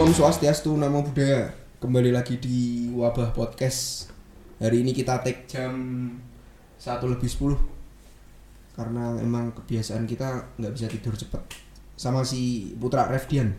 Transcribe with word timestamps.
Om 0.00 0.16
Swastiastu, 0.16 0.72
Namo 0.80 1.04
Buddhaya. 1.04 1.52
Kembali 1.76 2.08
lagi 2.08 2.40
di 2.40 2.88
Wabah 2.88 3.36
Podcast. 3.36 4.08
Hari 4.56 4.80
ini 4.80 4.96
kita 4.96 5.20
take 5.20 5.44
jam 5.44 5.76
1 6.80 7.04
lebih 7.04 7.28
10 7.28 8.80
Karena 8.80 9.20
emang 9.20 9.52
kebiasaan 9.52 10.08
kita 10.08 10.56
nggak 10.56 10.72
bisa 10.72 10.88
tidur 10.88 11.12
cepet 11.12 11.44
Sama 12.00 12.24
si 12.24 12.72
Putra 12.80 13.12
Revdian 13.12 13.52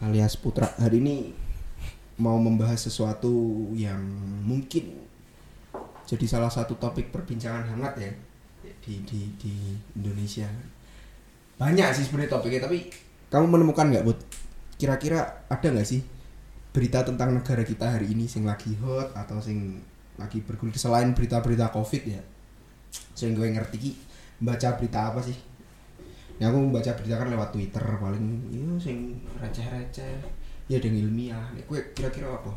Alias 0.00 0.40
Putra 0.40 0.64
Hari 0.80 1.04
ini 1.04 1.28
mau 2.24 2.40
membahas 2.40 2.80
sesuatu 2.80 3.68
yang 3.76 4.00
mungkin 4.48 4.96
jadi 6.08 6.24
salah 6.24 6.48
satu 6.48 6.80
topik 6.80 7.12
perbincangan 7.12 7.68
hangat 7.68 8.00
ya 8.00 8.12
di 8.80 9.04
di 9.04 9.28
di 9.36 9.76
Indonesia. 9.92 10.48
Banyak 11.60 11.92
sih 11.92 12.08
sebenarnya 12.08 12.32
topiknya 12.32 12.64
tapi 12.64 12.88
kamu 13.28 13.44
menemukan 13.60 13.92
nggak 13.92 14.08
Bud? 14.08 14.43
Kira-kira 14.74 15.46
ada 15.46 15.66
nggak 15.70 15.86
sih 15.86 16.02
berita 16.74 17.06
tentang 17.06 17.30
negara 17.30 17.62
kita 17.62 17.94
hari 17.94 18.10
ini 18.10 18.26
sing 18.26 18.42
lagi 18.42 18.74
hot 18.82 19.14
atau 19.14 19.38
sing 19.38 19.78
lagi 20.18 20.42
bergulir 20.42 20.74
selain 20.74 21.14
berita-berita 21.14 21.70
covid 21.70 22.02
ya? 22.02 22.22
Sing 23.14 23.34
gue 23.38 23.46
ngerti 23.46 23.76
ki 23.78 23.90
baca 24.42 24.74
berita 24.74 25.14
apa 25.14 25.22
sih? 25.22 25.38
Ya 26.42 26.50
aku 26.50 26.74
baca 26.74 26.90
berita 26.98 27.14
kan 27.14 27.30
lewat 27.30 27.54
Twitter 27.54 27.82
paling 27.82 28.50
yo 28.50 28.74
sing 28.82 29.22
receh-receh 29.38 30.18
ya 30.66 30.76
ada 30.78 30.86
yang 30.90 31.06
ilmiah. 31.06 31.46
Nek 31.54 31.64
kowe 31.70 31.78
kira-kira 31.94 32.34
apa? 32.34 32.52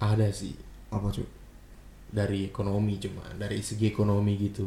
Ada 0.00 0.32
sih 0.32 0.56
Apa 0.90 1.12
cuy? 1.12 1.28
dari 2.10 2.50
ekonomi 2.50 2.98
cuma 2.98 3.22
dari 3.38 3.62
segi 3.62 3.86
ekonomi 3.86 4.34
gitu. 4.34 4.66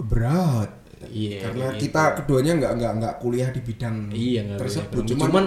Berat. 0.00 0.80
Iya. 1.00 1.48
karena 1.48 1.66
kita 1.80 2.02
keduanya 2.20 2.52
nggak 2.60 2.72
nggak 2.76 2.92
nggak 3.00 3.14
kuliah 3.24 3.48
di 3.48 3.64
bidang 3.64 4.12
gitu. 4.12 4.36
iya 4.36 4.52
tersebut 4.60 5.00
cuman, 5.08 5.16
cuman 5.16 5.44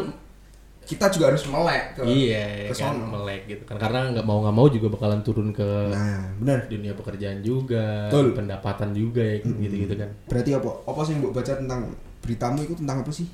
kita 0.84 1.08
juga 1.08 1.32
harus 1.32 1.44
melek 1.48 1.96
ke 1.96 2.02
iya 2.04 2.68
ke 2.68 2.76
kan 2.76 2.92
sono. 2.92 3.08
melek 3.08 3.42
gitu 3.48 3.64
kan. 3.64 3.80
Karena 3.80 4.12
nggak 4.12 4.26
mau 4.28 4.44
nggak 4.44 4.56
mau 4.56 4.68
juga 4.68 4.88
bakalan 4.92 5.22
turun 5.24 5.50
ke 5.56 5.70
nah 5.90 6.28
benar. 6.36 6.68
dunia 6.68 6.92
pekerjaan 6.92 7.40
juga 7.40 8.12
Betul. 8.12 8.36
pendapatan 8.36 8.92
juga 8.92 9.24
ya 9.24 9.40
gitu 9.40 9.76
gitu 9.88 9.96
kan. 9.96 10.10
Berarti 10.28 10.52
apa? 10.56 10.70
Apa 10.84 11.02
sih 11.08 11.16
yang 11.16 11.32
baca 11.32 11.52
tentang 11.56 11.82
beritamu 12.20 12.60
itu 12.68 12.74
tentang 12.76 12.98
apa 13.02 13.12
sih? 13.16 13.28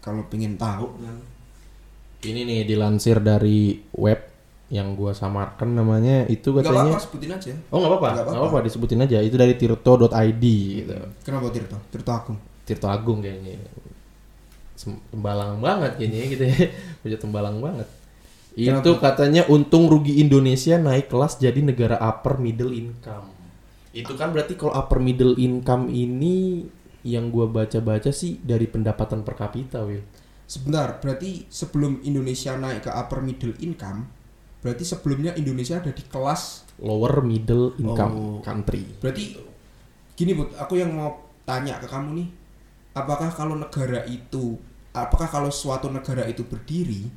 Kalau 0.00 0.24
pengen 0.32 0.56
tahu. 0.56 0.96
Ini 2.24 2.40
nih 2.48 2.60
dilansir 2.64 3.20
dari 3.20 3.84
web 4.00 4.20
yang 4.72 4.96
gua 4.96 5.12
samarkan 5.12 5.76
namanya 5.76 6.24
itu 6.24 6.56
nggak 6.56 6.64
katanya. 6.64 6.96
apa-apa 6.96 7.04
sebutin 7.04 7.30
aja. 7.36 7.52
Oh 7.68 7.76
nggak 7.84 7.90
apa-apa. 7.92 8.08
Nggak 8.08 8.24
nggak 8.24 8.42
apa-apa. 8.48 8.58
disebutin 8.64 9.00
aja. 9.04 9.18
Itu 9.20 9.36
dari 9.36 9.54
tirto.id 9.60 10.44
gitu. 10.80 10.96
Kenapa 11.20 11.52
Tirto? 11.52 11.76
Tirto 11.92 12.10
Agung. 12.16 12.38
Tirto 12.64 12.88
Agung 12.88 13.20
kayaknya 13.20 13.60
tembalang 14.76 15.58
banget 15.58 15.96
kayaknya 15.96 16.26
gitu 16.34 16.44
ya. 16.44 16.56
Punya 17.02 17.16
tembalang 17.18 17.58
banget. 17.58 17.88
Kenapa? 18.54 18.86
itu 18.86 18.90
katanya 19.02 19.42
untung 19.50 19.90
rugi 19.90 20.22
Indonesia 20.22 20.78
naik 20.78 21.10
kelas 21.10 21.42
jadi 21.42 21.58
negara 21.58 21.98
upper 21.98 22.38
middle 22.38 22.70
income. 22.70 23.30
Itu 23.90 24.14
kan 24.14 24.30
berarti 24.30 24.54
kalau 24.54 24.74
upper 24.74 25.02
middle 25.02 25.34
income 25.38 25.90
ini 25.90 26.66
yang 27.02 27.28
gua 27.28 27.46
baca-baca 27.46 28.10
sih 28.10 28.40
dari 28.40 28.64
pendapatan 28.64 29.20
per 29.22 29.36
kapita 29.36 29.84
Will 29.84 30.00
sebentar 30.44 31.00
berarti 31.00 31.48
sebelum 31.48 32.04
Indonesia 32.04 32.52
naik 32.56 32.84
ke 32.84 32.90
upper 32.92 33.20
middle 33.20 33.56
income 33.60 34.08
berarti 34.60 34.84
sebelumnya 34.84 35.32
Indonesia 35.36 35.80
ada 35.80 35.92
di 35.92 36.04
kelas 36.04 36.64
lower 36.80 37.20
middle 37.20 37.76
income 37.76 38.12
Oh. 38.16 38.38
country. 38.40 38.84
Berarti 39.00 39.36
gini 40.16 40.32
bud 40.32 40.52
aku 40.56 40.80
yang 40.80 40.96
mau 40.96 41.28
tanya 41.44 41.76
ke 41.76 41.84
kamu 41.84 42.08
nih 42.24 42.28
apakah 42.94 43.30
kalau 43.34 43.58
negara 43.58 44.06
itu 44.06 44.58
apakah 44.94 45.26
kalau 45.26 45.50
suatu 45.50 45.90
negara 45.90 46.24
itu 46.30 46.46
berdiri 46.46 47.10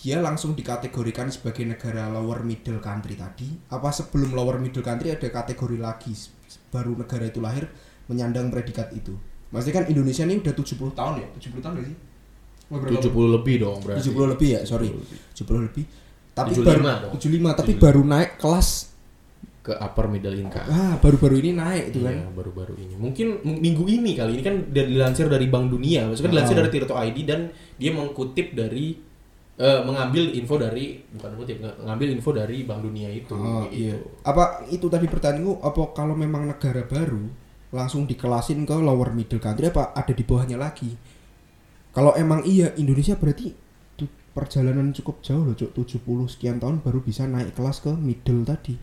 dia 0.00 0.16
langsung 0.20 0.56
dikategorikan 0.56 1.28
sebagai 1.28 1.64
negara 1.64 2.08
lower 2.08 2.40
middle 2.40 2.80
country 2.80 3.16
tadi 3.16 3.48
apa 3.72 3.92
sebelum 3.92 4.32
lower 4.32 4.56
middle 4.56 4.84
country 4.84 5.12
ada 5.12 5.28
kategori 5.28 5.76
lagi 5.76 6.12
baru 6.72 6.96
negara 6.96 7.28
itu 7.28 7.40
lahir 7.40 7.68
menyandang 8.08 8.48
predikat 8.48 8.92
itu 8.96 9.16
maksudnya 9.52 9.82
kan 9.82 9.86
Indonesia 9.92 10.24
ini 10.24 10.40
udah 10.40 10.54
70 10.56 10.92
tahun 10.96 11.14
ya 11.20 11.28
70 11.36 11.64
tahun 11.64 11.72
gak 11.80 11.86
sih? 11.88 11.98
Oh, 12.70 12.78
berapa? 12.78 13.02
70 13.02 13.36
lebih 13.36 13.56
dong 13.60 13.78
berarti 13.82 14.08
70 14.08 14.32
lebih 14.36 14.48
ya 14.56 14.60
sorry 14.64 14.88
70 15.34 15.66
lebih 15.68 15.84
tapi 16.30 16.54
75 16.54 16.64
baru 16.64 16.80
dong. 16.80 17.12
75 17.18 17.58
tapi 17.58 17.72
75. 17.76 17.84
baru 17.84 18.02
naik 18.06 18.30
kelas 18.38 18.68
ke 19.70 19.78
upper 19.78 20.10
middle 20.10 20.34
income 20.34 20.66
ah 20.66 20.98
baru-baru 20.98 21.38
ini 21.38 21.50
naik 21.54 21.94
itu 21.94 22.02
kan 22.02 22.10
Iya, 22.12 22.26
baru-baru 22.28 22.74
ini. 22.74 22.94
Mungkin 22.98 23.26
minggu 23.46 23.86
ini 23.86 24.18
kali 24.18 24.34
ini 24.34 24.42
kan 24.42 24.56
dilansir 24.66 25.30
dari 25.30 25.46
Bank 25.46 25.70
Dunia. 25.70 26.10
Maksudnya 26.10 26.34
dilansir 26.34 26.54
Oh. 26.54 26.60
dari 26.60 26.70
Tirto 26.70 26.94
ID 26.94 27.18
dan 27.22 27.40
dia 27.78 27.94
mengkutip 27.94 28.50
dari 28.52 28.98
eh, 29.56 29.80
mengambil 29.84 30.32
info 30.32 30.56
dari 30.56 30.98
bukan 31.06 31.36
kutip, 31.36 31.60
nge- 31.60 31.78
ngambil 31.84 32.08
info 32.10 32.30
dari 32.32 32.64
Bank 32.64 32.80
Dunia 32.80 33.06
itu. 33.08 33.30
Oh 33.32 33.68
gitu. 33.68 33.76
iya. 33.78 33.96
Apa 34.24 34.64
itu 34.66 34.88
tadi 34.88 35.06
pertanyaanku 35.06 35.60
apa 35.60 35.82
kalau 35.92 36.16
memang 36.16 36.48
negara 36.48 36.82
baru 36.82 37.28
langsung 37.70 38.02
dikelasin 38.02 38.64
ke 38.64 38.74
lower 38.74 39.12
middle 39.12 39.38
country 39.38 39.68
apa 39.68 39.94
ada 39.94 40.10
di 40.10 40.24
bawahnya 40.24 40.56
lagi? 40.56 40.90
Kalau 41.90 42.14
emang 42.14 42.42
iya 42.42 42.74
Indonesia 42.74 43.14
berarti 43.14 43.52
perjalanan 44.30 44.94
cukup 44.94 45.20
jauh 45.20 45.42
loh, 45.42 45.52
Cuk. 45.52 45.74
70 45.74 46.00
sekian 46.28 46.56
tahun 46.56 46.80
baru 46.80 47.02
bisa 47.02 47.26
naik 47.26 47.52
kelas 47.52 47.82
ke 47.82 47.92
middle 47.92 48.46
tadi. 48.46 48.78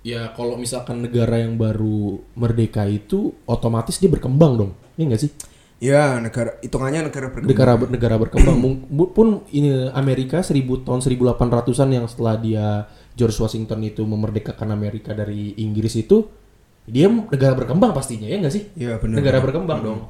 Ya 0.00 0.32
kalau 0.32 0.56
misalkan 0.56 1.04
negara 1.04 1.36
yang 1.36 1.60
baru 1.60 2.24
merdeka 2.32 2.88
itu 2.88 3.36
otomatis 3.44 4.00
dia 4.00 4.08
berkembang 4.08 4.52
dong. 4.56 4.72
Iya 4.96 5.04
enggak 5.12 5.22
sih? 5.28 5.32
Ya, 5.80 6.20
negara 6.20 6.60
hitungannya 6.60 7.08
negara 7.08 7.32
berkembang. 7.32 7.52
Negara 7.56 7.72
negara 7.88 8.16
berkembang 8.20 8.56
pun 9.16 9.48
ini 9.48 9.88
Amerika 9.96 10.44
1000 10.44 10.84
tahun 10.84 11.00
1800-an 11.00 11.88
yang 11.88 12.04
setelah 12.04 12.36
dia 12.36 12.84
George 13.16 13.40
Washington 13.40 13.80
itu 13.88 14.04
memerdekakan 14.04 14.76
Amerika 14.76 15.16
dari 15.16 15.56
Inggris 15.56 15.96
itu 15.96 16.28
dia 16.84 17.08
negara 17.08 17.56
berkembang 17.56 17.96
pastinya 17.96 18.28
ya 18.28 18.36
enggak 18.40 18.54
sih? 18.56 18.68
Iya, 18.76 19.00
benar. 19.00 19.24
negara 19.24 19.38
berkembang 19.40 19.80
dong. 19.80 20.00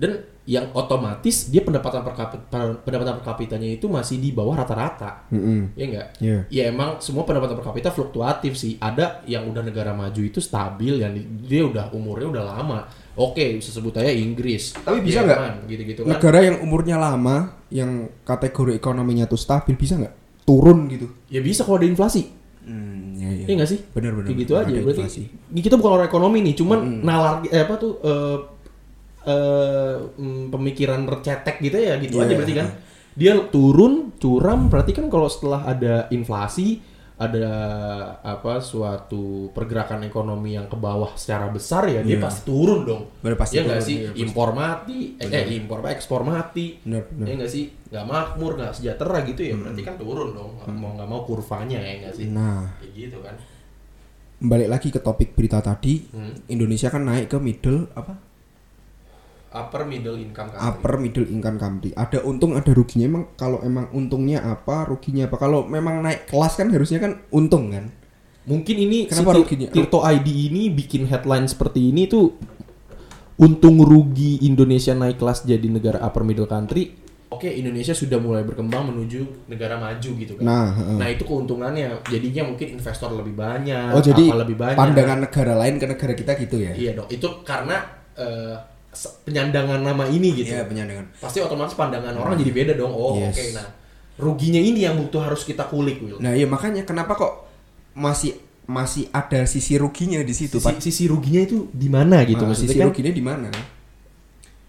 Dan 0.00 0.24
yang 0.48 0.72
otomatis 0.72 1.52
dia 1.52 1.60
pendapatan 1.60 2.00
per 2.00 2.16
kapita, 2.16 2.80
pendapatan 2.80 3.20
per 3.20 3.24
kapitanya 3.36 3.68
itu 3.68 3.84
masih 3.86 4.16
di 4.16 4.32
bawah 4.32 4.56
rata-rata. 4.56 5.28
Mm-mm. 5.28 5.76
Ya 5.76 5.84
enggak? 5.84 6.06
Iya. 6.16 6.38
Ya 6.48 6.62
emang 6.72 7.04
semua 7.04 7.28
pendapatan 7.28 7.60
per 7.60 7.68
kapita 7.68 7.92
fluktuatif 7.92 8.56
sih. 8.56 8.80
Ada 8.80 9.20
yang 9.28 9.44
udah 9.52 9.60
negara 9.60 9.92
maju 9.92 10.18
itu 10.24 10.40
stabil 10.40 11.04
yang 11.04 11.12
dia 11.44 11.68
udah 11.68 11.92
umurnya 11.92 12.32
udah 12.32 12.44
lama. 12.56 12.88
Oke, 13.20 13.60
bisa 13.60 13.68
sebut 13.68 13.92
aja 14.00 14.08
Inggris. 14.08 14.72
Tapi 14.72 15.04
bisa 15.04 15.20
Jerman, 15.20 15.68
gitu-gitu 15.68 16.08
kan. 16.08 16.16
Negara 16.16 16.38
yang 16.40 16.56
umurnya 16.64 16.96
lama 16.96 17.60
yang 17.68 18.08
kategori 18.24 18.80
ekonominya 18.80 19.28
tuh 19.28 19.36
stabil 19.36 19.76
bisa 19.76 20.00
nggak 20.00 20.48
turun 20.48 20.88
gitu? 20.88 21.12
Ya 21.28 21.44
bisa 21.44 21.68
kalau 21.68 21.76
ada 21.76 21.86
inflasi. 21.86 22.32
Hmm, 22.64 23.20
ya, 23.20 23.28
Iya 23.44 23.54
nggak 23.60 23.70
sih? 23.70 23.80
Benar 23.92 24.16
benar. 24.16 24.28
Kayak 24.32 24.40
gitu 24.48 24.52
aja. 24.56 24.72
Berarti 24.72 25.02
inflasi. 25.04 25.22
kita 25.52 25.74
bukan 25.76 25.92
orang 26.00 26.08
ekonomi 26.08 26.38
nih, 26.40 26.54
cuman 26.56 27.04
nalar 27.04 27.44
eh, 27.44 27.60
apa 27.60 27.74
tuh 27.76 27.92
eh, 28.00 28.38
eh, 29.22 29.96
mm, 30.10 30.48
pemikiran 30.48 31.04
recetek 31.04 31.60
gitu 31.60 31.76
ya 31.76 31.96
gitu 31.96 32.16
Iya. 32.16 32.24
aja 32.24 32.34
berarti 32.34 32.54
kan. 32.54 32.68
Dia 33.12 33.32
turun, 33.46 34.14
curam, 34.16 34.66
berarti 34.66 34.92
kan 34.92 35.06
kalau 35.06 35.26
setelah 35.26 35.66
ada 35.66 36.06
inflasi, 36.08 36.80
ada 37.14 37.52
apa 38.18 38.64
suatu 38.64 39.52
pergerakan 39.52 40.00
ekonomi 40.02 40.56
yang 40.56 40.64
ke 40.64 40.74
bawah 40.74 41.12
secara 41.14 41.52
besar 41.52 41.84
ya 41.84 42.00
dia 42.00 42.16
Iya. 42.16 42.22
pasti 42.22 42.40
turun 42.42 42.80
dong. 42.82 43.02
Bener, 43.20 43.36
pasti 43.36 43.60
ya 43.60 43.68
nggak 43.68 43.82
sih? 43.82 43.96
iya, 43.98 44.08
pasti. 44.08 44.22
impor 44.24 44.48
mati, 44.50 44.98
eh, 45.14 45.28
eh 45.28 45.52
impor 45.52 45.84
ekspor 45.84 46.24
mati. 46.24 46.80
Benar, 46.80 47.04
benar. 47.12 47.26
Ya 47.28 47.34
nggak 47.36 47.52
sih? 47.52 47.64
Nggak 47.92 48.04
makmur, 48.06 48.52
nggak 48.56 48.72
sejahtera 48.72 49.18
gitu 49.28 49.42
ya. 49.42 49.54
Berarti 49.54 49.82
kan 49.82 49.94
turun 49.94 50.28
dong. 50.32 50.50
Mau 50.70 50.96
nggak 50.96 51.04
mau 51.06 51.20
kurvanya 51.20 51.76
ya 51.76 51.92
nggak 52.00 52.14
sih? 52.14 52.26
Nah, 52.26 52.72
Kayak 52.78 52.92
gitu 52.94 53.18
kan. 53.20 53.36
balik 54.40 54.68
lagi 54.70 54.88
ke 54.88 54.96
topik 54.96 55.36
berita 55.36 55.60
tadi, 55.60 56.00
Hmm. 56.08 56.32
Indonesia 56.48 56.88
kan 56.88 57.04
naik 57.04 57.28
ke 57.28 57.36
middle 57.36 57.84
apa? 57.92 58.16
Upper 59.50 59.82
middle 59.82 60.16
income 60.16 60.48
country. 60.48 60.66
Upper 60.66 60.94
middle 60.96 61.26
income 61.26 61.58
country. 61.58 61.90
Ada 61.92 62.22
untung, 62.22 62.54
ada 62.54 62.70
ruginya. 62.70 63.06
Emang 63.06 63.24
kalau 63.34 63.58
emang 63.60 63.90
untungnya 63.90 64.46
apa, 64.46 64.86
ruginya 64.86 65.26
apa? 65.26 65.36
Kalau 65.36 65.66
memang 65.66 66.00
naik 66.00 66.30
kelas 66.30 66.54
kan 66.54 66.70
harusnya 66.70 67.02
kan 67.02 67.18
untung 67.34 67.74
kan? 67.74 67.90
Mungkin 68.46 68.76
ini 68.78 69.04
Kenapa 69.10 69.36
si 69.36 69.38
ruginya? 69.44 69.68
Tirto 69.68 70.00
ID 70.00 70.28
ini 70.50 70.70
bikin 70.70 71.06
headline 71.06 71.46
seperti 71.46 71.92
ini 71.92 72.06
tuh 72.06 72.34
untung 73.40 73.80
rugi 73.80 74.42
Indonesia 74.44 74.92
naik 74.92 75.16
kelas 75.18 75.44
jadi 75.44 75.66
negara 75.66 75.98
upper 76.00 76.22
middle 76.22 76.48
country. 76.48 76.96
Oke, 77.30 77.46
Indonesia 77.46 77.94
sudah 77.94 78.18
mulai 78.18 78.42
berkembang 78.42 78.90
menuju 78.90 79.46
negara 79.46 79.78
maju 79.78 80.10
gitu 80.18 80.34
kan. 80.34 80.42
Nah, 80.42 80.66
heeh. 80.74 80.96
Nah, 80.98 81.08
itu 81.14 81.22
keuntungannya. 81.22 82.02
Jadinya 82.10 82.50
mungkin 82.50 82.74
investor 82.74 83.14
lebih 83.14 83.38
banyak, 83.38 83.94
Oh 83.94 84.02
jadi 84.02 84.34
apa 84.34 84.42
lebih 84.42 84.56
banyak. 84.58 84.74
pandangan 84.74 85.18
negara 85.22 85.54
lain 85.54 85.78
ke 85.78 85.86
negara 85.86 86.12
kita 86.18 86.32
gitu 86.42 86.56
ya? 86.58 86.74
Iya 86.74 86.90
dong. 86.98 87.06
Itu 87.06 87.46
karena 87.46 87.86
se- 88.18 88.58
penyandangan 88.92 89.78
nama 89.78 90.04
ini 90.04 90.34
gitu. 90.34 90.50
Iya 90.50 90.64
penyandangan. 90.64 91.06
Pasti 91.16 91.38
otomatis 91.38 91.74
pandangan 91.74 92.10
orang 92.12 92.34
jadi 92.34 92.50
beda 92.50 92.72
dong. 92.74 92.90
Oh, 92.90 93.14
Yes. 93.16 93.32
oke. 93.32 93.44
Nah, 93.54 93.66
ruginya 94.18 94.58
ini 94.58 94.82
yang 94.82 94.98
butuh 94.98 95.22
harus 95.22 95.42
kita 95.42 95.64
kulik, 95.64 96.00
Will. 96.00 96.18
Nah 96.18 96.32
iya 96.32 96.44
makanya 96.44 96.82
kenapa 96.82 97.14
kok 97.14 97.46
masih 97.92 98.34
masih 98.64 99.10
ada 99.10 99.42
sisi 99.44 99.74
ruginya 99.74 100.20
di 100.20 100.30
situ 100.30 100.56
sisi, 100.56 100.66
Pak? 100.68 100.78
sisi 100.78 101.04
ruginya 101.06 101.42
itu 101.42 101.66
di 101.70 101.86
mana 101.86 102.22
gitu 102.22 102.38
Nah, 102.38 102.50
maksudnya 102.50 102.70
sisi 102.70 102.78
kan 102.78 102.86
ruginya 102.86 103.10
di 103.10 103.24
mana? 103.24 103.48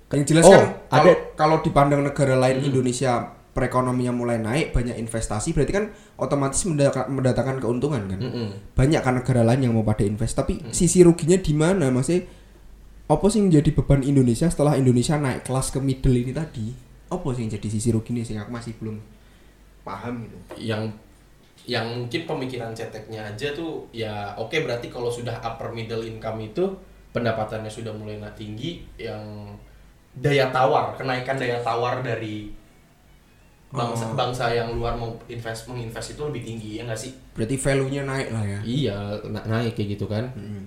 Yang 0.10 0.24
jelas 0.28 0.44
Oh, 0.44 0.52
kan 0.52 0.66
kalau 0.90 1.04
ada- 1.08 1.22
kalau 1.34 1.58
dipandang 1.62 2.02
negara 2.02 2.36
lain 2.36 2.58
Indonesia 2.64 3.12
perekonomian 3.52 4.12
mulai 4.12 4.40
naik, 4.40 4.72
banyak 4.72 4.96
investasi, 4.98 5.52
berarti 5.52 5.72
kan 5.72 5.86
otomatis 6.16 6.64
mendatangkan 6.64 7.60
keuntungan 7.60 8.08
kan. 8.08 8.16
Mm-mm. 8.18 8.48
Banyak 8.74 9.02
kan 9.02 9.14
negara 9.14 9.44
lain 9.44 9.62
yang 9.62 9.74
mau 9.74 9.84
pada 9.84 10.02
invest, 10.02 10.34
tapi 10.34 10.64
sisi 10.72 11.04
ruginya 11.04 11.36
di 11.36 11.52
mana? 11.52 11.92
Masih 11.92 12.24
apa 13.12 13.25
sih 13.28 13.38
yang 13.38 13.48
menjadi 13.48 13.69
beban 13.74 14.02
Indonesia 14.02 14.48
setelah 14.48 14.74
Indonesia 14.74 15.16
naik 15.16 15.44
kelas 15.44 15.68
ke 15.69 15.80
middle 15.80 16.16
ini 16.16 16.31
tadi? 16.31 16.72
Apa 17.08 17.28
sih 17.31 17.44
yang 17.44 17.52
jadi 17.52 17.68
sisi 17.68 17.90
ruginya 17.90 18.22
sih 18.22 18.36
aku 18.36 18.50
masih 18.50 18.74
belum 18.75 18.96
paham 19.81 20.22
gitu. 20.22 20.38
yang 20.63 20.88
yang 21.62 21.86
mungkin 21.86 22.24
pemikiran 22.24 22.72
ceteknya 22.72 23.22
aja 23.28 23.52
tuh 23.52 23.86
ya 23.92 24.34
oke 24.34 24.54
berarti 24.56 24.88
kalau 24.88 25.10
sudah 25.10 25.38
upper 25.40 25.69
middle 25.69 26.02
income 26.02 26.40
itu 26.40 26.63
pendapatannya 27.12 27.68
sudah 27.68 27.92
mulai 27.92 28.16
naik 28.16 28.34
tinggi 28.36 28.81
yang 28.96 29.22
daya 30.13 30.50
tawar 30.50 30.94
kenaikan 30.94 31.36
daya 31.36 31.58
tawar 31.60 32.00
dari 32.00 32.50
bangsa 33.68 34.04
Oh. 34.06 34.13
bangsa 34.13 34.50
yang 34.50 34.72
luar 34.72 34.94
mau 34.94 35.10
invest 35.25 35.66
menginvest 35.66 36.13
itu 36.13 36.22
lebih 36.22 36.44
tinggi 36.44 36.69
ya 36.75 36.84
nggak 36.84 37.00
sih 37.00 37.16
Berarti 37.31 37.56
value-nya 37.56 38.04
naik 38.04 38.30
lah 38.30 38.44
ya. 38.44 38.60
iya 38.62 38.98
na- 39.25 39.46
naik 39.46 39.74
kayak 39.74 39.96
gitu 39.96 40.06
kan 40.06 40.28
Mm. 40.34 40.63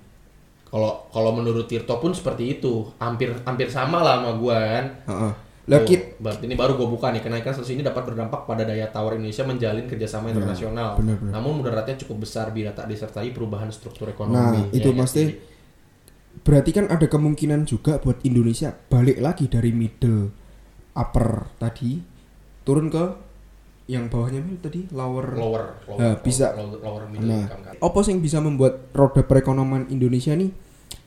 Kalau 0.75 1.07
kalau 1.09 1.31
menurut 1.31 1.65
Tirto 1.65 1.95
pun 1.97 2.11
seperti 2.11 2.59
itu 2.59 2.83
hampir 2.99 3.31
hampir 3.41 3.71
sama 3.71 4.03
lah 4.03 4.19
sama 4.19 4.35
gua 4.35 4.59
kan 4.59 4.87
Heeh. 5.07 5.33
Lah 5.65 5.81
Oh, 5.81 5.87
kit 5.89 6.21
berarti 6.21 6.45
ini 6.45 6.53
baru 6.55 6.77
gue 6.77 6.85
buka 6.85 7.09
nih 7.09 7.25
kenaikan 7.25 7.49
status 7.49 7.73
ini 7.73 7.81
dapat 7.81 8.05
berdampak 8.05 8.45
pada 8.45 8.69
daya 8.69 8.85
tawar 8.85 9.17
Indonesia 9.17 9.49
menjalin 9.49 9.89
kerjasama 9.89 10.29
internasional. 10.29 11.01
benar, 11.01 11.17
benar. 11.17 11.33
Namun 11.33 11.57
mudaratnya 11.57 11.97
cukup 11.97 12.29
besar 12.29 12.53
bila 12.53 12.69
tak 12.71 12.85
disertai 12.85 13.33
perubahan 13.33 13.73
struktur 13.73 14.05
Nah, 14.05 14.13
ekonomi. 14.13 14.61
itu 14.77 14.85
Ya, 14.85 14.99
pasti 15.01 15.23
jadi- 15.25 15.41
berarti 16.45 16.71
kan 16.71 16.93
ada 16.93 17.07
kemungkinan 17.09 17.65
juga 17.65 17.97
buat 17.97 18.21
Indonesia 18.21 18.77
balik 18.93 19.17
lagi 19.17 19.49
dari 19.49 19.73
middle 19.73 20.29
upper 20.93 21.49
tadi 21.57 21.97
turun 22.61 22.93
ke 22.93 23.05
yang 23.87 24.09
bawahnya 24.09 24.41
itu 24.41 24.57
tadi 24.59 24.81
lower. 24.91 25.27
lower, 25.31 25.65
lower, 25.85 25.99
Nah, 25.99 26.15
bisa. 26.19 26.53
lower, 26.53 26.79
lower 26.79 27.05
middle 27.07 27.27
Nah, 27.27 27.45
income 27.45 27.63
kan. 27.63 27.75
apa 27.79 27.99
sih 28.01 28.11
yang 28.11 28.21
bisa 28.21 28.39
membuat 28.39 28.89
roda 28.91 29.21
perekonomian 29.21 29.89
Indonesia 29.89 30.33
nih 30.33 30.49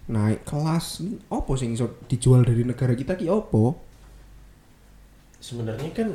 naik 0.07 0.44
kelas? 0.44 1.01
Apa 1.27 1.51
sih 1.53 1.65
yang 1.65 1.75
iso 1.75 1.88
dijual 2.06 2.41
dari 2.41 2.62
negara 2.62 2.94
kita 2.94 3.13
ki 3.13 3.25
opo? 3.27 3.81
Sebenarnya 5.39 5.89
kan 5.91 6.07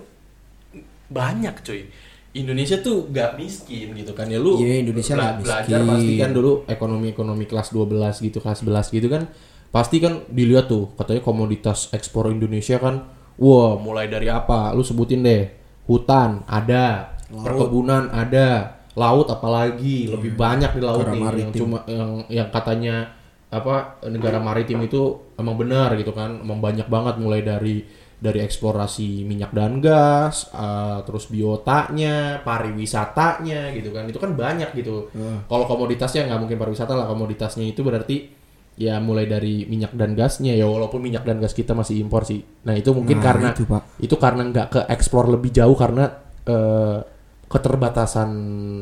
banyak 1.08 1.54
cuy. 1.60 1.86
Indonesia 2.32 2.80
tuh 2.80 3.12
gak 3.12 3.36
miskin 3.36 3.92
gitu 3.92 4.14
kan 4.14 4.24
ya 4.24 4.40
lu 4.40 4.56
Iya, 4.56 4.80
Indonesia 4.80 5.12
bela- 5.12 5.24
nggak 5.28 5.36
belajar 5.42 5.78
miskin. 5.78 5.90
pasti 5.92 6.12
kan 6.16 6.30
dulu 6.32 6.52
ekonomi-ekonomi 6.64 7.44
kelas 7.44 7.68
12 7.68 8.16
gitu 8.18 8.38
kelas 8.38 8.64
11 8.64 8.88
gitu 8.88 9.04
kan 9.06 9.28
pasti 9.68 10.00
kan 10.00 10.24
dilihat 10.26 10.64
tuh 10.64 10.96
katanya 10.96 11.20
komoditas 11.20 11.92
ekspor 11.92 12.28
Indonesia 12.28 12.76
kan 12.76 13.04
wah 13.36 13.76
mulai 13.76 14.08
dari 14.08 14.28
apa 14.28 14.72
lu 14.72 14.80
sebutin 14.80 15.20
deh 15.20 15.44
hutan 15.92 16.40
ada 16.48 17.12
Laut. 17.28 17.44
perkebunan 17.44 18.08
ada 18.08 18.80
laut 18.96 19.28
apalagi 19.28 20.08
lebih 20.08 20.36
banyak 20.36 20.72
di 20.76 20.80
laut 20.84 21.04
nih 21.08 21.22
yang 21.44 21.52
cuma 21.52 21.78
yang 21.88 22.10
yang 22.28 22.48
katanya 22.52 23.08
apa 23.52 24.00
negara 24.08 24.40
maritim 24.40 24.80
itu 24.84 25.32
emang 25.36 25.56
benar 25.60 25.92
gitu 25.96 26.12
kan 26.12 26.40
emang 26.40 26.60
banyak 26.60 26.88
banget 26.88 27.14
mulai 27.20 27.44
dari 27.44 27.84
dari 28.22 28.38
eksplorasi 28.38 29.26
minyak 29.26 29.50
dan 29.50 29.82
gas, 29.82 30.46
uh, 30.54 31.02
terus 31.02 31.26
biotanya, 31.26 32.38
pariwisatanya 32.46 33.74
gitu 33.74 33.90
kan, 33.90 34.06
itu 34.06 34.14
kan 34.22 34.30
banyak 34.38 34.70
gitu. 34.78 35.10
Heeh. 35.10 35.42
Kalau 35.50 35.66
komoditasnya 35.66 36.30
nggak 36.30 36.38
mungkin 36.38 36.54
pariwisata 36.54 36.94
lah, 36.94 37.10
komoditasnya 37.10 37.66
itu 37.66 37.82
berarti 37.82 38.30
ya 38.74 38.96
mulai 38.98 39.24
dari 39.24 39.64
minyak 39.64 39.92
dan 39.92 40.12
gasnya 40.12 40.52
ya 40.52 40.64
walaupun 40.64 40.98
minyak 40.98 41.22
dan 41.22 41.38
gas 41.38 41.52
kita 41.52 41.72
masih 41.72 42.00
impor 42.00 42.24
sih. 42.24 42.40
Nah 42.64 42.72
itu 42.72 42.90
mungkin 42.90 43.20
Nah, 43.20 43.24
karena 43.24 43.48
itu, 43.50 43.64
Pak. 43.64 43.82
itu 43.98 44.14
karena 44.16 44.42
nggak 44.44 44.66
ke 44.68 44.80
eksplor 44.88 45.28
lebih 45.28 45.50
jauh 45.50 45.76
karena 45.76 46.08
eh, 46.42 46.98
keterbatasan 47.46 48.30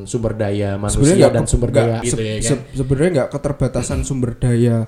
sumber 0.06 0.32
daya 0.32 0.78
manusia 0.78 1.18
nggak 1.18 1.34
dan 1.34 1.44
sumber 1.44 1.70
daya 1.70 1.98
gitu 2.00 2.16
se- 2.16 2.22
ya 2.22 2.34
kan. 2.38 2.46
se- 2.46 2.66
sebenarnya 2.72 3.10
nggak 3.12 3.30
keterbatasan 3.30 3.98
sumber 4.00 4.30
daya 4.32 4.86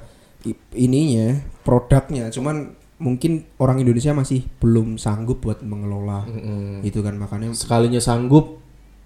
ininya 0.73 1.35
produknya 1.61 2.31
cuman 2.31 2.73
mungkin 2.97 3.43
orang 3.59 3.83
Indonesia 3.83 4.15
masih 4.15 4.47
belum 4.57 4.95
sanggup 4.97 5.43
buat 5.43 5.59
mengelola 5.61 6.23
Mm-mm. 6.25 6.87
itu 6.87 7.03
kan 7.03 7.19
makanya 7.19 7.51
Sekalinya 7.53 7.99
sanggup 7.99 8.62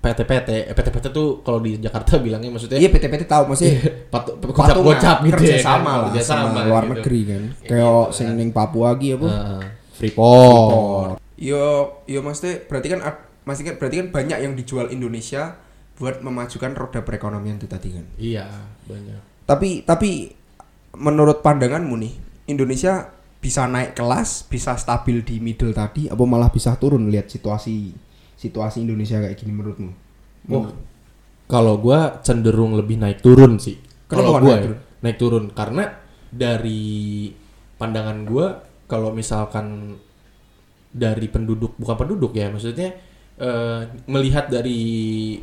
PT-PT, 0.07 0.49
eh, 0.65 0.75
PT-PT 0.75 1.07
tuh 1.11 1.29
kalau 1.41 1.59
di 1.59 1.75
Jakarta 1.77 2.17
bilangnya 2.25 2.49
maksudnya 2.49 2.79
iya 2.79 2.87
PT-PT 2.87 3.25
tahu 3.25 3.51
masih 3.51 3.71
pat- 4.07 4.31
patungan, 4.31 4.55
gocap-gocap 4.55 5.17
gitu 5.19 5.27
ya 5.27 5.33
kan, 5.33 5.37
kerjasama 5.37 5.91
lah 6.07 6.23
sama 6.23 6.49
luar 6.63 6.83
gitu. 6.85 6.93
negeri 6.95 7.21
kan 7.25 7.43
Kayak 7.43 7.67
kayak 7.67 7.91
gitu 8.01 8.15
sing 8.15 8.27
kan. 8.27 8.37
ning 8.37 8.49
Papua 8.51 8.87
lagi 8.91 9.09
apa 9.13 9.29
Heeh. 9.29 9.63
Freeport. 9.97 11.19
yo 11.37 11.65
yo 12.05 12.19
maksudnya 12.21 12.65
berarti 12.65 12.89
kan 12.89 13.01
masih 13.43 13.63
kan 13.65 13.75
berarti 13.77 13.97
kan 13.99 14.09
banyak 14.11 14.39
yang 14.41 14.53
dijual 14.55 14.89
Indonesia 14.89 15.59
buat 15.95 16.21
memajukan 16.21 16.73
roda 16.73 17.01
perekonomian 17.01 17.57
itu 17.57 17.67
tadi 17.67 17.89
kan 17.91 18.05
Iya, 18.15 18.45
banyak. 18.85 19.21
Tapi 19.45 19.69
tapi 19.83 20.29
menurut 20.95 21.41
pandanganmu 21.41 21.95
nih, 21.97 22.13
Indonesia 22.47 23.09
bisa 23.37 23.65
naik 23.65 23.93
kelas, 23.93 24.45
bisa 24.45 24.75
stabil 24.75 25.21
di 25.21 25.39
middle 25.39 25.71
tadi, 25.71 26.05
apa 26.05 26.21
malah 26.21 26.49
bisa 26.49 26.75
turun 26.75 27.07
lihat 27.07 27.29
situasi 27.29 27.95
situasi 28.37 28.85
Indonesia 28.85 29.19
kayak 29.19 29.37
gini 29.41 29.53
menurutmu? 29.57 29.93
Oh, 30.53 30.71
kalau 31.51 31.81
gua 31.81 32.21
cenderung 32.23 32.77
lebih 32.77 33.01
naik 33.01 33.25
turun 33.25 33.57
sih. 33.59 33.81
Kalau 34.07 34.39
gua 34.39 34.41
naik 34.41 34.47
ya, 34.47 34.65
turun? 34.71 34.79
naik 35.03 35.17
turun 35.19 35.45
karena 35.51 35.85
dari 36.31 37.33
pandangan 37.81 38.19
gua 38.29 38.47
kalau 38.87 39.11
misalkan 39.11 39.99
dari 40.97 41.27
penduduk 41.29 41.75
bukan 41.77 41.97
penduduk 41.97 42.33
ya, 42.37 42.49
maksudnya 42.49 42.95
eh, 43.37 43.81
melihat 44.09 44.49
dari 44.49 45.37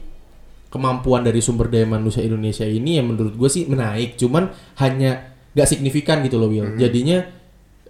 kemampuan 0.73 1.21
dari 1.21 1.37
sumber 1.37 1.69
daya 1.69 1.85
manusia 1.85 2.25
Indonesia 2.25 2.65
ini 2.65 2.97
yang 2.97 3.13
menurut 3.13 3.37
gue 3.37 3.45
sih 3.45 3.69
menaik, 3.69 4.17
cuman 4.17 4.49
hanya 4.81 5.37
nggak 5.53 5.69
signifikan 5.69 6.25
gitu 6.25 6.41
loh 6.41 6.49
Will. 6.49 6.73
Jadinya 6.81 7.21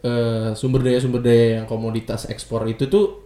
eh, 0.03 0.51
sumber 0.51 0.83
daya 0.83 0.99
sumber 0.99 1.23
daya 1.23 1.63
yang 1.63 1.65
komoditas 1.69 2.27
ekspor 2.27 2.67
itu 2.67 2.91
tuh 2.91 3.22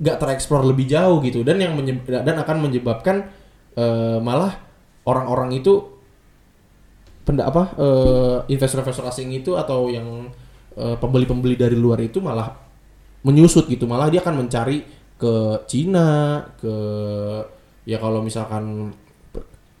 nggak 0.00 0.16
tereksplor 0.16 0.64
lebih 0.64 0.88
jauh 0.88 1.20
gitu. 1.20 1.44
Dan 1.44 1.60
yang 1.60 1.76
dan 2.08 2.36
akan 2.40 2.56
menyebabkan 2.64 3.28
eh, 3.76 4.18
malah 4.18 4.56
orang-orang 5.04 5.60
itu 5.60 6.00
penda 7.22 7.46
apa 7.46 7.76
eh, 7.76 8.38
investor-investor 8.50 9.06
asing 9.12 9.30
itu 9.36 9.54
atau 9.54 9.92
yang 9.92 10.32
eh, 10.74 10.96
pembeli-pembeli 10.96 11.54
dari 11.60 11.76
luar 11.76 12.00
itu 12.00 12.18
malah 12.24 12.56
menyusut 13.22 13.68
gitu. 13.68 13.84
Malah 13.84 14.08
dia 14.08 14.24
akan 14.24 14.46
mencari 14.46 14.82
ke 15.20 15.34
Cina 15.68 16.40
ke 16.56 16.74
ya 17.84 18.00
kalau 18.00 18.24
misalkan 18.24 18.96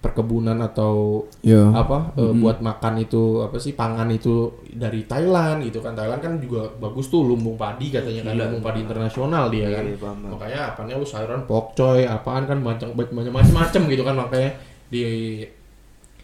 perkebunan 0.00 0.56
atau 0.58 1.24
Ya. 1.40 1.60
apa 1.70 2.16
eh, 2.16 2.32
buat 2.34 2.58
makan 2.58 3.00
itu 3.00 3.40
apa 3.40 3.56
sih 3.56 3.72
pangan 3.72 4.08
itu 4.08 4.48
dari 4.66 5.04
Thailand 5.04 5.60
gitu 5.60 5.78
kan 5.78 5.92
Thailand 5.92 6.18
kan 6.18 6.32
juga 6.36 6.72
bagus 6.74 7.06
tuh 7.06 7.20
lumbung 7.22 7.54
padi 7.54 7.92
katanya 7.92 8.24
kan 8.24 8.32
Gila. 8.32 8.44
lumbung 8.48 8.64
padi 8.64 8.80
internasional 8.80 9.48
dia 9.48 9.68
kan 9.68 9.84
Iya, 9.84 9.96
paham, 9.96 10.16
paham. 10.18 10.30
makanya 10.34 10.60
apanya 10.72 10.94
lu 10.96 11.04
sayuran 11.04 11.44
pokcoy 11.44 12.08
apaan 12.08 12.44
kan 12.44 12.58
macam 12.58 12.88
macam-macam 12.96 13.80
gitu 13.86 14.02
kan 14.02 14.16
makanya 14.16 14.50
di 14.88 15.04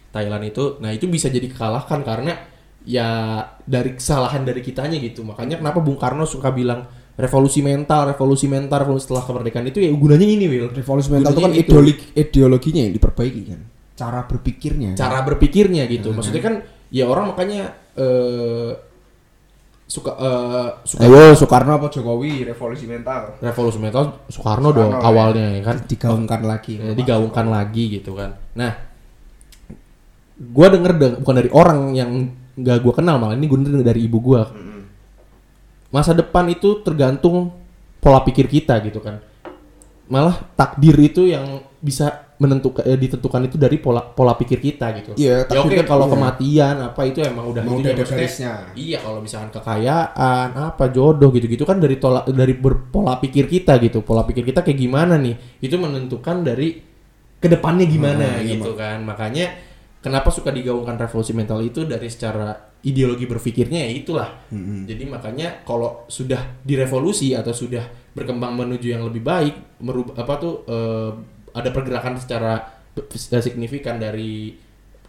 Thailand 0.09 0.43
itu 0.43 0.63
nah 0.79 0.89
itu 0.89 1.05
bisa 1.05 1.29
jadi 1.29 1.45
kalahkan 1.45 2.01
karena 2.01 2.33
ya 2.81 3.43
dari 3.61 3.93
kesalahan 3.93 4.41
dari 4.41 4.63
kitanya 4.63 4.97
gitu 4.97 5.21
makanya 5.21 5.59
kenapa 5.59 5.83
Bung 5.83 5.99
Karno 5.99 6.23
suka 6.23 6.49
bilang 6.49 6.87
revolusi 7.17 7.65
mental 7.65 8.13
revolusi 8.13 8.45
mental 8.45 8.85
revolusi 8.85 9.09
setelah 9.09 9.25
kemerdekaan 9.25 9.65
itu 9.67 9.81
ya 9.81 9.89
gunanya 9.89 10.27
ini 10.29 10.45
Will 10.45 10.69
Revolusi 10.69 11.09
mental 11.09 11.33
itu 11.33 11.41
kan 11.41 11.51
itu. 11.51 11.61
ideologi 11.65 11.93
ideologinya 12.13 12.81
yang 12.85 12.93
diperbaiki 12.93 13.41
kan. 13.49 13.61
Cara 13.97 14.21
berpikirnya. 14.29 14.93
kan? 14.93 14.97
cara 15.01 15.17
berpikirnya 15.25 15.83
gitu 15.89 16.13
maksudnya 16.13 16.43
kan 16.45 16.53
ya 16.93 17.09
orang 17.09 17.33
makanya 17.33 17.73
eh, 17.97 18.71
suka 19.87 20.11
eh, 20.13 20.69
suka 20.85 20.99
Ayo 21.01 21.33
Soekarno 21.33 21.71
apa 21.73 21.87
Jokowi 21.89 22.45
revolusi 22.45 22.85
mental 22.85 23.41
revolusi 23.41 23.79
mental 23.81 24.21
Soekarno 24.29 24.69
dong 24.69 24.93
Soekarno, 24.93 25.01
ya. 25.01 25.09
awalnya 25.09 25.45
ya 25.57 25.61
kan 25.65 25.77
digaungkan 25.89 26.41
lagi. 26.45 26.73
Eh, 26.77 26.93
digaungkan 26.93 27.47
lagi 27.49 27.83
gitu 27.97 28.13
kan. 28.13 28.37
Nah, 28.53 28.71
gua 30.37 30.67
denger 30.69 30.91
deng- 30.93 31.17
bukan 31.23 31.35
dari 31.35 31.49
orang 31.49 31.79
yang 31.95 32.11
nggak 32.53 32.77
gua 32.83 32.93
kenal 32.93 33.17
malah 33.17 33.33
ini 33.33 33.45
gue 33.45 33.57
denger 33.57 33.81
dari 33.81 34.05
ibu 34.05 34.17
gua. 34.21 34.45
Masa 35.87 36.11
depan 36.11 36.45
itu 36.51 36.83
tergantung 36.83 37.51
pola 37.97 38.19
pikir 38.23 38.47
kita 38.47 38.79
gitu 38.83 38.99
kan. 38.99 39.23
Malah 40.07 40.39
takdir 40.55 40.95
itu 40.99 41.27
yang 41.27 41.63
bisa 41.79 42.27
menentukan 42.37 42.85
eh, 42.85 42.93
ditentukan 42.93 43.49
itu 43.49 43.57
dari 43.57 43.81
pola 43.81 43.99
pola 44.05 44.37
pikir 44.37 44.61
kita 44.61 44.93
gitu. 45.01 45.11
Iya, 45.17 45.49
ya 45.49 45.57
oke 45.57 45.73
takdir 45.73 45.81
kan- 45.83 45.89
kalau 45.89 46.05
iya. 46.05 46.13
kematian 46.13 46.75
apa 46.85 47.01
itu 47.09 47.19
emang 47.25 47.45
udah 47.49 47.61
Emang 47.65 47.81
itu 47.81 47.89
ya, 47.89 47.95
garisnya. 48.05 48.53
Iya, 48.77 48.97
kalau 49.01 49.19
misalkan 49.25 49.49
kekayaan, 49.57 50.47
apa 50.53 50.83
jodoh 50.93 51.33
gitu-gitu 51.33 51.65
kan 51.65 51.81
dari 51.81 51.97
tolak 51.97 52.29
dari 52.29 52.53
berpola 52.53 53.17
pikir 53.17 53.49
kita 53.49 53.81
gitu. 53.81 54.05
Pola 54.05 54.21
pikir 54.21 54.45
kita 54.45 54.61
kayak 54.61 54.77
gimana 54.77 55.17
nih? 55.17 55.33
Itu 55.59 55.81
menentukan 55.81 56.45
dari 56.45 56.77
ke 57.37 57.47
depannya 57.49 57.85
gimana 57.89 58.37
Ah, 58.37 58.41
iya, 58.41 58.53
gitu 58.53 58.77
kan. 58.77 59.01
Makanya 59.01 59.45
kenapa 59.99 60.29
suka 60.29 60.53
digaungkan 60.53 60.95
revolusi 60.95 61.33
mental 61.33 61.59
itu 61.61 61.83
dari 61.83 62.07
secara 62.07 62.53
ideologi 62.85 63.25
berpikirnya 63.25 63.89
ya 63.89 63.91
itulah. 63.91 64.29
Mm-mm. 64.53 64.85
Jadi 64.85 65.03
makanya 65.09 65.65
kalau 65.65 66.05
sudah 66.07 66.61
direvolusi 66.61 67.33
atau 67.33 67.51
sudah 67.51 67.83
berkembang 68.13 68.53
menuju 68.53 68.87
yang 68.93 69.03
lebih 69.05 69.25
baik, 69.25 69.81
merubah 69.81 70.17
apa 70.21 70.33
tuh 70.37 70.53
eh, 70.69 71.11
ada 71.57 71.69
pergerakan 71.73 72.17
secara 72.21 72.61
p- 72.93 73.09
signifikan 73.17 73.97
dari 73.97 74.53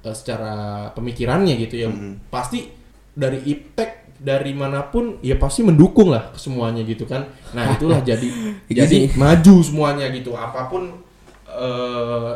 eh, 0.02 0.14
secara 0.16 0.88
pemikirannya 0.96 1.54
gitu 1.60 1.74
ya. 1.76 1.88
Pasti 2.32 2.68
dari 3.12 3.44
iptek 3.44 4.18
dari 4.18 4.50
mana 4.50 4.82
pun 4.82 5.22
ya 5.22 5.38
pasti 5.38 5.62
mendukung 5.62 6.10
lah 6.10 6.34
semuanya 6.34 6.82
gitu 6.82 7.06
kan. 7.06 7.28
Nah, 7.54 7.76
itulah 7.76 8.00
jadi 8.02 8.26
jadi 8.80 9.12
maju 9.14 9.54
semuanya 9.62 10.08
gitu. 10.10 10.34
Apa 10.34 10.66
pun 10.66 11.04
eh, 11.46 12.32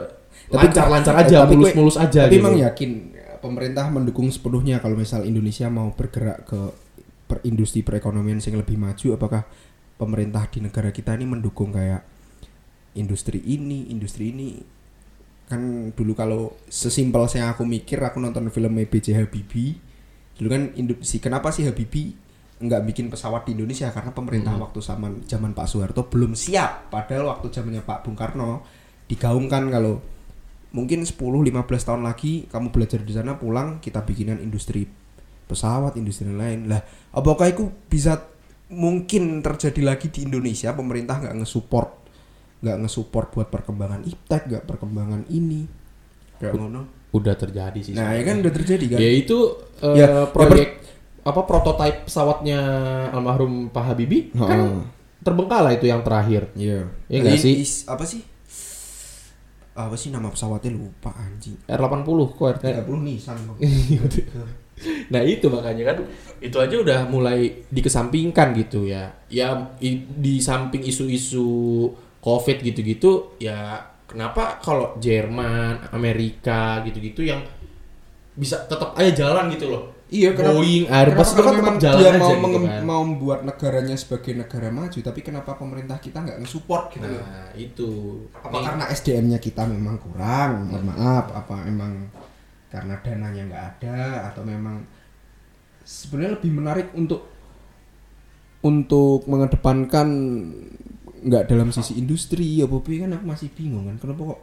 Tapi- 0.52 0.68
lancar-lancar 0.68 1.14
aja, 1.16 1.48
mulus-mulus 1.48 1.96
aja 1.96 2.28
Tapi 2.28 2.36
gitu. 2.36 2.42
emang 2.44 2.56
yakin 2.60 2.90
eh, 3.16 3.36
pemerintah 3.40 3.88
mendukung 3.88 4.28
sepenuhnya 4.28 4.78
kalau 4.78 5.00
misal 5.00 5.24
Indonesia 5.24 5.72
mau 5.72 5.90
bergerak 5.96 6.44
ke 6.44 6.60
per 7.26 7.40
industri 7.48 7.80
perekonomian 7.80 8.38
yang 8.44 8.60
lebih 8.60 8.76
maju 8.76 9.16
apakah 9.16 9.42
pemerintah 9.96 10.44
di 10.52 10.60
negara 10.60 10.92
kita 10.92 11.16
ini 11.16 11.24
mendukung 11.24 11.72
kayak 11.72 12.04
industri 12.92 13.40
ini, 13.40 13.88
industri 13.88 14.36
ini 14.36 14.60
kan 15.48 15.92
dulu 15.92 16.12
kalau 16.16 16.56
sesimpel 16.68 17.28
saya 17.28 17.52
aku 17.52 17.64
mikir 17.64 18.00
aku 18.00 18.20
nonton 18.20 18.48
film 18.48 18.72
B.J. 18.72 19.20
Habibie 19.20 19.76
dulu 20.36 20.48
kan 20.48 20.62
industri 20.76 21.20
kenapa 21.20 21.52
sih 21.52 21.68
Habibie 21.68 22.16
nggak 22.62 22.82
bikin 22.88 23.06
pesawat 23.10 23.44
di 23.44 23.58
Indonesia 23.58 23.90
karena 23.90 24.14
pemerintah 24.14 24.54
waktu 24.54 24.78
zaman 24.78 25.26
zaman 25.26 25.50
Pak 25.52 25.66
Soeharto 25.66 26.06
belum 26.06 26.32
siap 26.38 26.88
padahal 26.94 27.36
waktu 27.36 27.50
zamannya 27.50 27.82
Pak 27.82 28.06
Bung 28.06 28.14
Karno 28.14 28.62
digaungkan 29.10 29.66
kalau 29.68 29.98
mungkin 30.72 31.04
10 31.04 31.12
15 31.12 31.52
tahun 31.62 32.02
lagi 32.02 32.48
kamu 32.48 32.68
belajar 32.68 33.00
di 33.00 33.12
sana 33.12 33.36
pulang 33.36 33.76
kita 33.78 34.00
bikinan 34.00 34.38
industri 34.38 34.88
pesawat 35.44 35.94
industri 35.94 36.28
lain 36.28 36.66
lah 36.66 36.80
apakah 37.12 37.46
itu 37.46 37.68
bisa 37.86 38.24
mungkin 38.68 39.40
terjadi 39.40 39.84
lagi 39.84 40.08
di 40.08 40.24
Indonesia 40.24 40.72
pemerintah 40.72 41.20
nggak 41.20 41.34
nge-support 41.38 41.90
nggak 42.62 42.76
nge-support 42.78 43.26
buat 43.30 43.48
perkembangan 43.48 44.00
iptek 44.02 44.48
nggak 44.48 44.64
perkembangan 44.64 45.28
ini 45.28 45.68
kayak 46.38 46.56
ngono 46.56 46.82
Udah 47.12 47.36
terjadi 47.36 47.76
sih. 47.76 47.92
nah 47.92 48.16
ya 48.16 48.24
kan 48.24 48.40
udah 48.40 48.48
terjadi 48.50 48.84
kan 48.88 48.98
Ya 48.98 49.10
itu 49.12 49.38
eh, 49.84 49.94
Ya, 49.94 50.06
ya 50.08 50.10
proyek 50.26 50.80
apa 51.20 51.44
prototipe 51.44 52.08
pesawatnya 52.08 52.58
almarhum 53.12 53.68
Pak 53.68 53.84
Habibie 53.84 54.32
kan 54.32 54.48
Heeh. 54.48 54.80
terbengkalai 55.20 55.76
itu 55.76 55.86
yang 55.86 56.00
terakhir. 56.00 56.48
iya 56.56 56.88
Ya 57.06 57.16
nggak 57.20 57.36
Ini 57.36 57.44
sih? 57.44 57.54
is- 57.60 57.84
apa 57.84 58.02
sih 58.02 58.24
apa 59.72 59.96
sih 59.96 60.12
nama 60.12 60.28
pesawatnya 60.28 60.72
lupa 60.72 61.12
anjing 61.16 61.56
R80 61.64 62.18
kok 62.30 62.48
RT. 62.60 62.64
30 62.84 63.06
Nissan 63.08 63.36
Nah 65.14 65.22
itu 65.22 65.46
makanya 65.46 65.94
kan 65.94 65.98
itu 66.42 66.56
aja 66.58 66.74
udah 66.74 67.00
mulai 67.06 67.62
dikesampingkan 67.70 68.50
gitu 68.58 68.84
ya. 68.84 69.14
Ya 69.30 69.54
i- 69.78 70.02
di 70.08 70.42
samping 70.42 70.82
isu-isu 70.82 71.46
COVID 72.18 72.62
gitu-gitu 72.62 73.38
ya 73.38 73.78
kenapa 74.04 74.58
kalau 74.58 74.96
Jerman, 74.98 75.88
Amerika 75.94 76.82
gitu-gitu 76.82 77.22
yang 77.24 77.40
bisa 78.32 78.64
tetap 78.66 78.96
aja 78.96 79.12
jalan 79.12 79.52
gitu 79.52 79.70
loh. 79.70 79.91
Iya, 80.12 80.36
kenapa- 80.36 80.60
Boeing, 80.60 80.84
Airbus 80.86 81.24
itu 81.24 81.32
Kenapa 81.32 81.48
kan 81.48 81.54
memang 81.56 81.76
jalan 81.80 81.96
dia 81.96 82.10
aja 82.10 82.20
mau 82.20 82.28
gitu 82.28 82.58
kan. 82.60 82.82
mau 82.84 83.00
membuat 83.02 83.40
negaranya 83.42 83.96
sebagai 83.96 84.32
negara 84.36 84.68
maju, 84.68 84.98
tapi 85.00 85.20
kenapa 85.20 85.50
pemerintah 85.56 85.96
kita 85.96 86.20
nggak 86.20 86.38
nge-support 86.38 86.92
gitu? 86.92 87.08
Nah 87.08 87.48
itu. 87.56 87.90
Apa 88.36 88.52
Nih, 88.52 88.62
karena 88.62 88.84
SDM-nya 88.92 89.38
kita 89.40 89.64
memang 89.64 89.96
kurang? 89.96 90.68
Mohon 90.68 90.84
maaf, 90.92 91.32
apa 91.32 91.64
emang 91.64 92.12
karena 92.68 92.94
dananya 93.00 93.42
nggak 93.42 93.64
ada 93.74 93.98
atau 94.28 94.44
memang 94.44 94.84
sebenarnya 95.82 96.36
lebih 96.36 96.52
menarik 96.52 96.88
untuk 96.92 97.32
untuk 98.60 99.26
mengedepankan 99.26 100.08
nggak 101.22 101.46
dalam 101.46 101.68
sisi 101.70 101.96
industri 101.96 102.58
ya 102.58 102.66
Bobi 102.66 102.98
kan 102.98 103.12
aku 103.12 103.24
masih 103.24 103.48
bingung 103.50 103.86
kan 103.86 103.96
kenapa 103.98 104.34
kok 104.34 104.40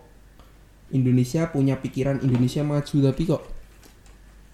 Indonesia 0.89 1.47
punya 1.47 1.75
pikiran 1.75 2.19
Indonesia 2.19 2.61
maju 2.61 2.95
tapi 3.03 3.21
kok 3.23 3.43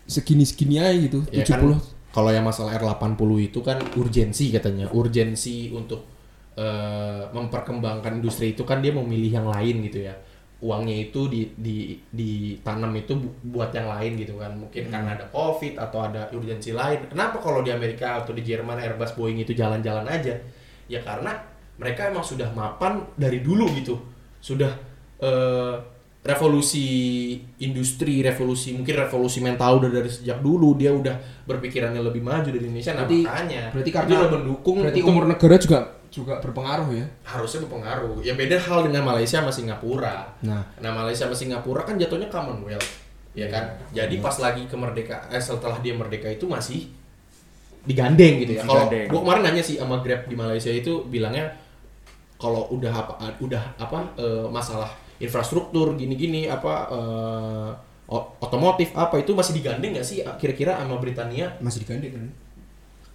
segini-segini 0.05 0.75
aja 0.81 0.93
gitu 0.95 1.19
Ya 1.31 1.45
70 1.45 1.75
kan, 1.75 1.81
kalau 2.15 2.31
yang 2.31 2.45
masalah 2.47 2.71
R80 2.77 3.37
itu 3.41 3.59
kan 3.59 3.77
urgensi 3.99 4.47
katanya. 4.53 4.87
Urgensi 4.93 5.69
untuk 5.75 6.07
eh, 6.55 7.23
memperkembangkan 7.35 8.21
industri 8.23 8.55
itu 8.55 8.63
kan 8.63 8.79
dia 8.79 8.93
memilih 8.95 9.31
yang 9.43 9.47
lain 9.51 9.83
gitu 9.89 10.07
ya. 10.07 10.15
Uangnya 10.63 10.95
itu 11.11 11.27
di, 11.27 11.51
di, 11.59 11.99
ditanam 12.09 12.89
itu 12.95 13.13
bu- 13.19 13.35
buat 13.59 13.75
yang 13.75 13.91
lain 13.91 14.15
gitu 14.15 14.39
kan. 14.39 14.55
Mungkin 14.55 14.87
karena 14.87 15.19
ada 15.19 15.25
Covid 15.29 15.75
atau 15.75 15.99
ada 16.07 16.31
urgensi 16.31 16.71
lain. 16.71 17.11
Kenapa 17.11 17.37
kalau 17.43 17.59
di 17.59 17.69
Amerika 17.75 18.23
atau 18.23 18.31
di 18.31 18.41
Jerman 18.41 18.79
Airbus 18.79 19.13
Boeing 19.19 19.43
itu 19.43 19.51
jalan-jalan 19.51 20.07
aja? 20.07 20.33
Ya 20.87 21.03
karena 21.03 21.35
mereka 21.75 22.07
emang 22.07 22.23
sudah 22.23 22.47
mapan 22.55 23.03
dari 23.19 23.43
dulu 23.43 23.67
gitu. 23.75 23.99
Sudah 24.39 24.71
eh, 25.19 25.75
revolusi 26.25 26.85
industri, 27.61 28.25
revolusi 28.25 28.73
mungkin 28.73 28.97
revolusi 28.97 29.39
mental 29.39 29.77
udah 29.77 29.91
dari 29.93 30.09
sejak 30.09 30.41
dulu 30.41 30.73
dia 30.73 30.89
udah 30.89 31.13
berpikirannya 31.45 32.01
lebih 32.01 32.25
maju 32.25 32.49
dari 32.49 32.65
Indonesia. 32.65 32.97
Nah 32.97 33.05
Berarti- 33.05 33.23
makanya 33.23 33.63
berarti 33.69 33.91
karena- 33.93 34.17
udah 34.17 34.31
mendukung 34.33 34.75
berarti 34.81 34.99
untuk- 35.05 35.11
umur 35.13 35.25
negara 35.29 35.55
juga 35.61 35.79
juga 36.09 36.39
berpengaruh 36.39 36.89
ya 36.91 37.05
harusnya 37.27 37.59
berpengaruh. 37.67 38.23
Ya 38.23 38.33
beda 38.33 38.57
hal 38.57 38.87
dengan 38.87 39.03
Malaysia 39.05 39.37
sama 39.37 39.51
Singapura. 39.51 40.33
nah 40.41 40.65
Nah 40.81 40.91
Malaysia 40.91 41.29
sama 41.29 41.35
Singapura 41.35 41.85
kan 41.85 41.99
jatuhnya 41.99 42.25
Commonwealth, 42.25 42.89
ya 43.37 43.45
kan. 43.45 43.77
Jadi 43.93 44.17
pas 44.17 44.33
lagi 44.39 44.65
kemerdekaan, 44.65 45.29
eh, 45.29 45.37
setelah 45.37 45.77
dia 45.83 45.93
merdeka 45.93 46.25
itu 46.25 46.49
masih 46.49 46.89
digandeng 47.85 48.41
gitu 48.41 48.57
ya. 48.57 48.65
Kalau 48.65 48.89
gua 48.89 49.19
kemarin 49.21 49.41
nanya 49.45 49.61
sih 49.61 49.77
sama 49.77 50.01
Grab 50.01 50.25
di 50.25 50.33
Malaysia 50.33 50.73
itu 50.73 51.05
bilangnya 51.05 51.53
kalau 52.35 52.65
udah 52.73 52.89
apa 52.91 53.13
udah 53.37 53.61
apa 53.77 53.97
eh, 54.17 54.47
masalah 54.49 54.89
infrastruktur 55.17 55.95
gini-gini 55.95 56.47
apa 56.47 56.73
o- 58.05 58.27
otomotif 58.39 58.93
apa 58.93 59.17
itu 59.17 59.33
masih 59.33 59.57
digandeng 59.57 59.97
nggak 59.97 60.05
sih 60.05 60.21
kira-kira 60.37 60.77
sama 60.77 61.01
Britania 61.01 61.57
masih 61.59 61.81
digandeng 61.81 62.13
kan 62.13 62.25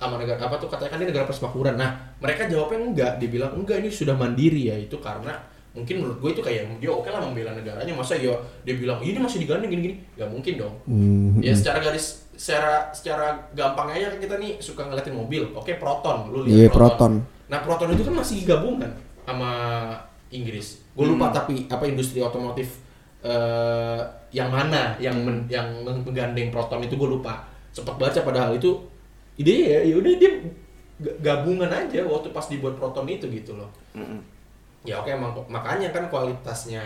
sama 0.00 0.16
negara 0.16 0.40
apa 0.40 0.56
tuh 0.56 0.72
katanya 0.72 0.96
kan 0.96 0.98
ini 1.04 1.12
negara 1.12 1.28
persemakmuran. 1.28 1.76
Nah, 1.76 1.92
mereka 2.24 2.48
jawabnya 2.48 2.80
enggak, 2.80 3.12
dia 3.20 3.28
bilang 3.28 3.52
enggak 3.52 3.84
ini 3.84 3.92
sudah 3.92 4.16
mandiri 4.16 4.72
ya. 4.72 4.76
Itu 4.80 4.96
karena 4.96 5.36
mungkin 5.76 6.00
menurut 6.00 6.16
gue 6.24 6.30
itu 6.32 6.40
kayak 6.40 6.80
dia 6.80 6.88
oke 6.88 7.04
lah 7.04 7.20
membela 7.20 7.52
negaranya. 7.52 7.92
Masa 7.92 8.16
ya 8.16 8.32
dia 8.64 8.80
bilang 8.80 8.96
ini 9.04 9.20
masih 9.20 9.44
digandeng 9.44 9.68
gini-gini? 9.68 10.00
Gak 10.16 10.32
mungkin 10.32 10.56
dong. 10.56 10.72
Hmm, 10.88 11.44
Ya 11.44 11.52
secara 11.52 11.84
garis 11.84 12.24
secara 12.32 12.88
secara 12.96 13.44
gampang 13.52 13.92
aja 13.92 14.16
kan 14.16 14.24
kita 14.24 14.40
nih 14.40 14.56
suka 14.56 14.88
ngeliatin 14.88 15.12
mobil. 15.12 15.52
Oke, 15.52 15.76
Proton, 15.76 16.32
lu 16.32 16.48
lihat 16.48 16.72
Proton. 16.72 17.20
Nah, 17.52 17.60
Proton 17.60 17.92
itu 17.92 18.00
kan 18.00 18.14
masih 18.16 18.48
gabungan 18.48 18.96
sama 19.28 19.52
Inggris. 20.32 20.79
Gue 21.00 21.16
lupa 21.16 21.32
tapi 21.32 21.64
apa 21.72 21.84
industri 21.88 22.20
otomotif 22.20 22.84
eh, 23.24 24.00
yang 24.36 24.52
mana 24.52 24.92
yang 25.00 25.16
men- 25.16 25.48
yang 25.48 25.66
menggandeng 25.80 26.52
Proton 26.52 26.84
itu 26.84 26.94
gue 27.00 27.08
lupa. 27.08 27.40
Sempat 27.72 27.96
baca 27.96 28.20
padahal 28.20 28.60
itu 28.60 28.76
ide 29.40 29.72
ya, 29.72 29.80
ya 29.80 29.94
udah 29.96 30.12
dia 30.20 30.32
gabungan 31.24 31.72
aja 31.72 32.04
waktu 32.04 32.28
pas 32.36 32.44
dibuat 32.44 32.76
Proton 32.76 33.08
itu 33.08 33.24
gitu 33.32 33.56
loh. 33.56 33.72
Mm-mm. 33.96 34.20
Ya 34.84 35.00
oke 35.00 35.08
emang 35.08 35.32
makanya 35.48 35.88
kan 35.92 36.08
kualitasnya 36.12 36.80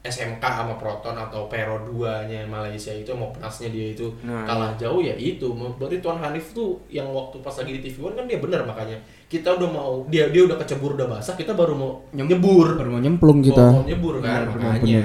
SMK 0.00 0.40
sama 0.40 0.80
Proton 0.80 1.12
atau 1.12 1.44
Pero 1.52 1.84
2-nya 1.84 2.48
Malaysia 2.48 2.88
itu 2.88 3.12
mau 3.12 3.28
penasnya 3.28 3.68
dia 3.68 3.92
itu 3.92 4.08
Nah, 4.24 4.48
kalah 4.48 4.72
jauh 4.80 5.04
ya 5.04 5.12
itu. 5.12 5.52
Berarti 5.52 6.00
Tuan 6.00 6.16
Hanif 6.24 6.56
tuh 6.56 6.80
yang 6.88 7.12
waktu 7.12 7.36
pas 7.44 7.52
lagi 7.52 7.76
di 7.76 7.80
TV 7.84 8.08
One 8.08 8.16
kan 8.16 8.24
dia 8.24 8.40
benar 8.40 8.64
makanya. 8.64 8.96
Kita 9.28 9.60
udah 9.60 9.68
mau 9.68 9.92
dia 10.08 10.32
dia 10.32 10.48
udah 10.48 10.56
kecebur 10.56 10.96
udah 10.96 11.04
basah, 11.04 11.36
kita 11.36 11.52
baru 11.52 11.76
mau 11.76 11.92
nyebur. 12.16 12.80
baru 12.80 12.96
mau 12.96 13.02
nyemplung 13.04 13.44
Mau, 13.44 13.46
kita 13.52 13.62
mau 13.76 13.84
nyebur 13.84 14.14
kan 14.24 14.24
Benar, 14.24 14.44
benar, 14.56 14.72
makanya. 14.80 15.02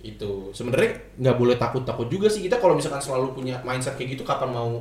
Itu 0.00 0.48
sebenarnya 0.56 0.90
nggak 1.20 1.36
boleh 1.36 1.56
takut-takut 1.60 2.08
juga 2.08 2.26
sih 2.32 2.40
kita 2.48 2.56
kalau 2.56 2.72
misalkan 2.72 3.04
selalu 3.04 3.36
punya 3.36 3.60
mindset 3.62 4.00
kayak 4.00 4.16
gitu 4.16 4.24
kapan 4.24 4.48
mau 4.48 4.80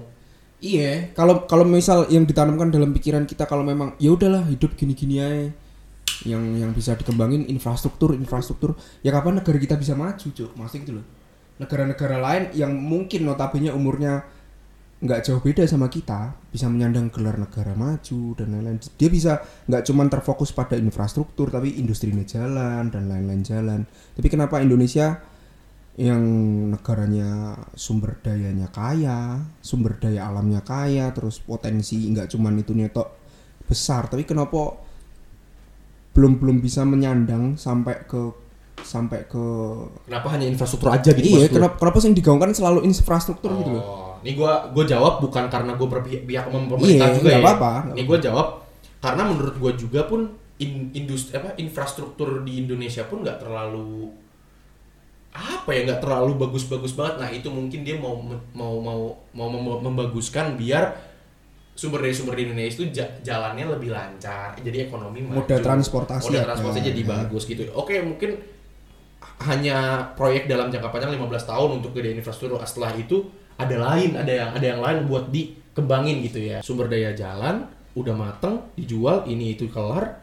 Iya, 0.62 1.10
kalau 1.18 1.50
kalau 1.50 1.66
misal 1.66 2.06
yang 2.14 2.24
ditanamkan 2.30 2.70
dalam 2.70 2.94
pikiran 2.94 3.26
kita 3.26 3.50
kalau 3.50 3.66
memang 3.66 3.98
ya 3.98 4.14
udahlah 4.14 4.46
hidup 4.46 4.78
gini-gini 4.78 5.18
aja. 5.18 5.50
Yang 6.22 6.44
yang 6.62 6.72
bisa 6.72 6.92
dikembangin 6.94 7.50
infrastruktur, 7.50 8.14
infrastruktur. 8.14 8.78
Ya 9.02 9.10
kapan 9.16 9.42
negara 9.42 9.58
kita 9.58 9.76
bisa 9.78 9.98
maju, 9.98 10.28
Cuk? 10.30 10.54
Maksudnya 10.54 10.82
gitu 10.86 10.94
loh. 11.02 11.06
Negara-negara 11.58 12.18
lain 12.18 12.44
yang 12.58 12.74
mungkin 12.74 13.26
notabene 13.26 13.70
umurnya 13.74 14.26
nggak 15.02 15.26
jauh 15.26 15.42
beda 15.42 15.66
sama 15.66 15.90
kita 15.90 16.38
bisa 16.54 16.70
menyandang 16.70 17.10
gelar 17.10 17.34
negara 17.34 17.74
maju 17.74 18.22
dan 18.38 18.54
lain-lain. 18.54 18.78
Dia 19.02 19.10
bisa 19.10 19.42
nggak 19.66 19.82
cuman 19.90 20.08
terfokus 20.14 20.54
pada 20.54 20.78
infrastruktur 20.78 21.50
tapi 21.50 21.74
industrinya 21.82 22.22
jalan 22.22 22.94
dan 22.94 23.10
lain-lain 23.10 23.42
jalan. 23.42 23.82
Tapi 24.14 24.28
kenapa 24.30 24.62
Indonesia 24.62 25.18
yang 25.98 26.22
negaranya 26.72 27.58
sumber 27.74 28.22
dayanya 28.22 28.70
kaya, 28.70 29.42
sumber 29.60 29.98
daya 29.98 30.30
alamnya 30.30 30.62
kaya, 30.62 31.10
terus 31.12 31.42
potensi 31.42 32.06
nggak 32.14 32.30
cuman 32.32 32.62
itu 32.62 32.72
netok 32.78 33.10
besar, 33.66 34.06
tapi 34.08 34.24
kenapa 34.24 34.78
belum 36.12 36.44
belum 36.44 36.58
bisa 36.60 36.84
menyandang 36.84 37.56
sampai 37.56 38.04
ke 38.04 38.20
sampai 38.82 39.30
ke 39.30 39.46
kenapa 40.10 40.28
hanya 40.34 40.46
infrastruktur 40.50 40.90
aja 40.90 41.10
gitu 41.14 41.28
iya 41.38 41.46
kenapa 41.48 41.78
kenapa 41.78 41.98
sih 42.02 42.08
yang 42.10 42.18
digaungkan 42.18 42.50
selalu 42.52 42.80
infrastruktur 42.84 43.54
gitu 43.62 43.70
loh. 43.78 43.84
Oh, 43.84 44.12
ini 44.26 44.34
gua 44.34 44.66
gua 44.74 44.84
jawab 44.84 45.22
bukan 45.22 45.46
karena 45.48 45.72
gua 45.78 45.88
berpihak 45.88 46.46
pemerintah 46.50 47.08
Iya, 47.10 47.16
juga 47.16 47.30
ya. 47.30 47.40
apa-apa, 47.46 47.72
nggak 47.88 47.96
Ini 47.96 48.04
gua 48.10 48.18
jawab 48.20 48.48
karena 49.02 49.22
menurut 49.30 49.56
gua 49.62 49.72
juga 49.78 50.02
pun 50.10 50.22
in, 50.58 50.90
industri 50.94 51.38
apa 51.38 51.54
infrastruktur 51.58 52.42
di 52.42 52.66
Indonesia 52.66 53.06
pun 53.06 53.22
nggak 53.22 53.38
terlalu 53.42 54.10
apa 55.32 55.70
ya 55.72 55.88
nggak 55.88 56.02
terlalu 56.04 56.32
bagus-bagus 56.44 56.92
banget. 56.92 57.16
Nah 57.24 57.30
itu 57.32 57.48
mungkin 57.48 57.88
dia 57.88 57.96
mau 57.96 58.20
mau 58.52 58.74
mau 58.84 59.02
mau 59.32 59.48
mem- 59.48 59.82
membaguskan 59.88 60.60
biar 60.60 60.92
sumber 61.82 61.98
daya 62.00 62.14
sumber 62.14 62.36
di 62.36 62.46
Indonesia 62.46 62.78
itu 62.78 62.86
ja- 62.92 63.10
jalannya 63.22 63.66
lebih 63.68 63.90
lancar 63.90 64.54
jadi 64.60 64.86
ekonomi 64.86 65.26
maju. 65.26 65.42
Moda 65.42 65.58
transportasi 65.58 66.24
moda 66.24 66.38
ada. 66.38 66.48
transportasi 66.48 66.80
jadi 66.86 67.02
Ya. 67.02 67.10
bagus 67.12 67.44
gitu 67.44 67.62
oke 67.74 67.96
mungkin 68.04 68.38
hanya 69.42 69.78
proyek 70.14 70.46
dalam 70.46 70.70
jangka 70.70 70.90
panjang 70.90 71.12
15 71.12 71.42
tahun 71.44 71.82
untuk 71.82 71.92
gedein 71.92 72.14
infrastruktur 72.16 72.62
setelah 72.64 72.94
itu 72.94 73.26
ada 73.56 73.74
lain 73.74 74.14
ada 74.14 74.30
yang 74.32 74.50
ada 74.52 74.66
yang 74.68 74.78
lain 74.80 74.98
buat 75.04 75.30
dikembangin 75.30 76.22
gitu 76.22 76.40
ya 76.40 76.62
sumber 76.62 76.86
daya 76.86 77.14
jalan 77.14 77.66
udah 77.94 78.14
mateng 78.16 78.62
dijual 78.76 79.26
ini 79.26 79.56
itu 79.56 79.66
kelar 79.68 80.22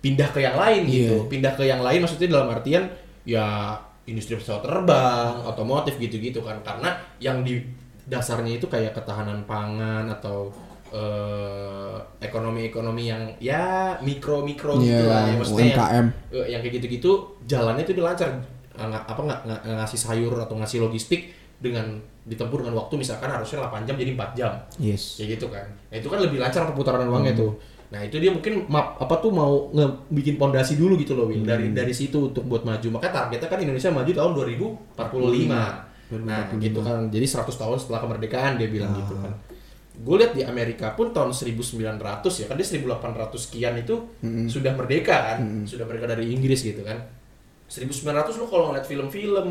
pindah 0.00 0.28
ke 0.28 0.40
yang 0.40 0.56
lain 0.56 0.82
gitu 0.84 1.16
Iya. 1.18 1.28
pindah 1.28 1.52
ke 1.52 1.62
yang 1.62 1.78
lain 1.78 2.00
maksudnya 2.00 2.28
dalam 2.28 2.48
artian 2.50 2.88
ya 3.22 3.76
industri 4.02 4.34
pesawat 4.34 4.64
terbang 4.64 5.36
otomotif 5.44 5.94
gitu-gitu 5.96 6.40
kan 6.40 6.58
karena 6.60 6.90
yang 7.18 7.44
di 7.44 7.62
dasarnya 8.04 8.56
itu 8.56 8.66
kayak 8.66 8.92
ketahanan 8.92 9.42
pangan 9.44 10.10
atau 10.10 10.50
eh, 10.92 11.96
ekonomi-ekonomi 12.20 13.02
yang 13.04 13.22
ya 13.38 13.96
mikro 13.98 14.42
mikro 14.42 14.76
Iya, 14.76 14.82
gitu 14.82 15.04
lah 15.06 15.20
ya 15.22 15.34
maksudnya 15.34 15.64
yang- 15.64 15.72
UMKM. 15.72 16.06
eh, 16.30 16.46
yang 16.48 16.60
kayak 16.60 16.74
gitu-gitu 16.76 17.10
jalannya 17.44 17.82
itu 17.82 17.94
dilancar 17.94 18.30
Eh, 18.72 18.86
nggak 18.88 19.04
apa 19.04 19.20
nggak 19.20 19.40
ngasih 19.68 20.00
sayur 20.00 20.32
atau 20.32 20.56
ngasih 20.56 20.80
logistik 20.80 21.28
dengan 21.60 21.84
ditempuh 22.24 22.56
dengan 22.56 22.72
waktu 22.74 22.96
misalkan 22.96 23.28
harusnya 23.28 23.60
8 23.62 23.84
jam 23.84 23.94
jadi 23.94 24.16
4 24.16 24.32
jam. 24.32 24.52
Yes. 24.80 25.20
kayak 25.20 25.36
gitu 25.36 25.52
kan. 25.52 25.68
Nah 25.92 26.00
itu 26.00 26.08
kan 26.08 26.18
lebih 26.18 26.40
lancar 26.40 26.64
perputaran 26.64 27.04
uangnya 27.04 27.36
tuh. 27.36 27.52
Nah 27.92 28.00
itu 28.00 28.16
dia 28.16 28.32
mungkin 28.32 28.64
map 28.66 28.96
apa 28.96 29.20
tuh 29.20 29.28
mau 29.28 29.68
ngebikin 29.68 30.40
pondasi 30.40 30.80
dulu 30.80 30.96
gitu 30.96 31.12
loh 31.12 31.28
Will 31.28 31.44
dari 31.44 31.68
dari 31.70 31.92
situ 31.92 32.32
untuk 32.32 32.48
buat 32.48 32.64
maju. 32.64 32.96
Makanya 32.96 33.12
targetnya 33.28 33.48
kan 33.50 33.60
Indonesia 33.60 33.92
maju 33.92 34.08
tahun 34.10 34.32
2045 34.32 35.91
nah 36.18 36.44
gitu 36.54 36.78
kan 36.78 37.08
jadi 37.08 37.24
100 37.24 37.48
tahun 37.48 37.76
setelah 37.76 38.00
kemerdekaan 38.00 38.56
dia 38.56 38.68
bilang 38.68 38.92
gitu 38.92 39.16
kan 39.16 39.32
gue 39.94 40.16
lihat 40.16 40.32
di 40.32 40.42
Amerika 40.42 40.92
pun 40.92 41.10
tahun 41.10 41.30
1900 41.30 41.68
ya 42.24 42.46
kan 42.46 42.56
dia 42.56 42.64
1800 42.64 42.96
sekian 43.38 43.74
itu 43.76 43.94
sudah 44.46 44.72
merdeka 44.72 45.16
kan 45.32 45.38
sudah 45.62 45.84
merdeka 45.84 46.08
dari 46.08 46.30
Inggris 46.30 46.60
gitu 46.60 46.80
kan 46.80 46.96
1900 47.66 48.04
lu 48.34 48.44
kalau 48.46 48.68
ngeliat 48.68 48.84
film-film, 48.84 49.48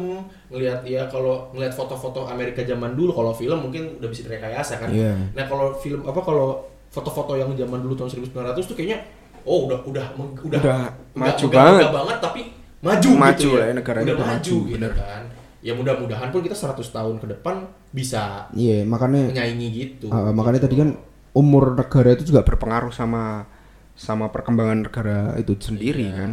ngeliat 0.48 0.86
ya 0.86 1.10
kalau 1.10 1.50
ngeliat 1.52 1.74
foto-foto 1.74 2.30
Amerika 2.30 2.62
zaman 2.62 2.94
dulu, 2.94 3.10
kalau 3.12 3.34
film 3.34 3.58
mungkin 3.60 3.98
udah 3.98 4.06
bisa 4.06 4.22
direkayasa 4.22 4.78
kan. 4.78 4.94
Iya. 4.94 5.18
Nah 5.34 5.50
kalau 5.50 5.74
film 5.74 6.06
apa 6.06 6.22
kalau 6.22 6.62
foto-foto 6.88 7.34
yang 7.34 7.50
zaman 7.52 7.82
dulu 7.82 7.98
tahun 7.98 8.14
1900 8.22 8.62
tuh 8.62 8.78
kayaknya 8.78 9.02
oh 9.42 9.66
udah 9.66 9.82
udah 9.82 10.06
udah 10.14 10.38
Udah 10.54 10.78
maju 11.18 11.34
megah- 11.42 11.50
banget. 11.50 11.82
megah 11.82 11.94
banget 11.98 12.18
tapi 12.22 12.42
maju, 12.78 13.10
Maju 13.10 13.42
gitu 13.42 13.50
lah 13.58 13.66
ya. 13.66 13.66
ya, 13.66 13.74
negaranya 13.74 14.06
udah 14.06 14.14
udah 14.14 14.28
maju, 14.28 14.38
maju, 14.38 14.58
gitu 14.62 14.76
bener. 14.78 14.92
kan. 14.94 15.24
Ya 15.62 15.72
mudah-mudahan 15.72 16.30
pun 16.30 16.42
kita 16.42 16.54
100 16.54 16.82
tahun 16.84 17.16
ke 17.18 17.28
depan 17.30 17.66
bisa 17.90 18.50
Iya, 18.52 18.82
makanya 18.84 19.30
menyaingi 19.30 19.68
gitu. 19.70 20.08
uh, 20.08 20.30
makanya 20.32 20.66
tadi 20.66 20.76
kan 20.76 20.98
umur 21.32 21.74
negara 21.74 22.12
itu 22.12 22.26
juga 22.26 22.42
berpengaruh 22.42 22.90
sama 22.90 23.46
sama 23.94 24.28
perkembangan 24.28 24.84
negara 24.84 25.18
itu 25.36 25.54
sendiri 25.56 26.04
Iya. 26.04 26.18
kan. 26.18 26.32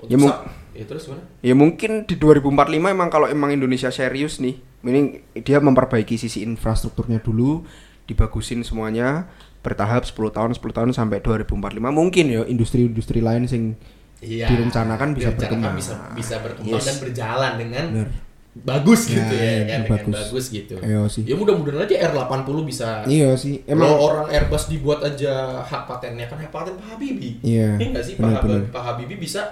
Untuk 0.00 0.08
Ya, 0.08 0.16
mu- 0.16 0.30
sa- 0.30 0.42
ya 0.72 0.84
terus 0.86 1.02
gimana? 1.04 1.22
Ya 1.40 1.52
mungkin 1.52 1.90
di 2.02 2.16
2045 2.16 2.48
emang 2.88 3.08
kalau 3.08 3.28
emang 3.28 3.52
Indonesia 3.52 3.90
serius 3.90 4.40
nih, 4.40 4.56
ini 4.80 5.00
dia 5.36 5.58
memperbaiki 5.58 6.16
sisi 6.16 6.40
infrastrukturnya 6.40 7.20
dulu 7.20 7.68
dibagusin 8.06 8.64
semuanya 8.64 9.28
bertahap 9.60 10.02
10 10.02 10.32
tahun 10.32 10.50
10 10.50 10.72
tahun 10.72 10.90
sampai 10.90 11.20
2045 11.20 11.52
mungkin 11.92 12.24
ya 12.26 12.42
industri-industri 12.42 13.20
lain 13.20 13.44
sing 13.44 13.76
Iya. 14.18 14.48
direncanakan 14.48 15.12
bisa 15.12 15.30
Direncanakan 15.30 15.36
berkembang. 15.36 15.74
bisa 15.76 15.94
bisa 16.10 16.34
berkembang 16.40 16.74
Yes. 16.74 16.84
dan 16.86 16.96
berjalan 16.98 17.52
dengan 17.56 17.84
Bener. 17.92 18.08
Bagus 18.50 19.06
Ya, 19.06 19.14
gitu 19.16 19.34
ya, 19.34 19.46
iya, 19.46 19.54
kan 19.62 19.80
dengan 19.80 19.82
bagus. 19.94 20.14
bagus 20.18 20.44
gitu. 20.50 20.74
Iya 20.82 21.00
sih. 21.06 21.22
Ya 21.22 21.34
mudah-mudahan 21.38 21.86
aja 21.86 21.94
R80 22.10 22.56
bisa 22.66 22.88
Iya 23.06 23.30
sih. 23.38 23.62
Emang 23.64 23.86
Emang 23.88 24.02
orang 24.02 24.26
Airbus 24.28 24.66
dibuat 24.66 25.00
aja 25.00 25.32
hak 25.60 25.86
patennya 25.86 26.26
kan 26.26 26.34
hak 26.36 26.50
paten 26.50 26.74
Pak 26.74 26.86
Habibie. 26.90 27.38
Iya, 27.40 27.78
nggak 27.78 28.02
sih 28.02 28.14
Pak, 28.14 28.26
benar, 28.26 28.42
benar. 28.42 28.60
Pak 28.68 28.82
Habibie 28.84 29.16
bisa 29.16 29.42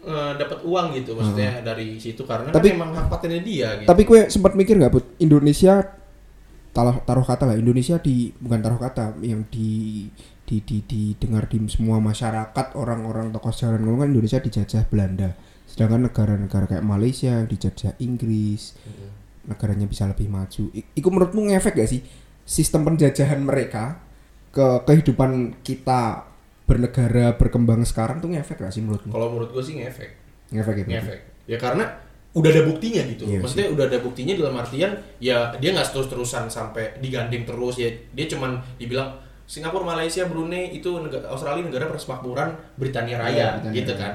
eh, 0.00 0.32
dapat 0.32 0.62
uang 0.62 0.96
gitu 0.96 1.12
maksudnya 1.12 1.60
dari 1.60 2.00
situ 2.00 2.24
karena 2.24 2.48
Tapi- 2.48 2.72
kan 2.72 2.78
emang 2.78 2.90
hak 2.94 3.06
patennya 3.08 3.42
dia 3.42 3.68
gitu. 3.76 3.88
Tapi 3.88 4.02
kue 4.04 4.20
sempat 4.26 4.54
mikir 4.54 4.78
nggak, 4.78 4.88
Put? 4.90 5.04
Indonesia 5.18 5.84
taruh 6.70 7.02
taruh 7.02 7.26
kata 7.26 7.44
lah, 7.44 7.58
Indonesia 7.58 7.98
di 7.98 8.30
bukan 8.32 8.62
taruh 8.62 8.78
kata 8.78 9.18
yang 9.20 9.42
di 9.50 10.06
di 10.40 10.56
di 10.62 10.82
didengar 10.82 11.46
di 11.46 11.62
semua 11.66 11.98
masyarakat 11.98 12.74
orang-orang 12.74 13.30
tokoh 13.30 13.50
sejarah 13.50 13.76
ngomong 13.76 14.00
kan 14.00 14.08
Indonesia 14.08 14.38
dijajah 14.38 14.86
Belanda. 14.86 15.34
Sedangkan 15.80 16.12
negara-negara 16.12 16.68
kayak 16.68 16.84
Malaysia 16.84 17.32
yang 17.32 17.48
dijajah 17.48 17.96
Inggris, 17.96 18.76
negaranya 19.48 19.88
bisa 19.88 20.04
lebih 20.04 20.28
maju. 20.28 20.68
I- 20.76 20.84
Iku 20.92 21.08
menurutmu 21.08 21.48
ngefek 21.48 21.72
gak 21.72 21.88
sih 21.88 22.04
sistem 22.44 22.84
penjajahan 22.84 23.40
mereka 23.40 23.96
ke 24.52 24.84
kehidupan 24.84 25.56
kita 25.64 26.28
bernegara 26.68 27.32
berkembang 27.32 27.88
sekarang 27.88 28.20
tuh 28.20 28.28
ngefek 28.28 28.60
gak 28.60 28.68
sih 28.68 28.84
menurutmu? 28.84 29.08
Kalau 29.08 29.32
menurut 29.32 29.56
gue 29.56 29.64
sih 29.64 29.80
ngefek. 29.80 30.10
Ngefek 30.52 30.74
ya? 30.76 30.84
ngefek 30.84 31.20
ya 31.48 31.56
karena 31.56 31.84
udah 32.30 32.50
ada 32.52 32.62
buktinya 32.62 33.00
gitu 33.08 33.24
Iya 33.24 33.40
maksudnya 33.40 33.66
udah 33.72 33.84
ada 33.88 33.98
buktinya 33.98 34.34
dalam 34.36 34.54
artian 34.54 34.92
ya 35.16 35.48
dia 35.56 35.70
nggak 35.72 35.88
terus 35.88 36.06
terusan 36.06 36.44
sampai 36.46 37.00
digandeng 37.00 37.42
terus 37.42 37.74
ya 37.74 37.88
dia 38.12 38.28
cuman 38.28 38.60
dibilang 38.76 39.16
Singapura 39.48 39.82
Malaysia 39.82 40.28
Brunei 40.28 40.70
itu 40.70 40.92
negara 41.00 41.26
Australia 41.26 41.64
negara 41.64 41.88
persemakmuran 41.88 42.52
Britania 42.76 43.16
Raya 43.16 43.32
Iya, 43.32 43.46
Britania 43.56 43.74
gitu 43.74 43.92
Raya. 43.94 44.02
kan 44.04 44.12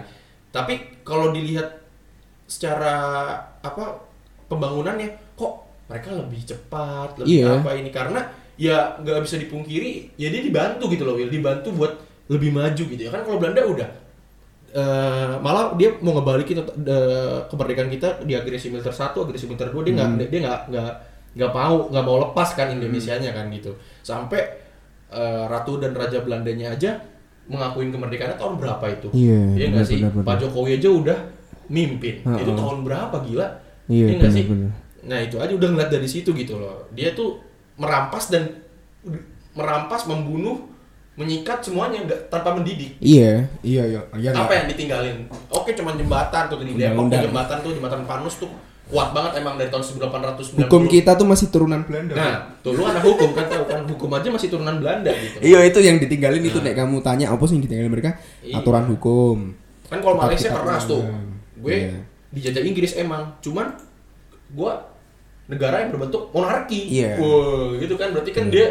tapi 0.55 0.73
kalau 1.03 1.35
dilihat 1.35 1.67
secara 2.47 2.95
apa 3.59 3.99
pembangunannya 4.47 5.09
kok 5.35 5.53
mereka 5.85 6.15
lebih 6.15 6.39
cepat 6.41 7.19
lebih 7.19 7.43
Iya. 7.43 7.59
apa 7.59 7.69
ini? 7.75 7.89
Karena 7.91 8.21
ya 8.55 8.95
nggak 8.95 9.19
bisa 9.21 9.35
dipungkiri 9.35 10.15
ya 10.15 10.31
dia 10.31 10.39
dibantu 10.39 10.87
gitu 10.87 11.03
loh 11.03 11.19
Will 11.19 11.27
dibantu 11.27 11.75
buat 11.75 11.93
lebih 12.31 12.55
maju 12.55 12.83
gitu 12.87 13.01
ya. 13.01 13.11
Kan 13.11 13.21
kalau 13.21 13.37
Belanda 13.37 13.61
udah 13.61 13.89
eh, 14.71 15.33
malah 15.39 15.73
dia 15.75 15.91
mau 15.99 16.15
ngebalikin 16.15 16.57
eh, 16.61 17.39
kemerdekaan 17.47 17.89
kita 17.89 18.23
di 18.23 18.33
agresi 18.33 18.69
militer 18.69 18.91
satu 18.91 19.23
agresi 19.23 19.45
militer 19.45 19.69
dua. 19.69 19.83
Dia 19.83 19.93
nggak 19.95 20.09
Hmm. 20.09 20.19
dia 20.31 20.39
nggak 20.41 20.61
nggak 20.71 20.91
nggak 21.35 21.51
mau 21.51 21.75
nggak 21.91 22.05
mau 22.05 22.17
lepas 22.21 22.49
kan 22.53 22.67
Indonesianya 22.69 23.31
kan 23.31 23.51
gitu. 23.51 23.75
Sampai 24.01 24.41
eh, 25.11 25.43
ratu 25.45 25.77
dan 25.77 25.93
raja 25.93 26.19
Belandanya 26.21 26.73
aja 26.73 26.97
mengakuin 27.45 27.93
kemerdekaannya 27.93 28.37
tahun 28.37 28.53
berapa 28.57 28.85
itu? 28.89 29.07
Iya, 29.13 29.41
Iya 29.53 29.65
nggak 29.71 29.85
sih? 29.85 29.99
benar. 30.01 30.25
Pak 30.25 30.35
Jokowi 30.41 30.81
aja 30.81 30.89
udah 30.89 31.17
mimpin. 31.69 32.21
Ha-ha. 32.25 32.41
itu 32.41 32.51
tahun 32.53 32.77
berapa 32.85 33.15
gila? 33.21 33.47
Iya, 33.85 34.05
nggak 34.17 34.31
sih? 34.33 34.43
benar-benar. 34.49 34.73
nah 35.05 35.21
itu 35.21 35.37
aja 35.37 35.53
udah 35.53 35.69
ngeliat 35.69 35.91
dari 35.93 36.07
situ 36.09 36.33
gitu 36.33 36.57
loh. 36.57 36.89
Dia 36.97 37.13
tuh 37.13 37.37
merampas 37.77 38.33
dan 38.33 38.49
merampas 39.53 40.09
membunuh 40.09 40.65
menyikat 41.15 41.63
semuanya 41.63 42.03
nggak 42.03 42.21
tanpa 42.27 42.57
mendidik. 42.57 42.99
Iya, 42.99 43.47
iya, 43.63 43.83
iya. 43.87 44.01
iya 44.19 44.29
apa 44.35 44.51
yang 44.51 44.67
ditinggalin? 44.67 45.29
Oke 45.47 45.71
cuma 45.71 45.95
jembatan 45.95 46.51
tuh 46.51 46.59
di 46.59 46.75
Depok 46.75 47.07
jembatan 47.07 47.57
tuh 47.63 47.71
jembatan 47.71 48.03
Panus 48.03 48.35
tuh 48.35 48.51
kuat 48.85 49.17
banget 49.17 49.41
emang 49.41 49.57
dari 49.57 49.73
tahun 49.73 49.81
1890 49.81 50.61
Hukum 50.61 50.85
kita 50.85 51.17
tuh 51.17 51.25
masih 51.25 51.49
turunan 51.49 51.81
Belanda. 51.81 52.13
nah 52.13 52.33
tuh 52.61 52.77
lu 52.77 52.85
anak 52.85 53.01
hukum 53.01 53.33
kan 53.33 53.49
tahu 53.49 53.65
kan? 53.65 53.81
Hukum 53.89 54.09
aja 54.13 54.29
masih 54.29 54.47
turunan 54.53 54.77
Belanda 54.77 55.09
gitu. 55.09 55.37
Iya 55.41 55.59
itu 55.65 55.79
yang 55.81 55.97
ditinggalin 55.97 56.45
itu 56.45 56.61
nek. 56.61 56.77
Kamu 56.77 57.01
tanya 57.01 57.33
apa 57.33 57.41
sih 57.49 57.57
yang 57.57 57.65
ditinggalin 57.65 57.89
mereka? 57.89 58.13
Iya. 58.45 58.61
aturan 58.61 58.85
hukum. 58.85 59.57
kan 59.85 60.01
kalau 60.01 60.17
Malaysia 60.17 60.49
kita 60.49 60.61
keras 60.61 60.83
tuh. 60.85 61.01
gue 61.61 61.73
Iya. 61.73 61.97
dijajah 62.29 62.63
Inggris 62.65 62.93
emang. 62.97 63.33
Cuman 63.41 63.73
gue 64.53 64.71
negara 65.49 65.81
yang 65.81 65.89
berbentuk 65.89 66.29
monarki. 66.29 67.01
Iya. 67.01 67.17
Wah, 67.17 67.77
gitu 67.81 67.97
kan? 67.97 68.13
Berarti 68.13 68.31
kan 68.33 68.53
dia 68.53 68.69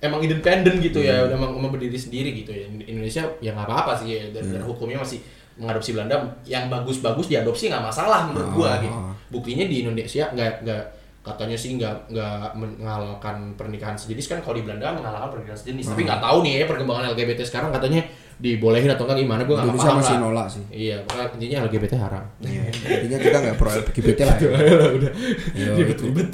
emang 0.00 0.24
independen 0.24 0.80
gitu 0.80 1.04
ya 1.04 1.28
udah 1.28 1.36
emang, 1.36 1.52
emang 1.60 1.72
berdiri 1.76 1.96
sendiri 1.96 2.32
gitu 2.32 2.52
ya. 2.52 2.68
Indonesia 2.88 3.24
ya 3.40 3.52
nggak 3.52 3.68
apa-apa 3.68 3.92
sih 4.00 4.16
ya 4.16 4.32
dan, 4.32 4.48
dan 4.48 4.62
hukumnya 4.64 5.00
masih 5.00 5.20
mengadopsi 5.56 5.90
Belanda 5.90 6.16
yang 6.42 6.66
bagus-bagus 6.66 7.26
diadopsi 7.26 7.66
nggak 7.66 7.82
masalah 7.82 8.28
menurut 8.28 8.50
gua 8.52 8.68
Ah. 8.70 8.78
gitu 8.78 8.98
buktinya 9.30 9.64
di 9.64 9.82
Indonesia 9.82 10.28
nggak 10.28 10.52
nggak 10.62 10.82
katanya 11.20 11.52
sih 11.52 11.76
nggak 11.76 12.08
nggak 12.08 12.56
menghalalkan 12.56 13.52
pernikahan 13.52 13.92
sejenis 13.92 14.26
kan 14.26 14.38
kalau 14.40 14.56
di 14.56 14.64
Belanda 14.64 14.88
menghalalkan 14.90 15.30
pernikahan 15.34 15.58
sejenis 15.58 15.84
tapi 15.88 16.02
nggak 16.02 16.18
tahu 16.18 16.38
nih 16.42 16.52
ya 16.54 16.64
perkembangan 16.64 17.12
LGBT 17.12 17.40
sekarang 17.44 17.70
katanya 17.70 18.00
dibolehin 18.40 18.88
atau 18.88 19.04
enggak 19.04 19.20
gimana 19.20 19.44
gua 19.44 19.54
nggak 19.54 19.68
Indonesia 19.68 19.84
paham 19.86 20.00
masih 20.00 20.16
nolak 20.16 20.46
sih. 20.48 20.64
Iya, 20.72 20.96
pokoknya 21.04 21.26
intinya 21.36 21.56
LGBT 21.60 21.92
haram. 22.00 22.24
Iya, 22.40 22.62
intinya 22.72 23.18
kita 23.20 23.36
nggak 23.36 23.56
pro 23.60 23.68
LGBT 23.68 24.18
lah. 24.24 24.36
ya. 24.40 24.48
udah 24.96 25.12
Iya, 25.52 25.70
ribet-ribet 25.76 26.30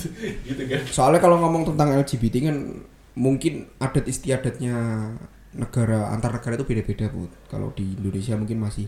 gitu 0.47 0.63
kan. 0.71 0.81
Soalnya 0.87 1.19
kalau 1.19 1.43
ngomong 1.43 1.75
tentang 1.75 1.91
LGBT 1.99 2.35
kan 2.47 2.57
mungkin 3.19 3.67
adat 3.83 4.07
istiadatnya 4.07 4.77
negara 5.57 6.13
antar 6.13 6.37
negara 6.37 6.55
itu 6.61 6.67
beda-beda 6.69 7.07
bu. 7.09 7.27
Kalau 7.49 7.73
di 7.73 7.97
Indonesia 7.97 8.37
mungkin 8.37 8.61
masih 8.61 8.87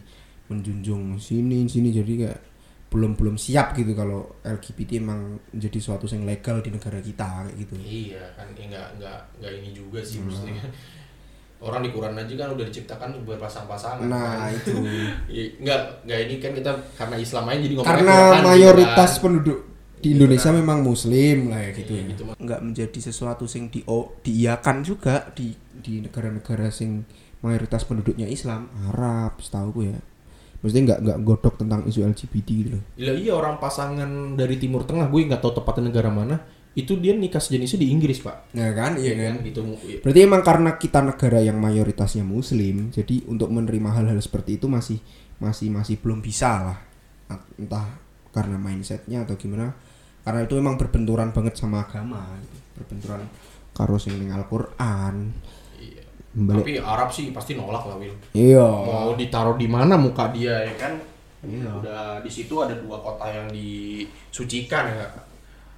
menjunjung 0.48 1.16
sini 1.20 1.68
sini 1.68 1.92
jadi 1.92 2.12
kayak 2.24 2.40
belum 2.88 3.20
belum 3.20 3.36
siap 3.36 3.76
gitu 3.76 3.92
kalau 3.92 4.40
LGBT 4.40 5.04
emang 5.04 5.36
menjadi 5.52 5.76
suatu 5.76 6.08
yang 6.08 6.24
legal 6.24 6.64
di 6.64 6.72
negara 6.72 7.00
kita 7.04 7.44
kayak 7.44 7.56
gitu. 7.60 7.74
Iya 7.76 8.24
kan, 8.32 8.48
ya 8.56 8.64
nggak 8.64 8.88
nggak 8.96 9.18
nggak 9.44 9.52
ini 9.60 9.70
juga 9.76 10.00
sih 10.00 10.24
maksudnya 10.24 10.56
kan. 10.64 10.72
Orang 11.58 11.82
di 11.82 11.90
Quran 11.90 12.14
aja 12.14 12.34
kan 12.38 12.48
udah 12.54 12.64
diciptakan 12.70 13.08
buat 13.26 13.42
pasang-pasangan. 13.42 14.06
Nah, 14.06 14.46
kan. 14.46 14.56
itu. 14.56 14.72
Iya, 15.34 15.44
Enggak, 15.58 15.80
enggak 16.06 16.18
ini 16.24 16.34
kan 16.40 16.52
kita 16.54 16.72
karena 16.96 17.16
Islam 17.18 17.44
aja 17.50 17.58
jadi 17.60 17.74
ngomongnya 17.76 17.92
Karena 17.98 18.14
Quran 18.16 18.32
gitu 18.38 18.48
mayoritas 18.48 19.10
kan. 19.12 19.20
penduduk 19.20 19.58
di 19.98 20.08
Indonesia 20.14 20.50
memang 20.54 20.78
muslim 20.82 21.50
lah 21.50 21.60
ya 21.62 21.70
gitu 21.74 21.92
Iya, 21.94 22.02
ya. 22.02 22.08
gitu. 22.14 22.22
Nggak 22.38 22.60
menjadi 22.62 22.98
sesuatu 22.98 23.44
sing 23.50 23.68
di 23.70 23.82
diiakan 24.22 24.76
juga 24.86 25.28
di 25.34 25.52
di 25.78 26.02
negara-negara 26.02 26.70
sing 26.70 27.02
mayoritas 27.42 27.86
penduduknya 27.86 28.26
Islam, 28.26 28.66
Arab, 28.90 29.38
setahu 29.38 29.82
gue 29.82 29.86
ya. 29.94 30.00
Maksudnya 30.58 30.82
nggak 30.90 31.00
nggak 31.06 31.18
godok 31.22 31.54
tentang 31.54 31.86
isu 31.86 32.02
LGBT 32.02 32.48
gitu 32.50 32.70
loh. 32.74 32.82
Iya, 32.98 33.12
iya 33.14 33.32
orang 33.38 33.62
pasangan 33.62 34.34
dari 34.34 34.58
Timur 34.58 34.82
Tengah, 34.82 35.06
gue 35.06 35.20
nggak 35.22 35.38
tahu 35.38 35.62
tepatnya 35.62 35.90
negara 35.94 36.10
mana. 36.10 36.36
Itu 36.74 36.98
dia 36.98 37.14
nikah 37.14 37.42
sejenisnya 37.42 37.78
di 37.82 37.90
Inggris, 37.90 38.22
Pak. 38.22 38.54
Ya 38.54 38.70
kan, 38.74 38.98
iya 38.98 39.14
kan. 39.18 39.42
Gitu. 39.42 39.62
Iya. 39.86 39.98
Berarti 40.02 40.20
emang 40.22 40.42
karena 40.42 40.70
kita 40.78 41.02
negara 41.02 41.38
yang 41.42 41.58
mayoritasnya 41.58 42.26
muslim, 42.26 42.90
jadi 42.90 43.22
untuk 43.30 43.50
menerima 43.54 43.90
hal-hal 43.98 44.18
seperti 44.18 44.58
itu 44.58 44.66
masih 44.66 44.98
masih 45.38 45.70
masih 45.70 45.98
belum 46.02 46.18
bisa 46.22 46.50
lah. 46.74 46.78
Entah 47.58 47.86
karena 48.34 48.58
mindsetnya 48.58 49.22
atau 49.22 49.38
gimana. 49.38 49.74
Karena 50.22 50.40
itu 50.44 50.54
emang 50.58 50.76
berbenturan 50.76 51.30
banget 51.32 51.54
sama 51.56 51.86
agama, 51.86 52.20
gitu. 52.42 52.56
berbenturan 52.78 53.20
karo 53.72 53.96
sing 53.96 54.18
ning 54.18 54.30
Al-Qur'an. 54.34 55.32
Iya. 55.78 56.02
Balik. 56.34 56.64
Tapi 56.64 56.72
Arab 56.82 57.08
sih 57.08 57.30
pasti 57.32 57.56
nolak 57.56 57.84
lah, 57.88 57.96
Will. 57.96 58.14
Iya. 58.36 58.66
Mau 58.66 59.16
ditaruh 59.16 59.56
di 59.56 59.66
mana 59.70 59.96
muka 59.96 60.28
dia 60.34 60.66
ya 60.66 60.74
kan? 60.76 60.92
Iya. 61.46 61.70
Udah 61.80 62.04
di 62.20 62.30
situ 62.30 62.54
ada 62.58 62.74
dua 62.76 62.98
kota 62.98 63.26
yang 63.30 63.48
disucikan 63.50 64.86
ya. 64.90 65.06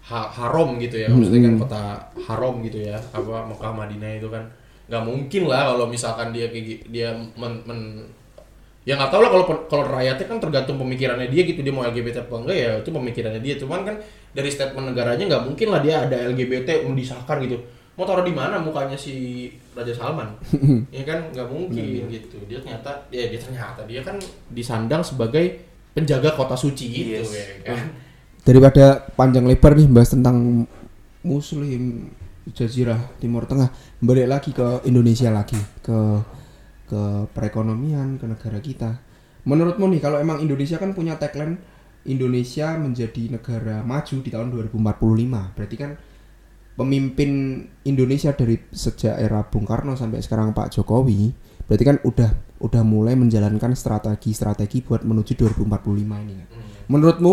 Ha- 0.01 0.33
haram 0.33 0.75
gitu 0.81 0.97
ya 0.97 1.07
maksudnya 1.07 1.47
kan 1.47 1.55
kota 1.61 1.83
haram 2.27 2.59
gitu 2.67 2.83
ya 2.83 2.99
apa 3.15 3.47
Mekah 3.47 3.71
Madinah 3.71 4.19
itu 4.19 4.27
kan 4.27 4.43
nggak 4.91 5.07
mungkin 5.07 5.43
lah 5.47 5.71
kalau 5.71 5.87
misalkan 5.87 6.35
dia 6.35 6.51
dia 6.91 7.15
men, 7.39 7.63
men- 7.63 8.11
ya 8.81 8.97
nggak 8.97 9.13
tahu 9.13 9.21
lah 9.21 9.31
kalau 9.31 9.45
kalau 9.69 9.85
rakyatnya 9.93 10.25
kan 10.25 10.39
tergantung 10.41 10.77
pemikirannya 10.81 11.29
dia 11.29 11.43
gitu 11.45 11.61
dia 11.61 11.69
mau 11.69 11.85
LGBT 11.85 12.25
apa 12.25 12.35
enggak 12.41 12.57
ya 12.57 12.71
itu 12.81 12.91
pemikirannya 12.91 13.41
dia. 13.45 13.55
Cuman 13.61 13.81
kan 13.85 13.97
dari 14.33 14.49
statement 14.49 14.87
negaranya 14.95 15.25
nggak 15.29 15.43
mungkin 15.45 15.69
lah 15.69 15.81
dia 15.85 15.95
ada 16.09 16.17
LGBT 16.33 16.89
mendisahkan 16.89 17.37
gitu. 17.45 17.61
Mau 17.99 18.09
taruh 18.09 18.25
di 18.25 18.33
mana 18.33 18.57
mukanya 18.57 18.97
si 18.97 19.47
Raja 19.77 19.93
Salman? 19.93 20.33
Ya 20.97 21.05
kan? 21.05 21.29
Nggak 21.29 21.49
mungkin 21.53 22.09
gitu. 22.09 22.41
Dia 22.49 22.59
ternyata 22.65 23.05
ya 23.13 23.29
dia 23.29 23.37
ternyata 23.37 23.81
dia 23.85 24.01
kan 24.01 24.17
disandang 24.49 25.05
sebagai 25.05 25.61
penjaga 25.93 26.33
kota 26.33 26.57
suci 26.57 26.87
gitu 26.89 27.21
Yes. 27.21 27.29
ya 27.37 27.77
kan? 27.77 27.93
Daripada 28.41 29.05
panjang 29.13 29.45
lebar 29.45 29.77
nih 29.77 29.91
bahas 29.93 30.17
tentang 30.17 30.65
muslim 31.21 32.09
jazirah 32.57 32.97
Timur 33.21 33.45
Tengah, 33.45 33.69
balik 34.01 34.27
lagi 34.27 34.51
ke 34.57 34.81
Indonesia 34.89 35.29
lagi, 35.29 35.61
ke 35.85 35.93
ke 36.91 37.03
perekonomian, 37.31 38.19
ke 38.19 38.27
negara 38.27 38.59
kita. 38.59 38.99
Menurutmu 39.47 39.87
nih 39.87 40.03
kalau 40.03 40.19
emang 40.19 40.43
Indonesia 40.43 40.75
kan 40.77 40.91
punya 40.91 41.15
tagline 41.15 41.55
Indonesia 42.03 42.75
menjadi 42.75 43.31
negara 43.31 43.87
maju 43.87 44.17
di 44.19 44.29
tahun 44.29 44.51
2045. 44.51 45.55
Berarti 45.55 45.77
kan 45.79 45.91
pemimpin 46.75 47.31
Indonesia 47.85 48.33
dari 48.33 48.57
sejak 48.73 49.17
era 49.17 49.45
Bung 49.47 49.69
Karno 49.69 49.95
sampai 49.95 50.19
sekarang 50.21 50.51
Pak 50.51 50.75
Jokowi, 50.75 51.31
berarti 51.69 51.85
kan 51.85 51.97
udah 52.03 52.31
udah 52.61 52.83
mulai 52.85 53.17
menjalankan 53.17 53.73
strategi-strategi 53.73 54.85
buat 54.85 55.05
menuju 55.05 55.33
2045 55.37 56.25
ini. 56.25 56.35
kan. 56.37 56.47
Menurutmu 56.89 57.33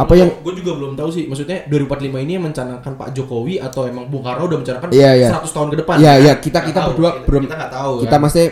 apa 0.00 0.16
yang 0.16 0.32
gue 0.40 0.54
juga 0.56 0.72
belum 0.80 0.96
tahu 0.96 1.12
sih 1.12 1.28
maksudnya 1.28 1.68
2045 1.68 2.24
ini 2.24 2.32
yang 2.40 2.44
mencanangkan 2.48 2.96
Pak 2.96 3.12
Jokowi 3.12 3.60
atau 3.60 3.84
emang 3.84 4.08
Bung 4.08 4.24
Karno 4.24 4.48
udah 4.48 4.56
mencanangkan 4.56 4.88
Iya, 4.96 5.10
iya. 5.12 5.28
100 5.28 5.44
tahun 5.52 5.68
ke 5.68 5.76
depan 5.84 5.94
Iya, 6.00 6.08
kan? 6.08 6.24
iya, 6.24 6.32
kita 6.40 6.48
Nggak 6.56 6.64
kita 6.64 6.80
tahu, 6.80 6.88
berdua 6.88 7.10
kita, 7.12 7.26
belum 7.28 7.42
kita 7.44 7.54
nggak 7.60 7.72
tahu 7.76 7.92
kita 8.00 8.16
kan? 8.16 8.22
masih 8.24 8.44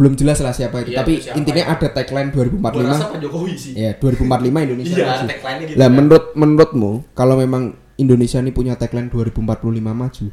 belum 0.00 0.16
jelas 0.16 0.40
lah 0.40 0.50
siapa 0.50 0.80
itu. 0.80 0.90
Iya, 0.90 0.98
Tapi 0.98 1.12
siapa 1.20 1.36
intinya 1.36 1.62
ya. 1.62 1.74
ada 1.74 1.86
tagline 1.92 2.30
Gua 2.30 2.44
2045. 2.72 2.88
rasa 2.88 3.04
Pak 3.06 3.18
Jokowi 3.20 3.52
sih 3.54 3.72
Ya, 3.74 3.90
2045 3.94 4.24
Indonesia 4.64 4.94
iya 4.94 5.04
maju. 5.06 5.24
tagline-nya 5.28 5.64
gitu 5.66 5.76
Lah 5.76 5.84
kan. 5.84 5.92
menurut 5.94 6.24
menurutmu 6.32 6.90
kalau 7.12 7.34
memang 7.36 7.62
Indonesia 7.94 8.38
ini 8.38 8.48
punya 8.50 8.74
tagline 8.74 9.06
2045 9.06 9.44
maju, 9.92 10.26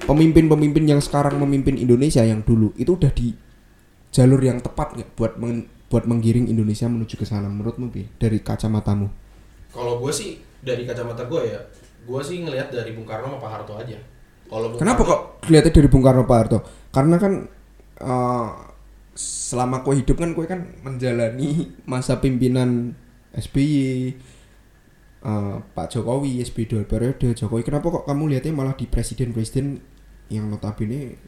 pemimpin-pemimpin 0.00 0.84
yang 0.86 1.00
sekarang 1.00 1.34
memimpin 1.36 1.74
Indonesia 1.74 2.22
yang 2.22 2.40
dulu 2.40 2.70
itu 2.74 2.94
udah 2.94 3.10
di 3.10 3.34
jalur 4.08 4.38
yang 4.38 4.58
tepat 4.58 4.94
nggak 4.94 5.10
buat 5.12 5.34
men- 5.36 5.66
buat 5.84 6.04
menggiring 6.04 6.46
Indonesia 6.46 6.86
menuju 6.86 7.14
ke 7.14 7.24
sana 7.24 7.46
menurutmu 7.46 7.88
Bi 7.88 8.06
dari 8.14 8.38
kacamatamu? 8.38 9.08
kalau 9.68 9.98
gue 9.98 10.08
sih 10.10 10.30
dari 10.58 10.84
kacamata 10.84 11.24
gue 11.24 11.42
ya 11.44 11.60
gue 12.00 12.20
sih 12.22 12.40
ngelihat 12.40 12.70
dari 12.70 12.92
Bung 12.92 13.04
Karno 13.04 13.28
sama 13.28 13.38
Pak 13.38 13.50
Harto 13.50 13.74
aja 13.74 13.98
kalau 14.46 14.72
Kenapa 14.74 15.02
Karno- 15.02 15.10
kok 15.10 15.20
kelihatannya 15.42 15.74
dari 15.74 15.88
Bung 15.88 16.00
Karno 16.00 16.22
Pak 16.22 16.38
Harto? 16.38 16.58
Karena 16.88 17.16
kan 17.16 17.32
eh, 17.98 18.48
selama 19.18 19.82
kue 19.82 19.98
hidup 19.98 20.14
kan 20.14 20.30
kue 20.30 20.46
kan 20.46 20.70
menjalani 20.86 21.74
masa 21.90 22.22
pimpinan 22.22 22.94
SBY 23.34 24.14
eh, 25.26 25.56
Pak 25.74 25.86
Jokowi 25.90 26.38
SBY 26.46 26.64
dua 26.70 26.82
periode 26.86 27.34
Jokowi. 27.34 27.66
Kenapa 27.66 27.90
kok 27.90 28.06
kamu 28.06 28.30
lihatnya 28.30 28.54
malah 28.54 28.78
di 28.78 28.86
presiden-presiden 28.86 29.82
yang 30.30 30.46
notabene 30.46 31.18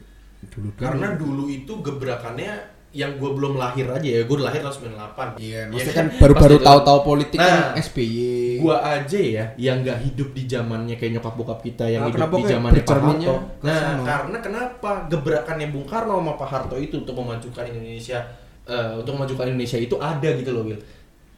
dulu 0.49 0.73
karena 0.73 1.13
dulu 1.13 1.45
itu 1.53 1.69
gebrakannya 1.85 2.80
yang 2.91 3.15
gue 3.15 3.31
belum 3.31 3.55
lahir 3.55 3.87
aja 3.87 4.03
ya 4.03 4.27
gue 4.27 4.35
lahir 4.35 4.59
tahun 4.59 4.91
98 5.39 5.39
iya 5.39 5.63
Ya 5.63 5.71
maksudnya 5.71 5.95
kan? 5.95 6.07
kan 6.11 6.19
baru-baru 6.19 6.55
tahu-tahu 6.59 6.99
politik 7.07 7.37
Nah, 7.39 7.47
kan 7.47 7.79
SBY 7.79 8.59
gua 8.59 8.77
aja 8.83 9.15
ya 9.15 9.45
yang 9.55 9.79
nggak 9.79 9.99
hidup 10.03 10.29
di 10.35 10.43
zamannya 10.43 10.95
kayak 10.99 11.11
nyokap 11.15 11.33
bokap 11.39 11.59
kita 11.63 11.87
yang 11.87 12.03
Nah, 12.03 12.11
hidup 12.11 12.29
di 12.35 12.43
zamannya 12.51 12.83
Pak 12.83 12.99
Harto. 12.99 13.35
Nah, 13.63 13.79
karena 14.03 14.37
kenapa 14.43 14.91
gebrakannya 15.07 15.67
Bung 15.71 15.87
Karno 15.87 16.19
sama 16.19 16.33
Pak 16.35 16.49
Harto 16.51 16.75
itu 16.75 16.99
untuk 16.99 17.15
memajukan 17.15 17.63
Indonesia 17.63 18.19
eh, 18.67 18.91
untuk 18.99 19.15
memajukan 19.15 19.45
Indonesia 19.47 19.79
itu 19.79 19.95
ada 19.95 20.29
gitu 20.35 20.51
loh, 20.51 20.63
Will. 20.67 20.81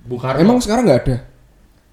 Bung 0.04 0.20
Karno 0.20 0.42
emang 0.42 0.58
sekarang 0.58 0.84
nggak 0.84 1.00
ada 1.06 1.16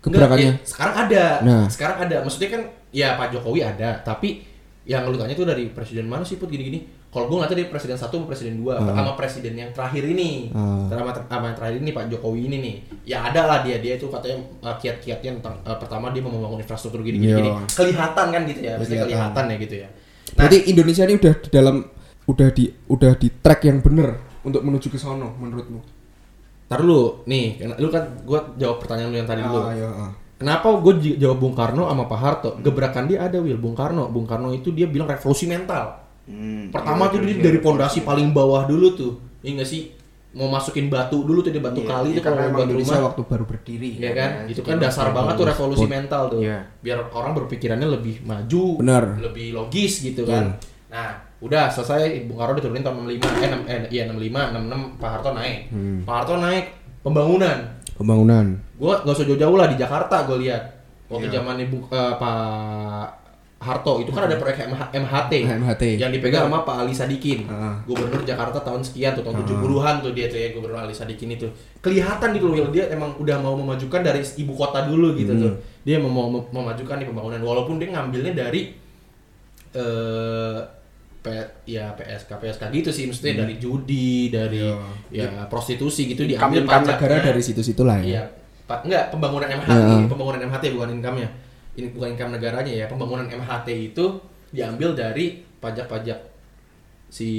Enggak, 0.01 0.09
gebrakannya 0.25 0.53
ya, 0.57 0.65
sekarang 0.65 0.95
ada. 0.97 1.25
Nah. 1.45 1.65
Sekarang 1.69 1.97
ada. 2.01 2.17
Maksudnya 2.25 2.49
kan 2.49 2.63
ya 2.89 3.09
Pak 3.21 3.37
Jokowi 3.37 3.61
ada, 3.61 4.01
tapi 4.01 4.41
yang 4.89 5.05
lu 5.05 5.21
tanya 5.21 5.37
tuh 5.37 5.45
dari 5.45 5.69
presiden 5.69 6.09
mana 6.09 6.25
sih 6.25 6.41
put 6.41 6.49
gini-gini? 6.49 6.89
Kalau 7.11 7.27
gue 7.27 7.37
nggak 7.37 7.51
tahu 7.51 7.59
dari 7.59 7.67
presiden 7.67 7.99
satu 7.99 8.15
sama 8.17 8.27
presiden 8.27 8.55
dua, 8.57 8.79
Ah. 8.79 8.95
sama 8.95 9.19
presiden 9.19 9.59
yang 9.59 9.71
terakhir 9.75 10.07
ini, 10.07 10.55
Ah. 10.55 10.87
sama, 10.87 11.11
sama 11.11 11.45
yang 11.51 11.57
terakhir 11.59 11.77
ini 11.79 11.91
Pak 11.91 12.05
Jokowi 12.07 12.41
ini 12.47 12.57
nih, 12.63 12.75
ya 13.05 13.27
ada 13.27 13.41
lah 13.45 13.59
dia 13.61 13.83
dia 13.83 13.99
itu 13.99 14.07
katanya 14.07 14.39
uh, 14.63 14.79
kiat-kiatnya 14.79 15.43
tentang 15.43 15.59
uh, 15.61 15.75
pertama 15.75 16.15
dia 16.15 16.23
mau 16.23 16.31
membangun 16.31 16.63
infrastruktur 16.63 17.03
gini-gini, 17.03 17.35
Iya. 17.35 17.39
gini. 17.43 17.51
kelihatan 17.67 18.27
kan 18.31 18.43
gitu 18.47 18.61
ya, 18.63 18.73
maksudnya 18.79 19.03
Kelihatan. 19.03 19.31
kelihatan 19.35 19.45
ya 19.45 19.57
gitu 19.59 19.75
ya. 19.77 19.89
Nah, 19.91 20.35
Berarti 20.39 20.59
Indonesia 20.65 21.03
ini 21.03 21.15
udah 21.19 21.35
di 21.35 21.49
dalam 21.51 21.77
udah 22.25 22.49
di 22.55 22.65
udah 22.87 23.13
di 23.19 23.29
track 23.37 23.61
yang 23.67 23.79
bener 23.83 24.09
untuk 24.41 24.63
menuju 24.63 24.87
ke 24.87 24.97
sono 24.97 25.35
menurutmu? 25.37 25.81
tar 26.71 26.79
dulu, 26.79 27.27
nih, 27.27 27.59
lu 27.83 27.91
kan 27.91 28.07
gue 28.23 28.41
jawab 28.55 28.79
pertanyaan 28.79 29.11
lu 29.11 29.19
yang 29.19 29.27
tadi 29.27 29.43
dulu. 29.43 29.59
Ah, 29.59 29.75
iya, 29.75 29.91
ah. 29.91 30.11
Kenapa 30.39 30.71
gue 30.73 31.19
jawab 31.19 31.37
Bung 31.37 31.53
Karno 31.53 31.85
sama 31.85 32.07
Pak 32.07 32.17
Harto? 32.17 32.51
Gebrakan 32.63 33.05
dia 33.05 33.27
ada 33.27 33.37
Will 33.37 33.59
Bung 33.59 33.75
Karno. 33.75 34.07
Bung 34.09 34.25
Karno 34.25 34.55
itu 34.55 34.71
dia 34.71 34.87
bilang 34.87 35.05
revolusi 35.05 35.45
mental. 35.45 36.00
Hmm, 36.31 36.71
Pertama 36.71 37.05
iya, 37.05 37.11
tuh 37.11 37.19
iya, 37.19 37.27
dia 37.27 37.35
iya, 37.35 37.45
dari 37.45 37.59
iya. 37.59 37.65
pondasi 37.65 37.99
paling 38.01 38.29
bawah 38.31 38.63
dulu 38.65 38.87
tuh. 38.93 39.13
Iya 39.41 39.59
nggak 39.59 39.67
sih? 39.67 39.83
Mau 40.31 40.47
masukin 40.47 40.87
batu 40.87 41.27
dulu 41.27 41.43
tuh 41.43 41.51
di 41.51 41.59
batu 41.59 41.83
Iya, 41.83 41.91
kali 41.91 42.07
iya, 42.07 42.15
itu 42.15 42.23
kalau 42.23 42.39
emang 42.39 42.55
buat 42.55 42.65
Indonesia 42.65 42.95
rumah. 42.95 43.07
waktu 43.11 43.23
baru 43.27 43.45
berdiri 43.45 43.91
Iya 43.99 44.11
kan? 44.13 44.31
ya, 44.31 44.43
itu 44.47 44.61
kan 44.61 44.77
dasar 44.79 45.07
banget 45.11 45.35
tuh 45.35 45.43
baru 45.43 45.51
revolusi 45.51 45.79
sport. 45.81 45.91
mental 45.93 46.23
tuh. 46.31 46.41
Iya. 46.41 46.59
Biar 46.79 46.99
orang 47.11 47.33
berpikirannya 47.35 47.89
lebih 47.91 48.15
maju, 48.23 48.65
Benar. 48.79 49.05
lebih 49.21 49.47
logis 49.53 49.93
gitu 50.01 50.23
kan. 50.23 50.55
Nah, 50.87 51.11
udah 51.41 51.67
selesai 51.67 52.25
Bung 52.25 52.39
Karno 52.39 52.55
diturunin 52.55 52.79
tahun 52.81 53.11
65 53.11 53.27
eh, 53.37 53.51
6, 53.51 53.67
eh 53.67 53.79
iya 53.91 54.03
65 54.07 54.55
66 54.55 55.03
Pak 55.03 55.11
Harto 55.11 55.31
naik. 55.33 55.59
Hmm. 55.69 55.99
Pak 56.03 56.15
Harto 56.17 56.35
naik 56.37 56.65
pembangunan. 57.01 57.59
Pembangunan. 57.93 58.47
Gua 58.75 59.03
gak 59.03 59.13
usah 59.13 59.27
jauh-jauh 59.27 59.57
lah 59.57 59.67
di 59.67 59.77
Jakarta 59.77 60.25
gue 60.25 60.39
lihat. 60.41 60.63
Waktu 61.07 61.27
Iya. 61.27 61.35
zamannya 61.37 61.67
Bu 61.67 61.83
eh, 61.85 62.15
Pak 62.15 63.20
Harto 63.61 64.01
itu 64.01 64.09
kan 64.09 64.25
ada 64.25 64.35
proyek 64.35 64.65
MH 64.67 64.89
MHT, 64.91 65.33
MHT. 65.45 65.83
yang 66.01 66.09
dipegang 66.09 66.49
sama 66.49 66.65
Pak 66.65 66.81
Ali 66.81 66.97
Sadikin. 66.97 67.45
Ah. 67.45 67.77
Gubernur 67.85 68.25
Jakarta 68.25 68.57
tahun 68.59 68.81
sekian 68.81 69.13
tuh 69.13 69.21
tahun 69.21 69.45
70-an 69.45 70.01
tuh 70.01 70.13
dia 70.13 70.27
tuh 70.27 70.37
ya 70.37 70.49
Gubernur 70.51 70.81
Ali 70.81 70.91
Sadikin 70.91 71.29
itu. 71.31 71.45
Kelihatan 71.79 72.33
gitu 72.33 72.49
loh 72.49 72.73
dia 72.73 72.89
emang 72.89 73.13
udah 73.15 73.37
mau 73.37 73.53
memajukan 73.55 74.01
dari 74.01 74.25
ibu 74.25 74.53
kota 74.55 74.85
dulu 74.85 75.13
gitu 75.15 75.31
Hmm. 75.31 75.43
tuh. 75.43 75.53
Dia 75.83 75.97
mau, 75.97 76.09
mau 76.09 76.27
mem- 76.31 76.49
memajukan 76.51 76.97
nih 76.97 77.07
pembangunan 77.07 77.37
walaupun 77.39 77.77
dia 77.77 77.89
ngambilnya 77.91 78.33
dari 78.35 78.73
eh 79.71 80.59
P, 81.21 81.27
ya 81.69 81.93
PSK 81.93 82.33
PSK 82.33 82.63
gitu 82.73 82.89
sih 82.89 83.05
maksudnya 83.05 83.45
dari 83.45 83.61
judi, 83.61 84.33
dari 84.33 84.65
ya 85.13 85.29
prostitusi 85.47 86.09
gitu 86.09 86.25
diambil 86.25 86.65
pajaknya. 86.65 86.97
negara 86.97 87.17
dari 87.23 87.43
situ-situ 87.45 87.85
lah 87.85 88.01
ya. 88.01 88.05
Iya. 88.09 88.23
Enggak 88.81 89.13
pembangunan 89.13 89.53
MHT, 89.53 89.69
pembangunan 90.09 90.41
MHT 90.41 90.65
bukan 90.73 90.97
income-nya. 90.97 91.29
Ini 91.81 91.89
bukan 91.91 92.13
income 92.13 92.37
negaranya 92.37 92.73
ya. 92.75 92.85
Pembangunan 92.87 93.25
MHT 93.25 93.69
itu 93.89 94.05
diambil 94.51 94.93
dari 94.93 95.41
pajak-pajak 95.57 96.19
si 97.09 97.31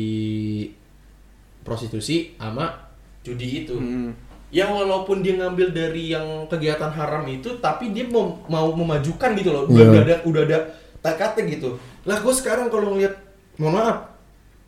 prostitusi 1.61 2.33
sama 2.35 2.73
judi 3.21 3.63
itu. 3.63 3.77
Hmm. 3.77 4.11
Yang 4.51 4.69
walaupun 4.75 5.21
dia 5.21 5.37
ngambil 5.37 5.71
dari 5.71 6.11
yang 6.11 6.25
kegiatan 6.45 6.91
haram 6.91 7.23
itu, 7.23 7.61
tapi 7.61 7.95
dia 7.95 8.03
mau 8.03 8.35
mau 8.45 8.73
memajukan 8.73 9.31
gitu 9.31 9.49
loh. 9.49 9.63
Udah, 9.65 9.77
Iya. 9.77 9.87
udah 9.87 10.01
ada 10.01 10.15
udah 10.25 10.41
ada 10.43 10.57
tekadnya 10.99 11.43
gitu. 11.49 11.69
Lah 12.03 12.17
gue 12.17 12.33
sekarang 12.33 12.67
kalau 12.67 12.91
ngeliat, 12.91 13.15
mohon 13.55 13.77
maaf, 13.77 14.11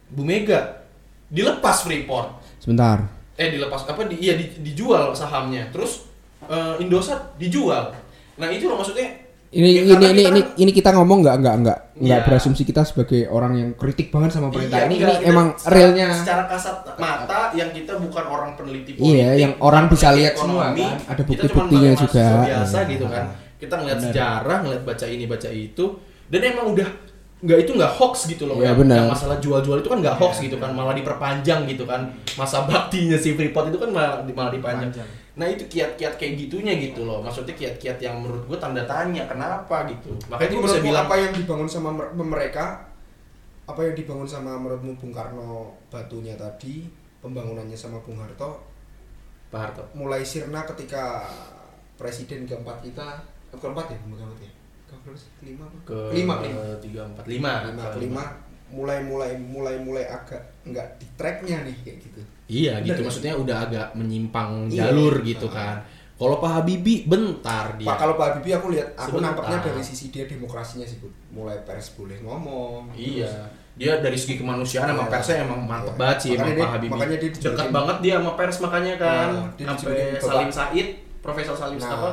Bu 0.08 0.24
Mega 0.24 0.86
dilepas 1.28 1.82
Freeport 1.82 2.30
Sebentar. 2.60 3.02
eh 3.34 3.50
dilepas 3.50 3.82
apa 3.84 4.06
di, 4.06 4.22
iya 4.22 4.38
di- 4.38 4.62
dijual 4.62 5.10
sahamnya 5.12 5.66
terus 5.68 6.06
eh, 6.46 6.78
Indosat 6.78 7.34
dijual 7.36 7.90
nah 8.34 8.46
itu 8.48 8.70
loh 8.70 8.78
maksudnya 8.78 9.10
Ini 9.54 9.70
ya 9.70 9.70
ini 9.70 9.80
ini, 9.80 9.94
kita 9.94 10.08
ini 10.10 10.24
kan- 10.42 10.54
ini 10.58 10.72
kita 10.74 10.90
ngomong 10.92 11.18
nggak 11.22 11.36
nggak 11.38 11.56
nggak 11.62 11.78
nggak 11.96 12.20
Iya. 12.20 12.26
berasumsi 12.26 12.62
kita 12.64 12.82
sebagai 12.82 13.22
orang 13.28 13.54
yang 13.54 13.70
kritik 13.74 14.10
banget 14.10 14.34
sama 14.34 14.50
pemerintah. 14.50 14.82
Iya, 14.82 14.86
ini 14.86 14.96
enggak, 14.98 15.10
ini 15.10 15.20
kita 15.20 15.30
emang 15.30 15.48
secara- 15.54 15.72
realnya. 15.72 16.08
secara 16.12 16.44
kasat 16.48 16.76
mata 16.96 17.40
yang 17.54 17.70
kita 17.70 17.94
bukan 17.96 18.26
orang 18.26 18.50
peneliti 18.54 18.92
politik 18.94 19.14
Iya, 19.14 19.30
yang 19.38 19.54
orang 19.60 19.86
bisa 19.88 20.10
lihat 20.12 20.34
semua, 20.34 20.74
kan. 20.74 20.98
Ada 21.06 21.22
bukti-buktinya 21.24 21.92
juga. 21.96 22.26
biasa 22.44 22.78
Iya. 22.80 22.90
gitu 22.90 23.06
kan 23.08 23.26
kita 23.56 23.76
ngeliat 23.78 23.96
Benar. 23.98 24.10
sejarah 24.10 24.58
ngeliat 24.60 24.84
baca 24.84 25.06
ini 25.08 25.24
baca 25.24 25.50
itu 25.50 25.86
dan 26.28 26.42
emang 26.44 26.66
udah 26.74 26.90
nggak 27.40 27.60
itu 27.60 27.72
nggak 27.74 27.92
hoax 27.94 28.16
gitu 28.26 28.44
loh 28.44 28.56
Iya, 28.58 28.72
yang, 28.72 28.78
benar. 28.78 28.98
yang 28.98 29.08
masalah 29.08 29.38
jual-jual 29.38 29.78
itu 29.78 29.88
kan 29.88 30.00
nggak 30.00 30.16
hoax 30.18 30.34
gitu 30.40 30.56
kan 30.58 30.72
malah 30.72 30.92
diperpanjang 30.92 31.64
gitu 31.66 31.84
kan 31.84 32.08
masa 32.34 32.64
baktinya 32.64 33.16
si 33.16 33.36
Freeport 33.36 33.68
itu 33.68 33.78
kan 33.78 33.88
malah, 33.88 34.20
malah 34.26 34.50
dipanjang 34.50 34.92
nah 35.34 35.50
itu 35.50 35.66
kiat-kiat 35.66 36.14
kayak 36.22 36.34
gitunya 36.46 36.78
gitu 36.78 37.10
loh. 37.10 37.26
Maksudnya 37.26 37.58
kiat-kiat 37.58 37.98
yang 37.98 38.22
menurut 38.22 38.46
gue 38.46 38.58
tanda 38.62 38.86
tanya 38.86 39.26
kenapa 39.26 39.90
gitu. 39.90 40.14
Makanya 40.30 40.50
gue 40.54 40.62
bisa 40.62 40.80
bilang 40.86 41.06
apa 41.10 41.16
yang 41.18 41.32
dibangun 41.34 41.70
sama 41.70 41.90
mer- 41.90 42.14
mereka? 42.14 42.86
Apa 43.66 43.80
yang 43.82 43.96
dibangun 43.98 44.28
sama 44.28 44.60
menurutmu 44.60 44.94
Bung 45.00 45.16
Karno 45.16 45.74
batunya 45.88 46.36
tadi 46.38 46.86
pembangunannya 47.24 47.74
sama 47.74 47.98
Bung 48.06 48.20
Harto? 48.22 48.62
Pak 49.50 49.60
Harto. 49.60 49.84
Mulai 49.98 50.22
sirna 50.22 50.68
ketika 50.70 51.26
presiden 51.98 52.46
keempat 52.46 52.84
kita 52.86 53.08
eh, 53.50 53.58
keempat 53.58 53.90
ya? 53.90 53.98
Keempat 53.98 54.40
ya? 54.44 54.52
Keberapa 54.94 55.18
sih? 55.18 55.30
kelima 55.42 55.66
apa? 55.66 55.78
ke 55.90 56.00
kelima 56.14 56.34
tiga 56.78 57.02
empat 57.10 57.26
lima. 57.26 57.52
Kelima 57.66 57.86
kelima 57.98 58.24
mulai 58.74 59.00
mulai 59.00 59.38
mulai 59.38 59.76
mulai 59.78 60.06
agak 60.06 60.42
nggak 60.64 60.88
di 60.98 61.06
tracknya 61.14 61.62
nih 61.62 61.76
kayak 61.80 61.98
gitu 62.02 62.22
Iya 62.44 62.74
Bener 62.76 62.84
gitu 62.84 62.94
nggak? 62.94 63.06
maksudnya 63.08 63.34
udah 63.36 63.58
agak 63.62 63.88
menyimpang 63.94 64.50
Iya. 64.68 64.90
jalur 64.90 65.14
gitu 65.22 65.48
Ah. 65.48 65.54
kan. 65.54 65.76
Kalau 66.14 66.38
Pak 66.38 66.52
Habibie 66.54 67.04
bentar 67.04 67.66
dia. 67.76 67.86
Pak 67.86 67.98
kalau 67.98 68.14
Pak 68.14 68.26
Habibie 68.30 68.54
aku 68.54 68.68
lihat 68.70 68.90
aku 68.94 69.18
Sebentar. 69.18 69.26
nangkepnya 69.32 69.58
dari 69.64 69.82
sisi 69.82 70.06
dia 70.08 70.24
demokrasinya 70.24 70.84
sih 70.84 70.98
mulai 71.30 71.58
pers 71.64 71.94
boleh 71.94 72.18
ngomong 72.20 72.92
Iya. 72.94 73.32
Dia 73.74 73.98
dari 73.98 74.14
segi 74.14 74.38
kemanusiaan 74.38 74.86
sama 74.88 75.04
Iya. 75.04 75.12
persnya 75.12 75.36
emang 75.42 75.62
mantep 75.64 75.90
Iya. 75.90 75.98
banget 75.98 76.18
sih 76.20 76.30
Makanya 76.30 76.44
emang 76.44 76.54
dia- 76.54 76.64
Pak 76.64 76.72
Habibie. 76.72 76.92
makanya 76.94 77.18
dia 77.18 77.32
Dekat 77.34 77.68
banget 77.72 77.98
dia 78.00 78.14
sama 78.14 78.32
pers 78.34 78.58
makanya 78.60 78.94
kan. 78.98 79.28
Nah, 79.56 79.74
Sampai 79.74 80.02
Salim 80.20 80.52
Said, 80.52 80.88
Profesor 81.20 81.56
Salim 81.56 81.78
nah 81.78 81.92
apa? 81.92 82.10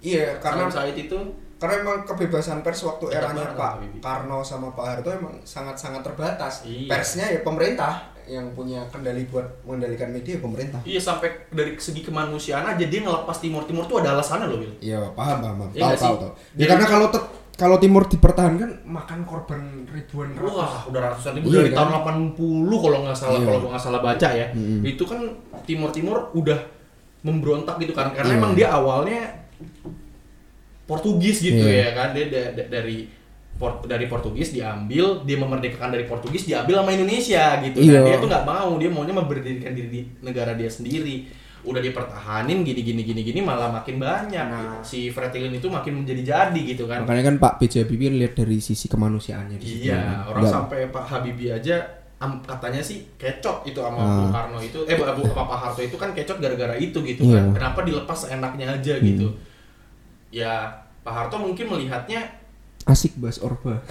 iya 0.00 0.24
karena 0.38 0.62
Salim 0.64 0.72
Said 0.88 0.96
itu 0.98 1.18
karena 1.56 1.74
emang 1.80 1.98
kebebasan 2.04 2.60
pers 2.60 2.82
waktu 2.82 3.10
eranya 3.10 3.52
Pak. 3.52 3.98
Karno 3.98 4.40
sama 4.40 4.70
Pak 4.70 4.84
Harto 4.86 5.08
emang 5.10 5.40
sangat-sangat 5.42 6.02
terbatas 6.02 6.62
Iya. 6.62 6.86
persnya 6.86 7.26
ya 7.28 7.40
pemerintah 7.40 7.92
yang 8.24 8.50
punya 8.52 8.82
kendali 8.86 9.24
buat 9.24 9.46
mengendalikan 9.62 10.10
media 10.10 10.34
ya 10.34 10.42
pemerintah 10.42 10.80
iya 10.82 10.98
sampai 10.98 11.46
dari 11.48 11.72
segi 11.76 12.02
kemanusiaan 12.02 12.66
aja 12.66 12.82
dia 12.82 13.00
ngelepas 13.00 13.38
Timur 13.38 13.62
Timur 13.64 13.86
tuh 13.86 14.00
ada 14.00 14.12
alasannya 14.12 14.46
loh 14.46 14.58
Bil. 14.58 14.72
iya 14.80 14.98
paham 15.08 15.38
paham, 15.40 15.56
paham. 15.60 15.70
Iya 15.70 15.84
tahu 15.88 15.96
tahu 15.96 16.16
tahu 16.20 16.32
ya 16.34 16.38
Jadi- 16.58 16.68
karena 16.68 16.86
kalau 16.86 17.06
kalau 17.56 17.76
timur 17.78 18.04
dipertahankan 18.04 18.84
makan 18.84 19.24
korban 19.24 19.60
ribuan 19.88 20.34
ratus 20.34 20.52
Wah, 20.52 20.84
udah 20.84 21.00
ratusan 21.08 21.32
ribu 21.34 21.48
Iya, 21.48 21.56
dari 21.56 21.70
kan? 21.72 21.78
tahun 21.78 21.90
80 22.36 22.36
kalau 22.76 22.98
nggak 23.00 23.16
salah, 23.16 23.38
Iya. 23.38 23.46
kalau 23.48 23.58
nggak 23.64 23.80
salah 23.80 24.00
baca 24.04 24.28
ya. 24.28 24.46
Mm-mm. 24.52 24.80
Itu 24.84 25.08
kan 25.08 25.20
Timur 25.64 25.88
Timur 25.88 26.16
udah 26.36 26.58
memberontak 27.22 27.80
gitu 27.80 27.90
kan, 27.90 28.12
karena 28.12 28.28
Iya. 28.28 28.38
emang 28.38 28.52
dia 28.52 28.68
awalnya 28.68 29.20
Portugis 30.86 31.38
gitu 31.40 31.60
Iya. 31.60 31.90
ya 31.90 31.90
kan, 31.92 32.08
dia 32.10 32.26
da- 32.26 32.52
da- 32.52 32.70
dari 32.72 33.10
Port- 33.52 33.84
dari 33.84 34.04
Portugis 34.04 34.52
diambil, 34.52 35.24
dia 35.24 35.34
memerdekakan 35.34 35.88
dari 35.88 36.04
Portugis 36.04 36.44
diambil 36.44 36.76
sama 36.76 36.92
Indonesia 36.92 37.56
gitu. 37.60 37.78
Iya. 37.80 37.92
Nah, 37.94 38.02
dia 38.04 38.16
tuh 38.16 38.28
nggak 38.28 38.44
mau, 38.44 38.70
dia 38.76 38.86
maunya 38.86 39.12
memberdirikan 39.12 39.72
diri 39.72 39.88
di 39.90 40.00
negara 40.20 40.52
dia 40.52 40.68
sendiri. 40.68 41.24
Udah 41.62 41.80
dipertahanin 41.80 42.62
gini 42.62 42.78
gini 42.80 43.02
gini 43.02 43.20
gini 43.22 43.40
malah 43.40 43.72
makin 43.72 43.98
banyak. 43.98 44.44
Nah. 44.44 44.78
Si 44.80 45.08
Fretilin 45.08 45.50
itu 45.50 45.66
makin 45.66 45.98
menjadi 45.98 46.22
jadi 46.22 46.60
gitu 46.62 46.86
kan. 46.86 47.02
makanya 47.02 47.26
kan 47.26 47.36
Pak 47.40 47.52
B.J. 47.58 47.82
Habibie 47.82 48.12
lihat 48.12 48.36
dari 48.36 48.60
sisi 48.60 48.86
kemanusiaannya 48.86 49.56
di 49.56 49.82
Iya, 49.82 49.96
kan. 49.96 50.16
orang 50.28 50.42
Nggak- 50.44 50.54
sampai 50.54 50.78
Pak 50.86 51.04
Habibie 51.08 51.50
aja 51.50 51.76
am- 52.16 52.38
katanya 52.40 52.78
sih 52.78 53.08
kecot 53.16 53.64
itu 53.64 53.76
sama 53.76 53.98
Ah. 53.98 54.08
Bung 54.16 54.30
Karno 54.30 54.58
itu 54.60 54.78
eh 54.84 54.94
Pak 54.94 55.18
Harto 55.50 55.80
itu 55.80 55.96
kan 55.96 56.12
kecot 56.12 56.38
gara-gara 56.38 56.76
itu 56.76 57.02
gitu 57.02 57.24
Iya. 57.24 57.40
kan. 57.42 57.44
Kenapa 57.56 57.80
dilepas 57.82 58.20
enaknya 58.30 58.66
aja 58.70 58.94
Hmm. 58.94 59.02
gitu. 59.02 59.28
Ya, 60.28 60.68
Pak 61.00 61.12
Harto 61.12 61.36
mungkin 61.38 61.66
melihatnya 61.68 62.26
asik 62.86 63.18
bahas 63.18 63.42
Orba. 63.42 63.82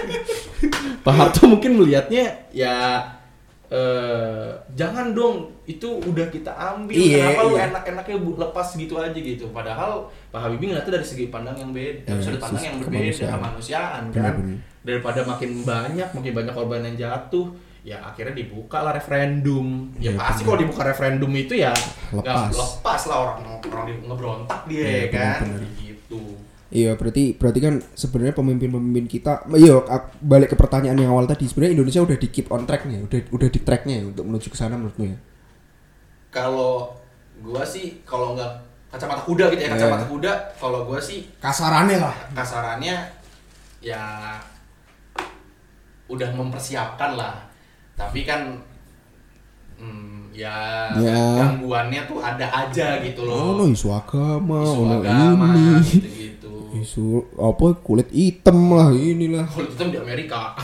Pak 1.06 1.14
Harto 1.14 1.46
mungkin 1.46 1.78
melihatnya 1.78 2.26
ya 2.50 3.06
eh 3.70 4.50
jangan 4.74 5.14
dong 5.14 5.46
itu 5.62 5.86
udah 5.86 6.26
kita 6.26 6.50
ambil. 6.50 6.98
Iya, 6.98 7.30
kenapa 7.30 7.42
lu 7.46 7.54
iya. 7.54 7.62
enak-enaknya 7.70 8.16
bu- 8.18 8.34
lepas 8.34 8.66
gitu 8.74 8.98
aja 8.98 9.14
gitu. 9.14 9.46
Padahal 9.54 10.10
Pak 10.34 10.42
Habibie 10.42 10.74
ngeliatnya 10.74 10.98
dari 10.98 11.06
segi 11.06 11.30
pandang 11.30 11.54
yang 11.54 11.70
beda 11.70 12.10
Iya, 12.10 12.18
sudut 12.18 12.42
pandang 12.42 12.64
yang 12.66 12.76
berbeda 12.82 12.98
kemanusiaan. 12.98 13.34
kemanusiaan 13.38 14.02
kan? 14.10 14.34
Daripada 14.82 15.20
makin 15.22 15.50
banyak 15.62 16.08
makin 16.10 16.32
banyak 16.34 16.50
korban 16.52 16.82
yang 16.82 16.96
jatuh 16.98 17.46
ya 17.80 17.96
akhirnya 18.02 18.36
dibuka 18.36 18.80
lah 18.80 18.92
referendum 18.92 19.88
ya 19.96 20.12
Iya, 20.12 20.20
pasti 20.20 20.42
kalau 20.42 20.58
dibuka 20.58 20.82
referendum 20.82 21.32
itu 21.32 21.56
ya 21.56 21.72
Lepas. 22.10 22.52
lepas 22.52 23.00
lah 23.06 23.16
orang 23.18 23.38
orang 23.62 23.84
di- 23.88 24.04
ngebrontak 24.04 24.60
dia 24.66 24.84
Iya, 24.84 25.04
kan 25.08 25.40
benar-benar. 25.42 25.72
gitu 25.76 26.22
Iya 26.70 26.94
berarti 26.94 27.34
berarti 27.34 27.58
kan 27.58 27.74
sebenarnya 27.92 28.30
pemimpin-pemimpin 28.32 29.10
kita, 29.10 29.42
iya 29.52 29.74
balik 30.16 30.54
ke 30.54 30.56
pertanyaan 30.56 30.94
yang 30.96 31.10
awal 31.10 31.26
tadi 31.26 31.42
sebenarnya 31.44 31.74
Indonesia 31.74 31.98
udah 32.00 32.14
di 32.14 32.28
keep 32.30 32.46
on 32.46 32.62
tracknya, 32.62 33.02
udah 33.02 33.26
udah 33.28 33.48
di 33.48 33.58
tracknya 33.58 33.94
ya 33.96 34.04
untuk 34.06 34.22
menuju 34.24 34.46
ke 34.46 34.54
sana 34.54 34.78
menurutmu 34.78 35.04
ya. 35.04 35.18
kalau 36.30 36.94
gua 37.40 37.66
sih 37.66 37.98
kalau 38.04 38.38
nggak 38.38 38.52
kacamata 38.86 39.18
kuda 39.20 39.50
gitu 39.50 39.60
ya 39.60 39.66
Iya. 39.66 39.74
kacamata 39.74 40.06
kuda 40.06 40.32
kalau 40.54 40.86
gua 40.86 41.02
sih 41.02 41.26
Kasarannya 41.36 41.98
lah. 41.98 42.14
kasarannya 42.30 42.96
ya 43.80 44.02
udah 46.06 46.30
mempersiapkan 46.30 47.14
lah 47.14 47.49
tapi 48.00 48.24
kan 48.24 48.56
hmm, 49.76 50.32
ya, 50.32 50.88
Ya. 50.96 51.20
gangguannya 51.38 52.00
tuh 52.06 52.18
ada 52.18 52.46
aja 52.48 52.96
gitu 52.98 53.20
Oh, 53.22 53.54
loh 53.54 53.60
no 53.60 53.64
isu 53.68 53.88
agama, 53.90 54.64
isu 54.64 54.78
ono 54.78 54.94
agama 54.98 55.46
ini, 55.52 55.84
gitu 55.84 56.08
gitu 56.08 56.52
isu 56.72 57.04
apa 57.36 57.66
kulit 57.78 58.08
hitam 58.10 58.56
lah 58.70 58.88
inilah. 58.90 59.44
kalau 59.44 59.66
itu 59.66 59.84
di 59.86 59.98
Amerika 59.98 60.56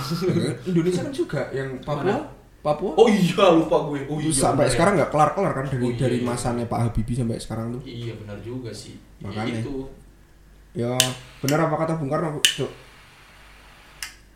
Indonesia 0.64 1.02
kan 1.02 1.12
juga 1.12 1.40
yang 1.50 1.76
Papua, 1.80 2.02
Mana? 2.02 2.16
Papua. 2.62 2.90
oh 2.96 3.06
iya 3.06 3.44
lupa 3.52 3.76
gue 3.84 4.00
oh 4.06 4.16
iya 4.16 4.32
sampai 4.32 4.64
bener 4.64 4.66
ya. 4.66 4.72
sekarang 4.72 4.92
nggak 4.96 5.10
kelar-kelar 5.10 5.52
kan 5.52 5.64
dari 5.66 5.82
Oh, 5.82 5.88
iya, 5.88 5.98
dari 6.00 6.18
iya. 6.18 6.24
masanya 6.24 6.64
Pak 6.64 6.78
Habibie 6.80 7.14
sampai 7.14 7.36
sekarang 7.36 7.66
tuh. 7.74 7.82
iya 7.84 8.12
benar 8.16 8.38
juga 8.40 8.70
sih 8.72 8.96
Ya 9.16 9.28
Makanya. 9.28 9.60
itu 9.60 9.74
Ya 10.72 10.92
benar 11.40 11.58
apa 11.62 11.76
kata 11.78 11.96
Bung 11.96 12.08
Karno, 12.08 12.36
Cuk? 12.38 12.68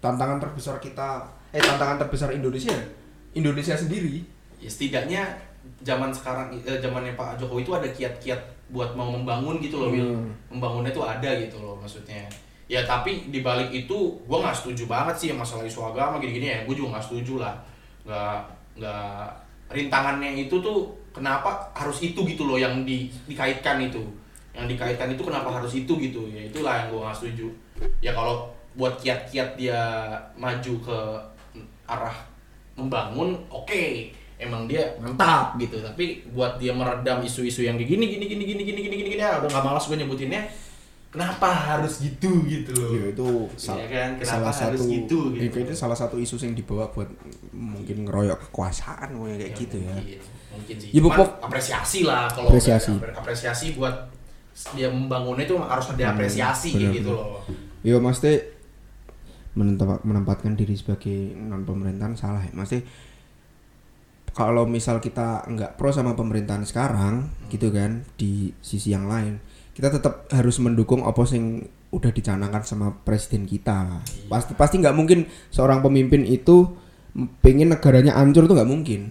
Tantangan 0.00 0.40
terbesar 0.40 0.80
kita, 0.80 1.20
eh 1.52 1.60
tantangan 1.60 2.00
terbesar 2.00 2.32
Indonesia, 2.32 2.72
Indonesia 3.32 3.76
sendiri. 3.76 4.24
ya 4.60 4.68
setidaknya 4.68 5.24
zaman 5.80 6.12
sekarang 6.12 6.52
eh, 6.52 6.76
zamannya 6.80 7.16
Pak 7.16 7.40
Jokowi 7.40 7.64
itu 7.64 7.72
ada 7.72 7.88
kiat-kiat 7.88 8.40
buat 8.68 8.92
mau 8.92 9.08
membangun 9.08 9.56
gitu 9.56 9.80
loh 9.80 9.88
Hmm. 9.88 10.28
membangunnya 10.52 10.92
tuh 10.92 11.04
ada 11.04 11.32
gitu 11.40 11.56
loh 11.60 11.76
maksudnya. 11.80 12.28
Ya 12.68 12.84
tapi 12.84 13.32
di 13.32 13.40
balik 13.40 13.72
itu 13.72 13.96
gue 14.20 14.38
nggak 14.38 14.52
setuju 14.54 14.84
banget 14.86 15.16
sih 15.16 15.26
yang 15.32 15.40
masalah 15.40 15.64
isu 15.64 15.80
agama 15.80 16.20
gini-gini 16.20 16.52
ya. 16.52 16.58
Gue 16.68 16.76
juga 16.76 16.96
nggak 16.96 17.06
setuju 17.08 17.40
lah. 17.40 17.56
Nggak 18.04 18.36
nggak 18.78 19.26
rintangannya 19.72 20.44
itu 20.44 20.56
tuh 20.60 20.92
kenapa 21.10 21.72
harus 21.74 21.98
itu 22.04 22.20
gitu 22.22 22.44
loh 22.46 22.60
yang 22.60 22.84
di, 22.84 23.08
dikaitkan 23.26 23.80
itu. 23.80 23.98
Yang 24.52 24.76
dikaitkan 24.76 25.08
itu 25.16 25.22
kenapa 25.24 25.48
harus 25.50 25.72
itu 25.72 25.92
gitu. 25.98 26.28
Ya 26.30 26.46
itulah 26.46 26.84
yang 26.84 26.86
gue 26.94 27.00
nggak 27.00 27.16
setuju. 27.16 27.46
Ya 28.04 28.12
kalau 28.12 28.46
buat 28.72 28.94
kiat-kiat 28.96 29.54
dia 29.54 29.80
maju 30.34 30.74
ke 30.78 30.98
arah 31.84 32.14
membangun 32.74 33.34
oke 33.48 33.84
emang 34.36 34.64
dia 34.64 34.96
mantap 34.96 35.58
gitu 35.58 35.76
tapi 35.78 36.24
buat 36.30 36.56
dia 36.56 36.72
meredam 36.72 37.20
isu-isu 37.20 37.60
yang 37.60 37.76
kayak 37.76 37.90
gini 37.90 38.04
gini 38.08 38.24
gini 38.24 38.42
gini 38.44 38.62
gini 38.62 38.80
gini 38.80 38.96
gini 38.96 39.08
gini 39.10 39.20
ya 39.20 39.36
udah 39.36 39.48
nggak 39.48 39.64
malas 39.64 39.84
gue 39.84 39.96
nyebutinnya 39.96 40.42
kenapa 41.10 41.50
harus 41.50 41.98
gitu 41.98 42.46
gitu 42.46 42.70
loh 42.72 42.94
Ya 42.94 43.04
itu 43.10 43.26
sal- 43.58 43.76
Iya 43.76 43.86
kan, 43.90 44.10
kenapa 44.16 44.30
salah 44.48 44.70
harus 44.70 44.80
satu 44.80 44.84
gitu, 44.88 45.18
gitu. 45.34 45.42
itu, 45.44 45.56
itu 45.60 45.74
salah 45.74 45.98
satu 45.98 46.16
isu 46.16 46.34
yang 46.40 46.54
dibawa 46.54 46.86
buat 46.88 47.10
mungkin 47.50 48.06
ngeroyok 48.06 48.48
kekuasaan 48.48 49.18
kayak 49.18 49.52
gitu 49.52 49.76
ya. 49.76 49.90
mungkin, 49.92 50.20
mungkin 50.54 50.76
sih 50.78 50.88
Ya, 50.88 51.02
Cuman 51.02 51.10
pokok- 51.12 51.34
apresiasi 51.42 52.00
lah 52.06 52.30
kalau 52.30 52.48
Apresiasi. 52.48 52.94
apresiasi 52.96 53.66
buat 53.74 53.92
dia 54.72 54.86
membangunnya 54.86 55.44
itu 55.44 55.58
harus 55.58 55.86
ada 55.90 56.14
apresiasi 56.14 56.78
benar, 56.78 56.94
gitu 56.94 57.10
benar. 57.12 57.26
loh 57.26 57.42
Yo 57.82 57.96
mesti 57.98 58.32
menempatkan 59.56 60.54
diri 60.54 60.78
sebagai 60.78 61.34
non 61.34 61.66
pemerintahan 61.66 62.14
salah 62.14 62.42
ya. 62.44 62.52
Mesti 62.54 62.78
kalau 64.30 64.62
misal 64.64 65.02
kita 65.02 65.42
nggak 65.46 65.74
pro 65.74 65.90
sama 65.90 66.14
pemerintahan 66.14 66.62
sekarang 66.62 67.28
gitu 67.50 67.74
kan 67.74 68.06
di 68.14 68.54
sisi 68.62 68.94
yang 68.94 69.10
lain 69.10 69.42
kita 69.74 69.90
tetap 69.90 70.30
harus 70.30 70.62
mendukung 70.62 71.02
apa 71.02 71.18
yang 71.34 71.66
udah 71.90 72.14
dicanangkan 72.14 72.62
sama 72.62 72.94
presiden 73.02 73.42
kita 73.42 73.98
pasti 74.30 74.54
pasti 74.54 74.78
nggak 74.78 74.94
mungkin 74.94 75.26
seorang 75.50 75.82
pemimpin 75.82 76.22
itu 76.22 76.70
pengen 77.42 77.74
negaranya 77.74 78.14
hancur 78.14 78.46
tuh 78.46 78.54
nggak 78.54 78.70
mungkin. 78.70 79.10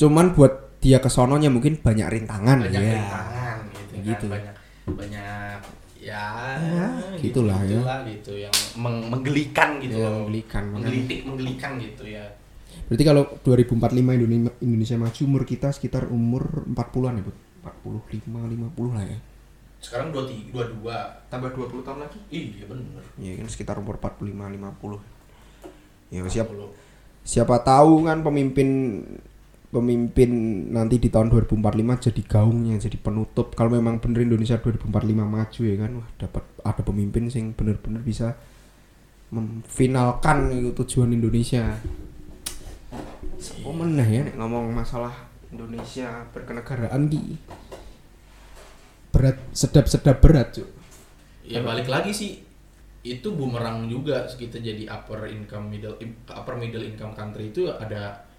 Cuman 0.00 0.32
buat 0.32 0.80
dia 0.80 0.98
kesononya 0.98 1.52
mungkin 1.52 1.76
banyak 1.78 2.08
rintangan 2.08 2.64
banyak 2.64 2.72
ya. 2.72 2.96
rintangan 2.96 3.56
gitu, 3.68 3.92
Gitu. 4.02 4.26
kan 4.26 4.40
banyak 4.40 4.54
banyak 4.96 5.58
ya, 6.02 6.58
Ya, 6.58 6.86
gitulah 7.16 7.62
ya. 7.62 7.78
gitulah, 7.78 7.98
gitu 8.04 8.32
yang 8.36 8.54
meng- 8.74 9.06
menggelikan 9.08 9.78
gitu 9.78 9.94
Ya, 9.94 10.04
loh. 10.04 10.12
menggelikan, 10.20 10.64
menggelitik 10.68 11.18
menggelikan 11.22 11.72
gitu 11.78 12.04
ya 12.04 12.26
Berarti 12.82 13.04
kalau 13.04 13.22
2045 13.38 13.78
Indonesia, 14.12 14.52
Indonesia 14.58 14.96
maju 14.98 15.20
umur 15.22 15.42
kita 15.44 15.68
sekitar 15.70 16.08
umur 16.08 16.66
40-an 16.66 17.14
ya, 17.14 17.22
Bu? 17.22 17.32
45 17.62 18.26
50 18.26 18.90
lah 18.90 19.04
ya. 19.06 19.18
sekarang 19.78 20.10
dua 20.10 20.22
tiga 20.24 20.46
dua 20.52 20.64
dua 20.72 20.96
Tambah 21.26 21.50
20 21.50 21.82
tahun 21.82 21.98
lagi. 22.00 22.18
iya 22.28 22.64
bener 22.64 23.02
Ya 23.16 23.34
kan 23.34 23.46
sekitar 23.46 23.76
umur 23.76 23.96
45 23.96 24.46
50. 24.46 24.98
Ya 26.08 26.22
siap 26.24 26.48
40. 26.48 26.70
siapa 27.22 27.56
tahu 27.60 28.04
kan 28.04 28.18
pemimpin 28.20 28.68
pemimpin 29.72 30.30
nanti 30.68 31.00
di 31.00 31.08
tahun 31.08 31.32
2045 31.32 32.04
jadi 32.12 32.22
gaungnya 32.28 32.76
jadi 32.76 32.98
penutup. 33.00 33.56
Kalau 33.56 33.72
memang 33.72 34.04
bener 34.04 34.28
Indonesia 34.28 34.60
2045 34.60 34.92
maju 35.24 35.60
ya 35.64 35.76
kan? 35.80 35.90
Wah 35.96 36.08
dapat 36.20 36.44
ada 36.60 36.82
pemimpin 36.84 37.32
sing 37.32 37.56
bener-bener 37.56 38.04
bisa 38.04 38.36
memfinalkan 39.32 40.52
itu 40.52 40.76
tujuan 40.84 41.16
Indonesia. 41.16 41.80
Oh 43.64 43.72
meneh 43.72 44.08
ya 44.12 44.20
nek 44.28 44.36
ngomong 44.36 44.76
masalah 44.76 45.32
Indonesia 45.48 46.28
berkenegaraan 46.36 47.08
ki? 47.08 47.40
Berat 49.08 49.40
sedap-sedap 49.56 50.20
berat 50.20 50.60
cuk. 50.60 50.68
Ya 51.48 51.64
balik 51.64 51.88
lagi 51.88 52.12
sih. 52.12 52.44
Itu 53.02 53.34
bumerang 53.34 53.88
juga 53.88 54.28
kita 54.28 54.60
jadi 54.62 54.86
upper 54.86 55.26
income 55.32 55.72
middle 55.72 55.96
upper 56.28 56.54
middle 56.60 56.84
income 56.84 57.16
country 57.16 57.50
itu 57.50 57.66
ada 57.66 58.30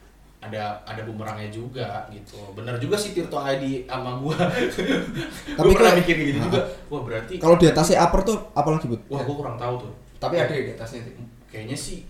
ada 0.43 0.63
ada 0.84 1.01
bumerangnya 1.01 1.47
juga 1.47 1.88
gitu 2.10 2.36
bener 2.51 2.75
juga 2.77 2.95
sih 2.95 3.12
Tirto 3.12 3.38
ID 3.38 3.86
sama 3.86 4.17
gua 4.17 4.36
Tapi 4.36 5.56
tapi 5.56 5.69
pernah 5.71 5.93
mikir 5.95 6.15
gitu 6.17 6.38
Nah. 6.38 6.45
juga 6.45 6.60
wah 6.88 7.01
berarti 7.01 7.34
kalau 7.38 7.56
di 7.56 7.65
atasnya 7.65 7.97
upper 7.99 8.19
tuh 8.23 8.38
apalagi 8.51 8.86
but 8.86 9.01
wah 9.08 9.21
gua 9.21 9.36
kurang 9.38 9.56
tahu 9.56 9.73
tuh 9.79 9.91
tapi 10.17 10.36
ada 10.36 10.51
di 10.51 10.71
atasnya 10.71 11.01
kayaknya 11.47 11.75
sih 11.75 12.03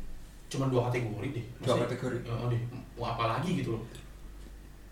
cuma 0.47 0.65
dua 0.67 0.85
kategori 0.87 1.27
deh 1.31 1.45
Dua 1.57 1.73
Maksudnya, 1.73 1.85
kategori. 1.87 2.17
oh, 2.27 2.47
deh 2.47 2.61
mau 2.93 3.05
apa 3.07 3.23
lagi 3.31 3.49
gitu 3.55 3.73
loh 3.73 3.83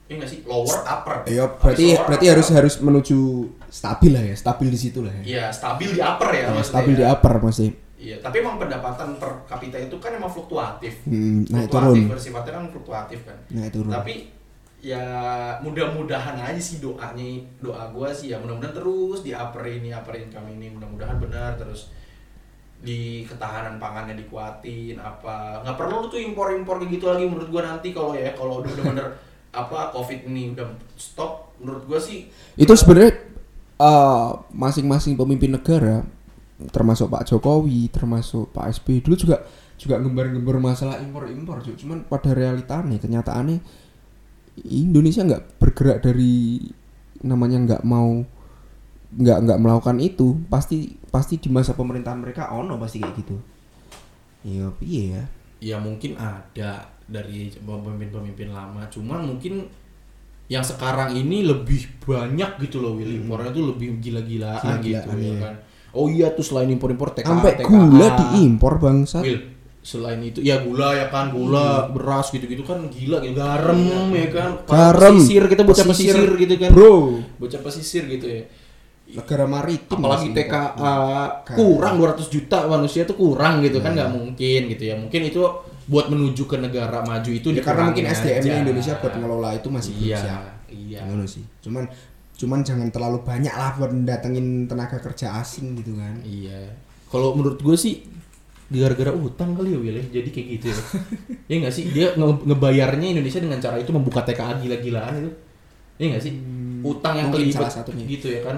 ya 0.06 0.17
nggak 0.17 0.27
sih 0.27 0.39
lower 0.43 0.80
upper 0.84 1.15
Iya, 1.23 1.45
berarti 1.54 1.86
lower, 1.88 2.04
berarti 2.04 2.25
upper. 2.25 2.34
harus 2.36 2.47
harus 2.51 2.73
menuju 2.77 3.19
stabil 3.69 4.12
lah 4.12 4.23
ya, 4.23 4.36
stabil 4.36 4.67
di 4.67 4.75
situ 4.75 4.99
lah 4.99 5.13
ya. 5.15 5.23
iya 5.23 5.43
stabil 5.49 5.88
di 5.88 6.01
upper 6.01 6.30
ya 6.30 6.41
Ya, 6.41 6.47
maksudnya 6.51 6.67
stabil 6.67 6.93
di 6.93 7.04
ya. 7.06 7.13
upper 7.13 7.34
masih. 7.39 7.69
Iya 8.01 8.17
tapi 8.17 8.41
emang 8.41 8.57
pendapatan 8.57 9.21
per 9.21 9.45
kapita 9.45 9.77
itu 9.77 9.93
kan 10.01 10.17
emang 10.17 10.33
fluktuatif. 10.33 11.05
Hmm, 11.05 11.45
naik 11.45 11.69
fluktuatif 11.69 12.01
turun. 12.01 12.13
bersifatnya 12.17 12.51
kan 12.57 12.65
fluktuatif 12.73 13.19
kan. 13.29 13.37
Naik 13.53 13.71
turun. 13.71 13.93
tapi 13.93 14.15
ya 14.81 15.05
mudah-mudahan 15.61 16.41
aja 16.41 16.57
sih 16.57 16.81
doanya 16.81 17.45
doa 17.61 17.93
gua 17.93 18.09
sih 18.09 18.33
ya. 18.33 18.41
Mudah-mudahan 18.41 18.73
terus 18.73 19.21
di 19.21 19.31
upper 19.37 19.61
ini 19.69 19.93
upper 19.93 20.17
income 20.17 20.49
ini. 20.49 20.73
Mudah-mudahan 20.73 21.21
benar 21.21 21.53
terus 21.61 21.93
di 22.81 23.21
ketahanan 23.29 23.77
pangannya 23.77 24.17
dikuatin 24.17 24.97
apa. 24.97 25.61
Nggak 25.61 25.77
perlu 25.77 26.09
tuh 26.09 26.17
impor-impor 26.17 26.81
kayak 26.81 26.97
gitu 26.97 27.05
lagi 27.05 27.29
menurut 27.29 27.53
gua 27.53 27.69
nanti 27.69 27.93
kalau 27.93 28.17
ya 28.17 28.33
kalau 28.33 28.65
udah 28.65 28.73
bener 28.81 29.07
apa 29.61 29.91
covid 29.91 30.25
ini 30.25 30.55
udah 30.57 30.63
stop 30.97 31.53
menurut 31.61 31.83
gua 31.85 31.99
sih 32.01 32.31
Itu 32.57 32.73
sebenarnya 32.73 33.19
eh, 33.77 34.29
masing-masing 34.49 35.13
pemimpin 35.13 35.53
negara 35.53 36.01
termasuk 36.69 37.10
Pak 37.10 37.26
Jokowi, 37.26 37.89
termasuk 37.89 38.54
Pak 38.54 38.69
SBY 38.78 39.02
dulu 39.02 39.15
juga 39.17 39.38
juga 39.82 39.97
ngembar-ngembar 39.97 40.62
masalah 40.62 41.02
impor-impor, 41.02 41.65
cuman 41.74 42.06
pada 42.06 42.38
realitanya 42.38 43.02
kenyataannya 43.02 43.58
Indonesia 44.69 45.26
nggak 45.26 45.58
bergerak 45.58 46.06
dari 46.06 46.62
namanya 47.26 47.58
nggak 47.65 47.84
mau 47.88 48.21
nggak 49.17 49.38
nggak 49.47 49.60
melakukan 49.60 49.97
itu. 49.97 50.38
Pasti 50.45 50.93
pasti 51.10 51.41
di 51.41 51.50
masa 51.50 51.74
pemerintahan 51.74 52.21
mereka 52.21 52.54
ono 52.54 52.78
pasti 52.78 53.02
kayak 53.02 53.15
gitu. 53.17 53.36
Iya 54.45 54.67
iya 54.86 55.04
ya? 55.06 55.24
Ya 55.62 55.78
mungkin 55.82 56.17
ada 56.17 56.93
dari 57.10 57.50
pemimpin-pemimpin 57.58 58.54
lama. 58.54 58.86
Cuman 58.93 59.26
mungkin 59.26 59.65
yang 60.52 60.67
sekarang 60.67 61.15
ini 61.15 61.47
lebih 61.47 62.04
banyak 62.04 62.60
gitu 62.67 62.84
loh 62.84 63.00
Will 63.00 63.24
impornya 63.24 63.56
tuh 63.56 63.71
lebih 63.71 64.04
gila-gilaan 64.04 64.84
gitu 64.84 65.00
Gila-gilaan, 65.00 65.24
ya 65.24 65.32
iya. 65.32 65.39
kan 65.39 65.56
oh 65.95 66.08
iya 66.08 66.32
tuh 66.32 66.43
selain 66.45 66.71
impor-impor 66.71 67.12
TKA 67.15 67.27
sampai 67.27 67.54
TKA. 67.60 67.67
gula 67.67 68.08
diimpor 68.15 68.73
bangsa. 68.80 69.19
Will 69.19 69.62
selain 69.82 70.21
itu 70.21 70.45
ya 70.45 70.62
gula 70.62 70.93
ya 70.93 71.10
kan 71.10 71.34
gula 71.34 71.89
beras 71.89 72.30
gitu-gitu 72.30 72.62
kan 72.62 72.86
gila 72.93 73.17
gitu 73.25 73.34
garam 73.34 73.82
ya 74.13 74.30
kan. 74.30 74.49
Garam. 74.69 75.17
pesisir 75.17 75.43
kita 75.49 75.65
bocah 75.65 75.86
pesisir, 75.89 76.30
gitu 76.38 76.54
kan. 76.62 76.69
Bro. 76.69 77.25
Bocah 77.41 77.60
pesisir 77.65 78.06
gitu 78.06 78.30
ya. 78.30 78.45
Negara 79.12 79.49
maritim 79.49 79.97
apalagi 79.97 80.32
TKA 80.32 80.69
impor. 80.77 81.58
kurang 81.58 81.97
200 81.97 82.30
juta 82.30 82.63
manusia 82.69 83.04
tuh 83.10 83.17
kurang 83.17 83.65
gitu 83.65 83.82
kan 83.82 83.97
nggak 83.97 84.13
mungkin 84.13 84.62
gitu 84.69 84.84
ya. 84.86 84.95
Mungkin 84.95 85.21
itu 85.27 85.41
buat 85.89 86.08
menuju 86.13 86.45
ke 86.45 86.62
negara 86.62 87.01
maju 87.04 87.32
itu 87.34 87.51
ya, 87.51 87.65
karena 87.65 87.89
mungkin 87.89 88.06
dikurangin 88.06 88.21
SDM-nya 88.21 88.54
aja. 88.54 88.63
Indonesia 88.63 88.93
buat 89.01 89.13
ngelola 89.17 89.49
itu 89.58 89.67
masih 89.67 89.91
belum 89.97 90.08
iya 90.08 90.19
siap 90.21 90.41
iya. 90.71 90.99
Ngono 91.10 91.25
sih. 91.25 91.43
Cuman 91.60 91.84
cuman 92.41 92.65
jangan 92.65 92.89
terlalu 92.89 93.21
banyak 93.21 93.54
lah 93.54 93.77
buat 93.77 93.93
datengin 94.01 94.65
tenaga 94.65 94.97
kerja 94.97 95.38
asing 95.38 95.77
gitu 95.77 95.93
kan. 95.93 96.17
Iya. 96.25 96.73
Kalau 97.08 97.38
menurut 97.38 97.62
gue 97.62 97.77
sih 97.77 98.01
gara-gara 98.71 99.12
utang 99.12 99.51
kali 99.54 99.75
ya 99.75 99.80
Will 99.84 99.97
ya. 99.99 100.06
jadi 100.19 100.30
kayak 100.32 100.47
gitu 100.58 100.65
ya. 100.71 100.77
Ya 101.51 101.56
nggak 101.62 101.73
sih? 101.75 101.84
Dia 101.91 102.15
nge- 102.15 102.43
ngebayarnya 102.47 103.08
Indonesia 103.13 103.39
dengan 103.43 103.60
cara 103.60 103.75
itu 103.77 103.91
membuka 103.93 104.23
TKA 104.23 104.58
gila-gilaan 104.58 105.13
itu. 105.21 105.32
Ya 105.99 106.06
nggak 106.15 106.23
sih? 106.23 106.34
Utang 106.82 107.19
yang 107.19 107.30
kelibet 107.30 107.62
salah 107.62 107.69
satunya. 107.69 108.08
gitu 108.08 108.32
ya 108.32 108.41
kan? 108.47 108.58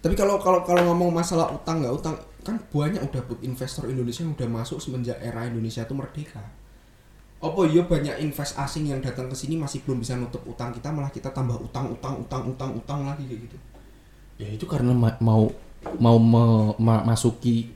Tapi 0.00 0.16
kalau 0.18 0.36
kalau 0.40 0.60
kalau 0.66 0.82
ngomong 0.92 1.12
masalah 1.12 1.48
utang 1.52 1.80
nggak 1.80 1.94
utang 1.94 2.16
kan 2.44 2.60
banyak 2.60 3.00
udah 3.00 3.24
buat 3.24 3.40
investor 3.40 3.88
Indonesia 3.88 4.20
yang 4.20 4.36
udah 4.36 4.48
masuk 4.52 4.76
semenjak 4.76 5.16
era 5.24 5.48
Indonesia 5.48 5.80
itu 5.80 5.96
merdeka 5.96 6.44
apa 7.44 7.60
iya 7.68 7.84
banyak 7.84 8.24
invest 8.24 8.56
asing 8.56 8.88
yang 8.88 9.04
datang 9.04 9.28
ke 9.28 9.36
sini 9.36 9.60
masih 9.60 9.84
belum 9.84 10.00
bisa 10.00 10.16
nutup 10.16 10.40
utang 10.48 10.72
kita 10.72 10.88
malah 10.88 11.12
kita 11.12 11.28
tambah 11.28 11.60
utang 11.60 11.92
utang 11.92 12.24
utang 12.24 12.42
utang 12.48 12.70
utang 12.72 13.00
lagi 13.04 13.28
kayak 13.28 13.40
gitu? 13.44 13.56
Ya 14.40 14.48
itu 14.48 14.64
karena 14.64 14.96
ma- 14.96 15.20
mau 15.20 15.52
mau 16.00 16.16
me- 16.16 16.74
ma- 16.80 17.04
masuki 17.04 17.68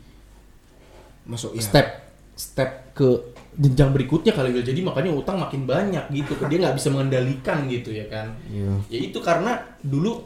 masuk 1.28 1.52
ya. 1.52 1.60
step 1.60 1.86
step 2.32 2.70
ke 2.96 3.36
jenjang 3.60 3.92
berikutnya 3.92 4.32
kali 4.32 4.56
ya. 4.56 4.64
Jadi 4.64 4.80
makanya 4.80 5.12
utang 5.12 5.36
makin 5.36 5.68
banyak 5.68 6.08
gitu 6.16 6.32
dia 6.48 6.58
nggak 6.64 6.76
bisa 6.80 6.88
mengendalikan 6.88 7.68
gitu 7.68 7.92
ya 7.92 8.08
kan? 8.08 8.32
Iya. 8.48 8.72
ya 8.88 8.98
itu 9.04 9.18
karena 9.20 9.60
dulu 9.84 10.24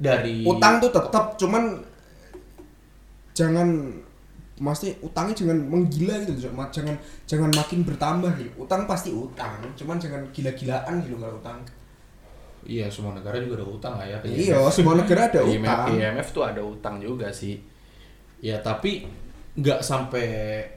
dari 0.00 0.48
utang 0.48 0.80
tuh 0.80 0.88
tetap 0.88 1.36
cuman 1.36 1.84
jangan 3.36 3.68
maksudnya 4.60 4.94
utangnya 5.00 5.32
jangan 5.32 5.58
menggila 5.58 6.14
gitu 6.22 6.44
jangan 6.44 6.96
jangan 7.24 7.50
makin 7.50 7.80
bertambah 7.82 8.30
gitu. 8.36 8.50
Utang 8.58 8.84
pasti 8.84 9.10
utang 9.10 9.56
cuman 9.72 9.96
jangan 9.96 10.20
gila-gilaan 10.30 11.00
gitu 11.00 11.16
kalau 11.16 11.36
utang. 11.38 11.58
Iya 12.62 12.86
semua 12.86 13.10
negara 13.10 13.42
juga 13.42 13.58
ada 13.58 13.66
utang 13.66 13.94
lah 13.98 14.06
ya. 14.06 14.18
Iya 14.22 14.56
semua 14.70 14.94
negara 14.94 15.26
ada 15.26 15.40
utang. 15.42 15.86
IMF 15.90 16.28
tuh 16.30 16.44
ada 16.44 16.62
utang 16.62 17.02
juga 17.02 17.26
sih. 17.28 17.58
Ya 18.38 18.58
tapi 18.58 19.02
nggak 19.52 19.84
sampai 19.84 20.24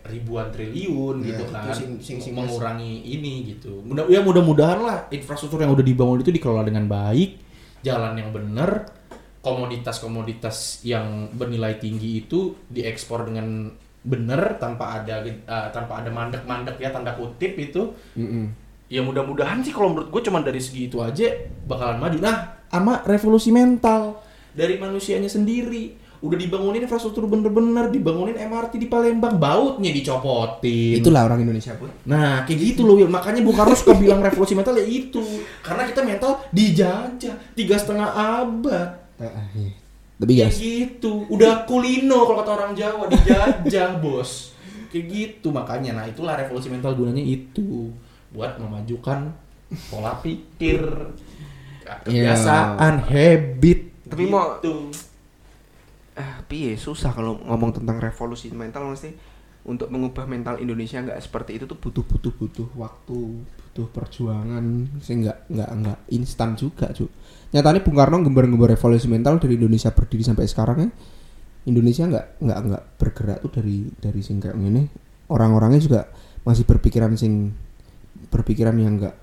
ribuan 0.04 0.52
triliun 0.52 1.24
Ya, 1.24 1.32
gitu 1.32 1.44
itu 1.48 1.54
kan. 1.54 1.72
sing- 1.72 2.00
sing- 2.02 2.20
sing- 2.20 2.36
mengurangi 2.36 3.06
ini 3.06 3.56
gitu. 3.56 3.80
Mudah 3.80 4.04
ya 4.08 4.20
mudah-mudahan 4.20 4.80
lah 4.82 4.98
infrastruktur 5.08 5.62
yang 5.62 5.72
udah 5.72 5.86
dibangun 5.86 6.20
itu 6.20 6.34
dikelola 6.34 6.66
dengan 6.66 6.84
baik 6.86 7.40
jalan 7.80 8.18
yang 8.18 8.34
benar 8.34 8.90
komoditas-komoditas 9.46 10.82
yang 10.82 11.30
bernilai 11.30 11.78
tinggi 11.78 12.26
itu 12.26 12.58
diekspor 12.66 13.30
dengan 13.30 13.70
benar 14.02 14.58
tanpa 14.58 15.02
ada 15.02 15.22
eh, 15.22 15.68
tanpa 15.70 16.02
ada 16.02 16.10
mandek-mandek 16.10 16.82
ya 16.82 16.90
tanda 16.90 17.14
kutip 17.14 17.54
itu. 17.62 17.94
Mm-mm. 18.18 18.66
ya 18.86 19.02
mudah-mudahan 19.02 19.66
sih 19.66 19.74
kalau 19.74 19.90
menurut 19.98 20.14
gue 20.14 20.22
cuman 20.30 20.46
dari 20.46 20.62
segi 20.62 20.90
itu 20.90 20.98
aja 21.02 21.30
bakalan 21.66 22.02
maju. 22.02 22.18
Nah 22.22 22.38
sama 22.70 23.06
revolusi 23.06 23.54
mental. 23.54 24.26
dari 24.56 24.80
manusianya 24.80 25.28
sendiri. 25.28 26.00
Udah 26.24 26.40
dibangunin 26.40 26.82
infrastruktur 26.82 27.28
bener-bener 27.28 27.92
dibangunin 27.92 28.40
MRT 28.40 28.80
di 28.80 28.88
Palembang 28.88 29.36
bautnya 29.36 29.92
dicopotin. 29.92 31.04
Itulah 31.04 31.28
orang 31.28 31.44
Indonesia 31.44 31.76
pun 31.76 31.92
nah 32.08 32.48
kayak 32.48 32.60
gitu 32.72 32.82
loh 32.88 32.96
Will 32.96 33.12
makanya 33.12 33.44
Bung 33.44 33.54
Karno 33.54 33.76
suka 33.76 33.94
bilang 34.00 34.24
revolusi 34.24 34.56
mental 34.56 34.80
ya 34.80 34.86
itu. 34.88 35.22
Karena 35.60 35.84
kita 35.86 36.02
mental 36.02 36.40
dijajah 36.56 37.36
tiga 37.54 37.76
setengah 37.76 38.10
abad 38.16 39.05
tapi 40.16 40.32
kayak 40.32 40.48
guys 40.48 40.58
gitu. 40.60 41.28
Udah 41.28 41.68
kulino 41.68 42.24
kalau 42.24 42.40
kata 42.40 42.52
orang 42.56 42.72
Jawa 42.72 43.12
dijajah 43.12 43.98
bos. 44.04 44.56
Kayak 44.92 45.06
gitu. 45.12 45.52
Makanya 45.52 45.92
nah 45.92 46.06
itulah 46.08 46.40
revolusi 46.40 46.72
mental 46.72 46.96
gunanya 46.96 47.20
itu. 47.20 47.92
Buat 48.32 48.56
memajukan 48.60 49.32
pola 49.92 50.16
pikir 50.24 50.84
kebiasaan 51.84 53.04
habit. 53.06 53.80
Tapi 54.08 54.24
mau- 54.30 54.58
gitu. 54.60 54.92
ah 56.16 56.40
piye? 56.48 56.80
Susah 56.80 57.12
kalau 57.12 57.36
ngomong 57.44 57.76
tentang 57.76 58.00
revolusi 58.00 58.48
mental 58.56 58.88
mesti 58.88 59.12
untuk 59.66 59.90
mengubah 59.90 60.30
mental 60.30 60.62
Indonesia 60.62 61.02
nggak 61.02 61.20
seperti 61.20 61.58
itu 61.60 61.66
tuh 61.66 61.76
butuh 61.76 62.06
butuh 62.06 62.32
butuh 62.38 62.68
waktu 62.78 63.42
butuh 63.76 63.92
perjuangan 63.92 64.88
sih 65.04 65.20
nggak 65.20 65.52
nggak 65.52 66.00
instan 66.16 66.56
juga 66.56 66.96
cu 66.96 67.12
nyatanya 67.52 67.84
Bung 67.84 68.00
Karno 68.00 68.24
gembar-gembar 68.24 68.72
revolusi 68.72 69.12
mental 69.12 69.36
dari 69.36 69.60
Indonesia 69.60 69.92
berdiri 69.92 70.24
sampai 70.24 70.48
sekarang 70.48 70.78
ya 70.80 70.90
Indonesia 71.68 72.08
nggak 72.08 72.26
nggak 72.40 72.60
nggak 72.72 72.84
bergerak 72.96 73.38
tuh 73.44 73.52
dari 73.60 73.84
dari 74.00 74.24
sing 74.24 74.40
kayak 74.40 74.56
ini 74.56 74.88
orang-orangnya 75.28 75.84
juga 75.84 76.08
masih 76.48 76.64
berpikiran 76.64 77.20
sing 77.20 77.52
berpikiran 78.32 78.80
yang 78.80 78.96
nggak 78.96 79.16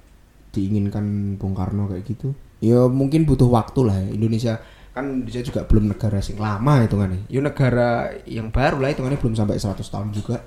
diinginkan 0.53 1.39
Bung 1.41 1.57
Karno 1.57 1.89
kayak 1.89 2.05
gitu. 2.05 2.37
Ya 2.61 2.85
mungkin 2.93 3.25
butuh 3.25 3.49
waktu 3.49 3.81
lah 3.89 3.97
ya. 3.97 4.09
Indonesia 4.13 4.61
kan 4.93 5.25
Indonesia 5.25 5.41
juga 5.41 5.65
belum 5.65 5.97
negara 5.97 6.21
sing 6.21 6.37
lama 6.37 6.85
hitungannya. 6.85 7.25
Ya 7.33 7.41
negara 7.41 8.13
yang 8.29 8.53
baru 8.53 8.85
lah 8.85 8.93
hitungannya 8.93 9.17
belum 9.17 9.33
sampai 9.33 9.57
100 9.57 9.81
tahun 9.81 10.09
juga. 10.13 10.45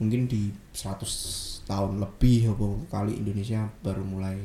Mungkin 0.00 0.30
di 0.30 0.48
100 0.72 1.47
tahun 1.68 2.00
lebih 2.00 2.56
apa 2.56 2.66
kali 2.88 3.20
Indonesia 3.20 3.68
baru 3.84 4.00
mulai 4.02 4.40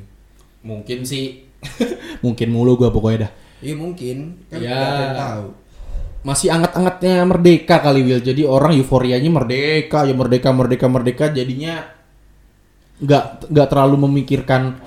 Mungkin 0.62 1.04
sih 1.04 1.48
mungkin 2.24 2.52
mulu 2.52 2.76
gua 2.76 2.92
pokoknya 2.92 3.28
dah. 3.28 3.32
iya 3.60 3.76
mungkin 3.76 4.44
kan 4.52 4.60
Ya. 4.60 4.76
nggak 4.76 4.92
ada 4.92 5.02
yang 5.02 5.16
tahu 5.18 5.48
Masih 6.24 6.48
anget-angetnya 6.56 7.28
merdeka 7.28 7.84
kali 7.84 8.00
Will. 8.00 8.24
Jadi 8.24 8.48
orang 8.48 8.80
euforianya 8.80 9.28
merdeka, 9.28 10.08
ya 10.08 10.16
merdeka, 10.16 10.56
merdeka, 10.56 10.88
merdeka 10.88 11.26
jadinya 11.28 11.84
nggak 13.04 13.52
nggak 13.52 13.68
terlalu 13.68 14.08
memikirkan 14.08 14.80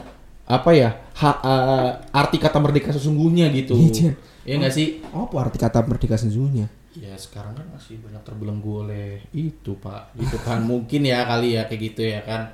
apa 0.46 0.70
ya 0.72 0.90
ha- 1.16 1.40
eh, 1.42 1.90
arti 2.12 2.36
kata 2.36 2.58
merdeka 2.60 2.92
sesungguhnya 2.92 3.48
gitu. 3.52 3.74
Iya. 3.76 4.12
Iya 4.46 4.54
nggak 4.62 4.74
sih? 4.74 5.02
apa 5.10 5.34
arti 5.42 5.58
kata 5.58 5.82
merdeka 5.82 6.14
sesungguhnya 6.14 6.70
Ya 6.96 7.12
sekarang 7.18 7.52
kan 7.52 7.66
masih 7.76 8.00
banyak 8.00 8.22
terbelenggu 8.24 8.88
oleh 8.88 9.20
itu 9.36 9.76
pak, 9.76 10.16
gitu 10.16 10.38
kan 10.40 10.64
mungkin 10.70 11.04
ya 11.04 11.26
kali 11.28 11.58
ya 11.58 11.68
kayak 11.68 11.80
gitu 11.92 12.02
ya 12.06 12.20
kan. 12.24 12.52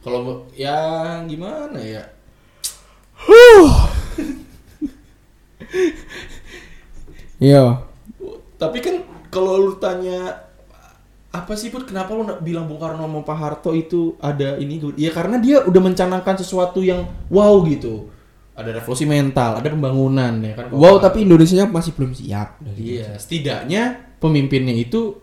Kalau 0.00 0.48
ya 0.56 0.76
gimana 1.28 1.76
ya? 1.80 2.02
iya 7.40 7.62
Tapi 8.60 8.78
kan 8.84 9.00
kalau 9.32 9.56
lu 9.70 9.72
tanya 9.80 10.49
apa 11.30 11.54
sih 11.54 11.70
put? 11.70 11.86
Kenapa 11.86 12.10
lu 12.10 12.26
bilang 12.42 12.66
Bung 12.66 12.82
Karno 12.82 13.06
sama 13.06 13.22
Pak 13.22 13.36
Harto 13.38 13.70
itu 13.70 14.18
ada 14.18 14.58
ini? 14.58 14.82
Ya 14.98 15.14
karena 15.14 15.38
dia 15.38 15.62
udah 15.62 15.78
mencanangkan 15.78 16.34
sesuatu 16.34 16.82
yang 16.82 17.06
wow 17.30 17.62
gitu. 17.70 18.10
Ada 18.58 18.82
revolusi 18.82 19.06
mental 19.06 19.62
ada 19.62 19.68
pembangunan 19.70 20.42
ya 20.42 20.58
kan? 20.58 20.74
Wow 20.74 20.98
tapi 20.98 21.22
Indonesia 21.22 21.64
masih 21.70 21.94
belum 21.94 22.12
siap. 22.18 22.58
Iya 22.74 23.14
setidaknya 23.14 24.10
pemimpinnya 24.18 24.74
itu 24.74 25.22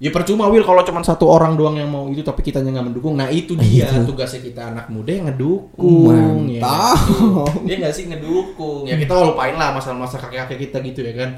ya 0.00 0.10
percuma 0.10 0.48
Will 0.48 0.66
kalau 0.66 0.82
cuma 0.82 1.04
satu 1.04 1.28
orang 1.28 1.54
doang 1.54 1.76
yang 1.76 1.92
mau 1.92 2.08
itu 2.08 2.24
tapi 2.24 2.40
kita 2.40 2.64
nggak 2.64 2.90
mendukung. 2.90 3.12
Nah 3.12 3.28
itu 3.28 3.52
dia 3.54 3.92
tugasnya 4.08 4.40
kita 4.40 4.72
anak 4.72 4.88
muda 4.88 5.12
yang 5.12 5.28
ngedukung 5.28 6.48
ya 6.48 6.64
nggak 6.64 6.96
sih? 6.96 7.20
dia 7.68 7.74
nggak 7.84 7.94
sih? 7.94 8.04
Ngedukung. 8.08 8.88
Ya 8.88 8.96
kita 8.96 9.12
lupain 9.12 9.60
lah 9.60 9.76
masalah-masalah 9.76 10.24
kakek-kakek 10.24 10.72
kita 10.72 10.76
gitu 10.88 11.00
ya 11.04 11.14
kan 11.20 11.30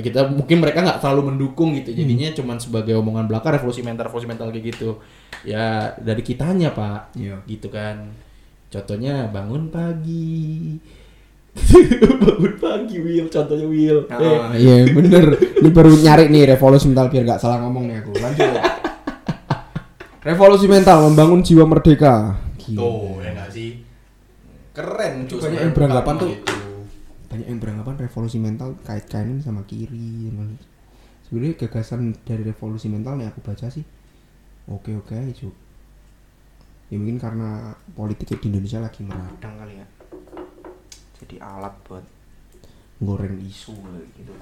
kita 0.00 0.24
mungkin 0.32 0.64
mereka 0.64 0.80
nggak 0.80 1.04
terlalu 1.04 1.34
mendukung 1.34 1.76
gitu. 1.76 1.92
Jadinya 1.92 2.32
cuman 2.32 2.56
sebagai 2.56 2.96
omongan 2.96 3.28
belaka 3.28 3.52
revolusi 3.52 3.84
mental 3.84 4.08
revolusi 4.08 4.24
mental 4.24 4.48
kayak 4.48 4.72
gitu. 4.72 4.96
Ya 5.44 5.92
dari 6.00 6.24
kitanya 6.24 6.72
pak. 6.72 7.12
Iya. 7.18 7.44
gitu 7.44 7.68
kan. 7.68 8.08
Contohnya 8.72 9.28
bangun 9.28 9.68
pagi. 9.68 10.80
Bangun 12.24 12.56
pagi 12.56 12.96
Will 12.96 13.28
contohnya 13.28 13.68
Will 13.68 14.08
Eh, 14.08 14.16
Ah, 14.16 14.56
iya 14.56 14.88
bener. 14.88 15.36
Ini 15.60 15.68
baru 15.68 15.92
nyari 15.92 16.32
nih 16.32 16.56
revolusi 16.56 16.88
mental 16.88 17.12
biar 17.12 17.28
gak 17.28 17.44
salah 17.44 17.60
ngomong 17.60 17.92
nih 17.92 18.00
aku. 18.00 18.16
Lanjut. 18.16 18.48
Revolusi 20.24 20.64
mental 20.70 21.04
membangun 21.12 21.44
jiwa 21.44 21.68
merdeka. 21.68 22.40
Gila. 22.56 22.80
Tuh, 22.80 23.20
ya 23.20 23.30
nggak 23.36 23.50
sih? 23.52 23.84
Keren 24.72 25.28
cuy. 25.28 25.38
Banyak 25.44 25.60
yang 25.60 25.74
beranggapan 25.76 26.14
tuh 26.16 26.30
banyak 27.32 27.48
yang 27.48 27.60
beranggapan 27.64 27.96
revolusi 27.96 28.36
mental 28.36 28.76
kait-kaitan 28.84 29.40
sama 29.40 29.64
kiri 29.64 30.28
sebenarnya 31.24 31.56
gagasan 31.64 32.12
dari 32.28 32.44
revolusi 32.44 32.92
mental 32.92 33.16
yang 33.16 33.32
aku 33.32 33.40
baca 33.40 33.72
sih 33.72 33.80
oke 34.68 34.92
oke 35.00 35.16
aja 35.16 35.32
Cuk. 35.32 35.54
ya 36.92 37.00
mungkin 37.00 37.16
karena 37.16 37.72
politik 37.96 38.36
di 38.36 38.52
Indonesia 38.52 38.76
lagi 38.76 39.00
meradang 39.00 39.56
kali 39.56 39.80
ya. 39.80 39.86
Jadi 41.24 41.40
alat 41.40 41.72
buat 41.88 42.04
goreng 43.00 43.40
isu 43.40 43.72
gitu. 44.12 44.32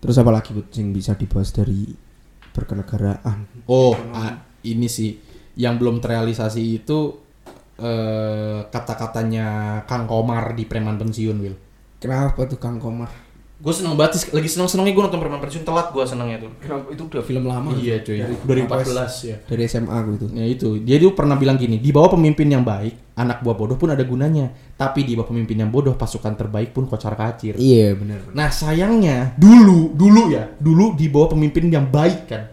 Terus 0.00 0.16
apa 0.16 0.32
lagi 0.32 0.56
Bud, 0.56 0.72
yang 0.72 0.96
bisa 0.96 1.12
dibahas 1.12 1.52
dari 1.52 1.92
berkenegaraan 2.56 3.68
Oh, 3.68 3.92
ah, 4.16 4.40
ini 4.64 4.88
sih. 4.88 5.20
Yang 5.60 5.74
belum 5.76 5.96
terrealisasi 6.00 6.62
itu 6.80 7.20
eh, 7.76 8.64
kata-katanya 8.64 9.82
Kang 9.84 10.08
Komar 10.08 10.56
di 10.56 10.64
Preman 10.64 10.96
Pensiun, 10.96 11.36
Will. 11.36 11.69
Kenapa 12.00 12.40
tuh 12.44 12.56
Kang 12.56 12.76
Komar 12.76 13.12
Gue 13.60 13.76
seneng 13.76 13.92
banget 13.92 14.16
sih, 14.16 14.32
lagi 14.32 14.48
seneng-senengnya 14.48 14.88
gue 14.90 15.04
nonton 15.04 15.20
Preman 15.20 15.36
Pensiun 15.36 15.68
telat 15.68 15.92
gue 15.92 16.00
senengnya 16.00 16.40
tuh. 16.40 16.48
kenapa 16.58 16.88
itu 16.88 17.02
udah 17.04 17.20
film 17.20 17.44
lama 17.44 17.68
Iya 17.70 18.00
cuy, 18.00 18.16
Dari- 18.16 18.64
2014 18.64 18.96
ya. 19.22 19.36
dari 19.44 19.62
SMA 19.62 19.92
aku 19.92 20.10
itu 20.16 20.26
Ya 20.32 20.44
itu, 20.46 20.68
dia 20.80 20.96
tuh 20.96 21.12
pernah 21.12 21.36
bilang 21.36 21.54
gini, 21.54 21.76
di 21.76 21.92
bawah 21.92 22.08
pemimpin 22.10 22.48
yang 22.48 22.64
baik, 22.64 22.96
anak 23.14 23.44
buah 23.44 23.52
bodoh 23.52 23.76
pun 23.76 23.92
ada 23.92 24.00
gunanya. 24.00 24.48
Tapi 24.74 25.04
di 25.04 25.12
bawah 25.12 25.28
pemimpin 25.28 25.60
yang 25.60 25.68
bodoh, 25.68 25.92
pasukan 25.92 26.32
terbaik 26.34 26.72
pun 26.72 26.88
kocar 26.88 27.12
kacir. 27.12 27.52
iya 27.54 27.92
bener 27.92 28.32
Nah 28.32 28.48
sayangnya 28.48 29.36
dulu 29.36 29.92
dulu 29.92 30.32
ya 30.32 30.48
dulu 30.56 30.96
di 30.96 31.06
bawah 31.06 31.36
pemimpin 31.36 31.68
yang 31.68 31.84
baik 31.86 32.20
kan 32.26 32.48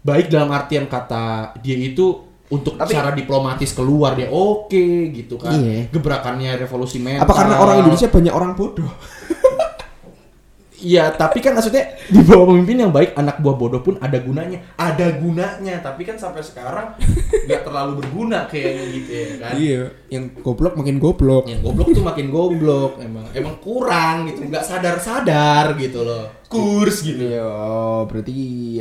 baik 0.00 0.28
dalam 0.28 0.52
artian 0.52 0.84
kata 0.84 1.56
dia 1.58 1.80
itu 1.80 2.20
untuk 2.52 2.76
Tapi- 2.76 2.92
cara 2.92 3.10
diplomatis 3.16 3.70
keluar 3.72 4.12
dia 4.12 4.28
oke 4.28 5.14
gitu 5.14 5.40
kan. 5.40 5.56
Iya. 5.56 5.88
gebrakannya 5.88 6.60
revolusi 6.60 7.00
mental. 7.00 7.24
Apa 7.24 7.32
karena 7.32 7.54
orang 7.56 7.76
Indonesia 7.80 8.08
banyak 8.12 8.34
orang 8.34 8.52
bodoh? 8.52 8.90
Iya 10.84 11.16
tapi 11.16 11.40
kan 11.40 11.56
maksudnya 11.56 11.96
di 12.12 12.20
bawah 12.20 12.52
pemimpin 12.52 12.84
yang 12.84 12.92
baik 12.92 13.16
anak 13.16 13.40
buah 13.40 13.56
bodoh 13.56 13.80
pun 13.80 13.96
ada 14.04 14.20
gunanya. 14.20 14.60
Ada 14.76 15.16
gunanya 15.16 15.80
tapi 15.80 16.04
kan 16.04 16.20
sampai 16.20 16.44
sekarang 16.44 16.92
nggak 17.48 17.64
terlalu 17.64 18.04
berguna 18.04 18.44
kayaknya 18.44 18.84
gitu 18.92 19.10
ya 19.10 19.26
kan? 19.40 19.52
Iya 19.56 19.82
yang 20.12 20.24
goblok 20.44 20.76
makin 20.76 21.00
goblok. 21.00 21.48
Yang 21.48 21.64
goblok 21.64 21.88
tuh 21.96 22.04
makin 22.04 22.26
goblok 22.28 23.00
emang 23.00 23.24
emang 23.32 23.56
kurang 23.64 24.28
gitu 24.28 24.44
nggak 24.44 24.60
sadar 24.60 25.00
sadar 25.00 25.72
gitu 25.80 26.04
loh. 26.04 26.28
Kurs 26.52 27.00
gitu. 27.00 27.32
Iya, 27.32 27.48
berarti 28.04 28.34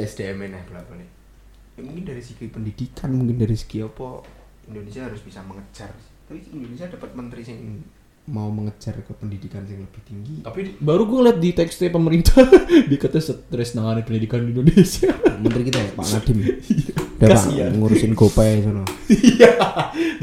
SDM 0.03 0.51
nya 0.51 0.61
berapa 0.68 0.91
nih? 0.99 1.12
Ya, 1.74 1.82
mungkin 1.82 2.05
dari 2.05 2.21
segi 2.21 2.45
pendidikan, 2.47 3.09
mungkin 3.13 3.41
dari 3.41 3.57
segi 3.57 3.82
apa 3.82 4.21
Indonesia 4.69 5.09
harus 5.09 5.21
bisa 5.26 5.41
mengejar 5.41 5.89
tapi 6.24 6.39
Indonesia 6.55 6.88
dapat 6.88 7.11
menteri 7.13 7.43
sing 7.43 7.84
mau 8.24 8.47
mengejar 8.47 8.95
ke 9.03 9.11
pendidikan 9.19 9.67
yang 9.67 9.84
lebih 9.84 9.99
tinggi. 10.07 10.47
Tapi 10.47 10.59
di- 10.63 10.76
baru 10.80 11.03
gue 11.03 11.17
ngeliat 11.19 11.39
di 11.43 11.51
teksnya 11.51 11.91
pemerintah 11.91 12.39
dia 12.89 12.95
katanya 12.97 13.24
stres 13.36 13.76
nangani 13.76 14.07
pendidikan 14.07 14.47
di 14.47 14.55
Indonesia. 14.55 15.11
Menteri 15.43 15.63
kita 15.67 15.84
ya, 15.84 15.89
Pak 15.91 16.05
Nadiem. 16.15 16.39
Udah 17.19 17.36
Pak 17.36 17.67
ngurusin 17.76 18.15
GoPay 18.15 18.63
sono. 18.63 18.88
Iya, 19.11 19.51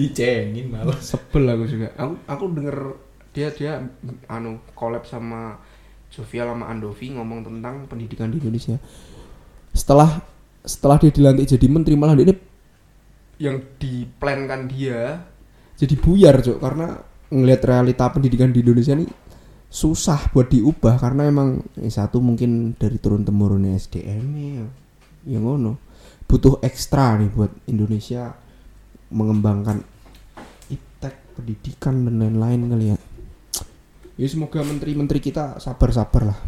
dicengin 0.01 0.73
malah. 0.73 0.97
Sebel 0.97 1.45
aku 1.45 1.65
juga. 1.69 1.93
aku 2.01 2.15
aku 2.25 2.45
denger 2.57 2.77
dia 3.37 3.49
dia 3.53 3.73
anu 4.33 4.65
collab 4.73 5.05
sama 5.05 5.61
Sofia 6.09 6.49
sama 6.49 6.73
Andovi 6.73 7.13
ngomong 7.13 7.45
tentang 7.45 7.85
Pendidikan 7.85 8.33
di 8.33 8.41
Indonesia. 8.41 8.81
Setelah 9.77 10.25
setelah 10.65 11.01
dia 11.01 11.13
dilantik 11.13 11.57
jadi 11.57 11.67
menteri 11.73 11.95
malah 11.97 12.17
dia 12.17 12.29
ini 12.29 12.37
yang 13.41 13.57
diplankan 13.81 14.69
dia. 14.69 15.25
jadi 15.81 15.97
buyar, 15.97 16.45
Cok, 16.45 16.61
karena 16.61 17.01
ngelihat 17.33 17.65
realita 17.65 18.05
pendidikan 18.13 18.53
di 18.53 18.61
Indonesia 18.61 18.93
nih 18.93 19.09
susah 19.73 20.29
buat 20.37 20.53
diubah 20.53 21.01
karena 21.01 21.25
emang 21.31 21.65
eh, 21.81 21.89
satu 21.89 22.21
mungkin 22.21 22.77
dari 22.77 23.01
turun 23.01 23.25
temurunnya 23.25 23.81
SDM 23.81 24.27
ya 24.37 24.67
ya 25.25 25.39
ngono. 25.41 25.81
Butuh 26.29 26.61
ekstra 26.61 27.17
nih 27.17 27.33
buat 27.33 27.49
Indonesia 27.65 28.37
mengembangkan 29.09 29.81
iptek 30.69 31.17
pendidikan 31.35 32.05
dan 32.05 32.21
lain-lain 32.21 32.61
kali 32.69 32.87
ya 32.93 32.97
ya 34.21 34.27
semoga 34.29 34.61
menteri-menteri 34.61 35.17
kita 35.17 35.57
sabar-sabar 35.57 36.29
lah. 36.29 36.39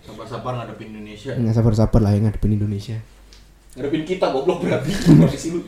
Sabar-sabar 0.00 0.64
ngadepin 0.64 0.96
Indonesia. 0.96 1.36
nggak 1.36 1.54
sabar-sabar 1.60 2.00
lah 2.00 2.16
yang 2.16 2.24
ngadepin 2.24 2.56
Indonesia 2.56 2.96
Ngadepin 3.76 4.02
kita 4.08 4.32
goblok 4.32 4.64
berarti. 4.64 4.90
Sih 5.36 5.52
lu? 5.52 5.60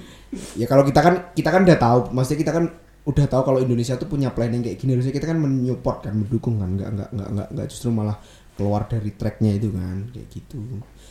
ya 0.60 0.66
kalau 0.68 0.84
kita 0.84 1.00
kan 1.00 1.14
kita 1.32 1.48
kan 1.48 1.64
udah 1.64 1.78
tahu 1.80 1.98
maksudnya 2.12 2.40
kita 2.44 2.52
kan 2.52 2.64
udah 3.08 3.24
tahu 3.24 3.42
kalau 3.48 3.58
Indonesia 3.64 3.96
tuh 3.96 4.04
punya 4.04 4.28
planning 4.28 4.60
kayak 4.60 4.76
gini 4.76 4.92
harusnya 4.92 5.16
kita 5.16 5.24
kan 5.24 5.40
menyupport 5.40 6.04
kan 6.04 6.12
mendukung 6.12 6.60
kan 6.60 6.76
nggak 6.76 6.88
nggak 6.92 7.08
nggak, 7.16 7.48
nggak 7.56 7.66
justru 7.72 7.88
malah 7.88 8.20
keluar 8.52 8.84
dari 8.84 9.16
tracknya 9.16 9.56
itu 9.56 9.72
kan 9.72 10.12
kayak 10.12 10.28
gitu 10.28 10.60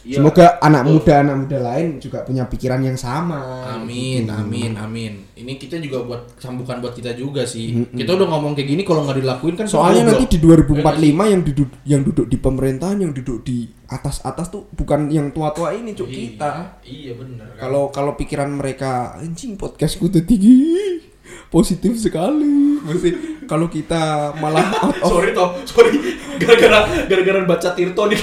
Iya. 0.08 0.18
semoga 0.18 0.56
anak 0.58 0.88
muda 0.88 1.14
anak 1.20 1.36
muda 1.38 1.58
lain 1.60 2.00
juga 2.00 2.24
punya 2.24 2.48
pikiran 2.48 2.80
yang 2.80 2.96
sama 2.96 3.44
Amin, 3.76 4.24
gitu. 4.24 4.32
amin, 4.32 4.72
amin. 4.74 5.14
Ini 5.36 5.54
kita 5.54 5.78
juga 5.78 6.02
buat 6.02 6.34
sambukan 6.36 6.80
buat 6.80 6.96
kita 6.96 7.14
juga 7.14 7.44
sih. 7.44 7.86
Kita 7.86 8.10
udah 8.10 8.26
ngomong 8.26 8.56
kayak 8.56 8.68
gini 8.68 8.82
kalau 8.82 9.04
nggak 9.04 9.20
dilakuin 9.20 9.54
kan 9.54 9.68
soalnya 9.68 10.10
nanti 10.10 10.26
di 10.26 10.40
2045 10.40 10.82
yang 11.28 11.42
duduk 11.44 11.70
yang 11.84 12.02
duduk 12.02 12.26
di 12.26 12.38
pemerintahan 12.38 12.98
yang 12.98 13.12
duduk 13.12 13.44
di 13.44 13.68
atas 13.86 14.20
atas 14.22 14.48
tuh 14.48 14.66
bukan 14.72 15.08
yang 15.08 15.30
tua-tua 15.30 15.72
ini 15.72 15.92
cuk 15.92 16.08
Iya, 16.08 16.18
kita 16.18 16.52
Iya 16.84 17.12
bener 17.14 17.48
kan. 17.54 17.60
kalau 17.60 17.84
kalau 17.88 18.12
pikiran 18.16 18.50
mereka 18.50 19.16
anjing 19.16 19.56
podcastku 19.56 20.08
tuh 20.08 20.24
tinggi 20.24 21.07
positif 21.48 21.96
sekali. 21.98 22.80
Mesti 22.84 23.10
kalau 23.48 23.68
kita 23.72 24.36
malah 24.38 24.68
out 24.84 24.98
of 25.02 25.10
sorry 25.10 25.32
Tom, 25.32 25.50
sorry. 25.64 25.96
Gara-gara 26.38 27.08
gara-gara 27.08 27.40
baca 27.48 27.70
Tirto 27.74 28.04
nih. 28.08 28.20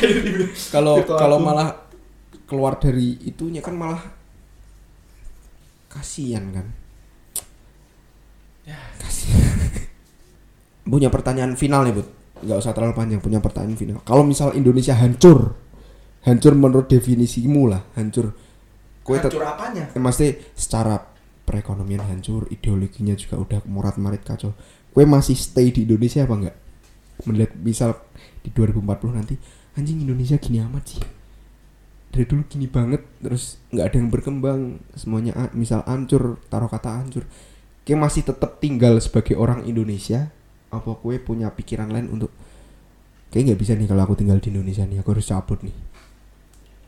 Kalau 0.71 1.03
kalau 1.05 1.39
malah 1.41 1.89
keluar 2.45 2.77
dari 2.77 3.19
itunya 3.25 3.65
kan 3.65 3.75
malah 3.75 4.01
kasihan 5.89 6.45
kan? 6.53 6.67
Kasihan. 9.01 9.59
Punya 10.85 11.09
pertanyaan 11.09 11.57
final 11.57 11.85
nih 11.89 11.95
bud. 11.97 12.09
Nggak 12.45 12.59
usah 12.61 12.73
terlalu 12.77 12.93
panjang 12.93 13.21
punya 13.25 13.41
pertanyaan 13.41 13.77
final. 13.77 14.01
Kalau 14.05 14.21
misal 14.25 14.53
Indonesia 14.53 14.93
hancur 14.93 15.57
hancur 16.25 16.53
menurut 16.57 16.89
definisimu 16.89 17.69
lah 17.69 17.85
hancur. 17.97 18.33
Kue 19.05 19.21
Hancur 19.21 19.45
apanya? 19.45 19.93
Eh, 19.93 20.01
Maksudnya 20.01 20.33
secara 20.57 20.97
perekonomian 21.45 22.03
hancur, 22.09 22.49
ideologinya 22.49 23.15
juga 23.15 23.39
udah 23.39 23.61
murat 23.69 24.01
marit 24.01 24.25
kacau. 24.25 24.57
Kue 24.91 25.05
masih 25.05 25.37
stay 25.37 25.71
di 25.71 25.85
Indonesia 25.85 26.25
apa 26.25 26.35
enggak? 26.35 26.57
Melihat 27.29 27.53
misal 27.61 27.91
di 28.43 28.51
2040 28.51 29.15
nanti 29.15 29.35
anjing 29.77 30.03
Indonesia 30.03 30.41
gini 30.41 30.59
amat 30.65 30.85
sih. 30.97 31.03
Dari 32.15 32.25
dulu 32.31 32.47
gini 32.47 32.71
banget 32.71 33.03
terus 33.21 33.59
nggak 33.75 33.87
ada 33.87 33.97
yang 33.99 34.11
berkembang, 34.11 34.61
semuanya 34.95 35.51
misal 35.53 35.85
hancur, 35.85 36.41
taruh 36.49 36.71
kata 36.71 36.91
hancur. 37.05 37.29
Kue 37.85 37.97
masih 37.99 38.25
tetap 38.25 38.59
tinggal 38.65 38.97
sebagai 38.99 39.37
orang 39.37 39.69
Indonesia 39.69 40.33
apa 40.73 40.99
kue 40.99 41.23
punya 41.23 41.53
pikiran 41.55 41.93
lain 41.93 42.11
untuk 42.11 42.35
kayak 43.31 43.55
nggak 43.55 43.61
bisa 43.61 43.73
nih 43.79 43.87
kalau 43.87 44.03
aku 44.03 44.19
tinggal 44.19 44.43
di 44.43 44.51
Indonesia 44.51 44.83
nih 44.83 45.03
aku 45.05 45.15
harus 45.15 45.27
cabut 45.29 45.61
nih. 45.63 45.77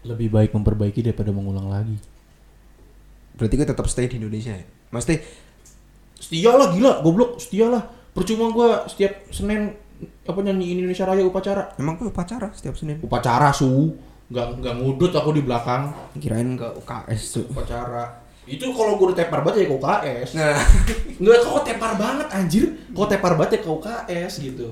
Lebih 0.06 0.30
baik 0.30 0.50
memperbaiki 0.54 1.02
daripada 1.02 1.34
mengulang 1.34 1.66
lagi. 1.66 2.15
Berarti 3.36 3.54
kue 3.56 3.68
tetap 3.68 3.86
stay 3.86 4.08
di 4.08 4.16
Indonesia 4.16 4.52
ya? 4.56 4.64
Maksudnya 4.90 5.20
Setia 6.16 6.56
lah 6.56 6.72
gila, 6.72 7.04
goblok, 7.04 7.36
setia 7.36 7.68
lah. 7.68 7.84
Percuma 8.16 8.48
gua 8.48 8.88
setiap 8.88 9.28
Senin 9.28 9.76
apa 10.24 10.40
nyanyi 10.40 10.80
Indonesia 10.80 11.04
Raya 11.04 11.22
upacara. 11.24 11.76
emang 11.76 12.00
kue 12.00 12.08
upacara 12.08 12.48
setiap 12.56 12.72
Senin? 12.72 13.04
Upacara 13.04 13.52
su, 13.52 13.92
nggak 14.32 14.64
nggak 14.64 14.74
ngudut 14.80 15.12
aku 15.12 15.36
di 15.36 15.44
belakang 15.44 15.92
kirain 16.16 16.56
ke 16.56 16.64
UKS 16.80 17.20
tuh 17.36 17.44
upacara. 17.52 18.24
Itu 18.48 18.72
kalau 18.72 18.96
gua 18.96 19.12
udah 19.12 19.18
tepar 19.20 19.44
banget 19.44 19.64
ya 19.64 19.66
ke 19.68 19.74
UKS. 19.76 20.28
nah 20.40 20.56
Nggak 21.20 21.36
kok 21.44 21.62
tepar 21.68 21.92
banget 22.00 22.28
anjir. 22.32 22.64
Kok 22.96 23.08
tepar 23.12 23.32
banget 23.36 23.60
ya 23.60 23.60
ke 23.60 23.70
UKS 23.70 24.32
gitu. 24.40 24.66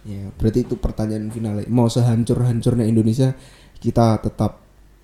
ya 0.00 0.32
berarti 0.32 0.64
itu 0.64 0.80
pertanyaan 0.80 1.28
final 1.28 1.60
mau 1.68 1.84
sehancur 1.84 2.40
hancurnya 2.40 2.88
Indonesia 2.88 3.36
kita 3.84 4.16
tetap 4.24 4.56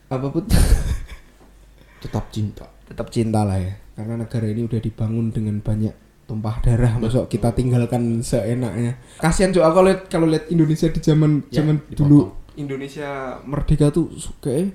apa 0.08 0.26
pun 0.32 0.42
Tetap 2.02 2.24
cinta. 2.32 2.66
Tetap 2.86 3.06
cinta 3.08 3.42
lah 3.42 3.56
ya 3.56 3.74
karena 3.92 4.14
negara 4.18 4.46
ini 4.46 4.62
udah 4.62 4.78
dibangun 4.78 5.28
dengan 5.28 5.58
banyak 5.58 5.94
tumpah 6.24 6.58
darah 6.58 6.94
masuk 6.96 7.26
kita 7.26 7.50
tinggalkan 7.50 8.18
seenaknya 8.20 8.98
kasihan 9.16 9.50
cuy 9.50 9.60
aku 9.60 9.72
kalau 9.72 9.86
lihat 9.86 10.00
kalau 10.06 10.26
lihat 10.26 10.44
Indonesia 10.48 10.86
di 10.86 11.00
zaman 11.00 11.42
Ya, 11.46 11.60
zaman 11.60 11.76
dipotong. 11.80 11.96
dulu 11.98 12.18
Indonesia 12.56 13.10
merdeka 13.42 13.90
tuh 13.90 14.10
kayak 14.38 14.74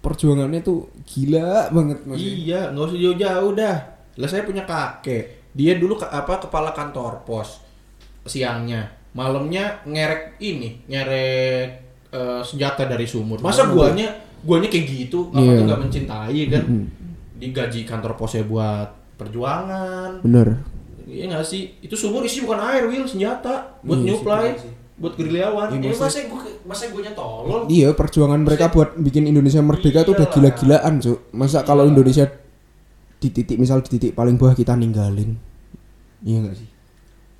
perjuangannya 0.00 0.60
tuh 0.60 0.78
gila 1.02 1.70
banget 1.70 1.98
maksudnya 2.04 2.34
Iya, 2.36 2.60
nggak 2.70 2.84
usah 2.84 2.98
jauh-jauh 2.98 3.52
dah. 3.54 3.76
Lah 4.14 4.28
saya 4.28 4.44
punya 4.44 4.62
kakek. 4.62 5.24
Dia 5.50 5.74
dulu 5.74 5.96
ke- 5.96 6.06
apa 6.06 6.36
kepala 6.38 6.70
kantor 6.70 7.24
pos 7.24 7.64
siangnya, 8.22 8.84
malamnya 9.12 9.80
ngerek 9.82 10.36
ini, 10.38 10.84
ngerek 10.84 11.68
eh, 12.10 12.40
senjata 12.42 12.84
dari 12.84 13.04
sumur. 13.04 13.40
Masa 13.40 13.64
guanya 13.66 14.12
guanya 14.38 14.68
kayak 14.68 14.84
gitu, 14.84 15.32
apa 15.32 15.40
Iya. 15.40 15.56
tuh 15.56 15.64
nggak 15.64 15.80
mencintai 15.82 16.40
kan? 16.48 16.64
Digaji 17.34 17.82
kantor 17.82 18.14
posnya 18.14 18.42
buat 18.42 18.88
perjuangan. 19.14 20.22
bener 20.22 20.62
Iya 21.04 21.28
nggak 21.28 21.44
sih? 21.44 21.76
Itu 21.78 21.94
sumur 21.94 22.24
isi 22.24 22.40
bukan 22.40 22.56
air, 22.58 22.88
Will, 22.88 23.04
senjata 23.04 23.76
buat 23.84 24.00
Iya 24.00 24.06
nyuplai, 24.08 24.56
sih. 24.56 24.72
buat 24.96 25.12
gerilyawan. 25.14 25.68
Iya, 25.68 25.76
Ini 25.76 25.86
maksud- 25.92 26.00
masa 26.00 26.18
gue 26.24 26.40
masa 26.64 26.84
gue 26.88 27.02
tolol. 27.12 27.60
Iya, 27.68 27.88
perjuangan 27.92 28.40
mereka 28.40 28.72
buat 28.72 28.96
bikin 28.96 29.28
Indonesia 29.28 29.60
merdeka 29.60 30.00
tuh 30.02 30.16
udah 30.16 30.32
gila-gilaan, 30.32 31.04
Cuk. 31.04 31.28
Masa 31.30 31.60
kalau 31.60 31.84
Indonesia 31.84 32.24
di 33.20 33.28
titik 33.28 33.60
misal 33.60 33.84
di 33.84 33.92
titik 33.92 34.12
paling 34.12 34.40
bawah 34.40 34.56
kita 34.56 34.72
ninggalin. 34.72 35.36
Iya 36.24 36.36
enggak 36.40 36.56
sih? 36.56 36.68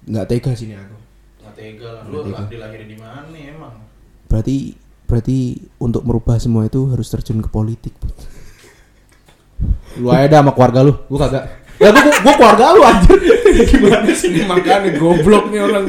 Enggak 0.04 0.26
tega 0.28 0.52
sih 0.52 0.66
ini 0.68 0.76
aku. 0.76 0.96
Nggak 1.40 1.54
tega 1.56 1.88
lah, 1.88 2.02
Nggak 2.04 2.20
lu 2.36 2.52
dilahirin 2.52 2.88
di 2.88 2.98
mana 3.00 3.32
emang? 3.32 3.74
Berarti 4.28 4.56
berarti 5.04 5.38
untuk 5.80 6.04
merubah 6.04 6.36
semua 6.36 6.68
itu 6.68 6.84
harus 6.92 7.08
terjun 7.08 7.40
ke 7.40 7.48
politik. 7.48 7.96
Lu 10.00 10.10
aja 10.10 10.26
dah 10.26 10.40
sama 10.42 10.52
keluarga 10.52 10.80
lu, 10.82 10.92
gua 11.06 11.18
kagak. 11.28 11.44
Ya 11.78 11.88
gua, 11.90 12.02
gua, 12.02 12.14
gua 12.22 12.34
keluarga 12.38 12.64
lu 12.74 12.80
anjir. 12.82 13.18
Gimana 13.70 14.10
sih? 14.14 14.30
Makanya 14.46 14.90
goblok 14.98 15.50
nih 15.50 15.60
orang. 15.62 15.84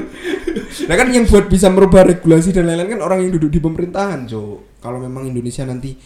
Nah 0.86 0.96
kan 0.96 1.08
yang 1.10 1.26
buat 1.26 1.46
bisa 1.50 1.68
merubah 1.74 2.06
regulasi 2.06 2.54
dan 2.54 2.70
lain-lain 2.70 3.00
kan 3.00 3.02
orang 3.02 3.26
yang 3.26 3.32
duduk 3.38 3.50
di 3.50 3.60
pemerintahan, 3.62 4.30
Cuk. 4.30 4.82
Kalau 4.82 5.02
memang 5.02 5.26
Indonesia 5.26 5.66
nanti 5.66 5.98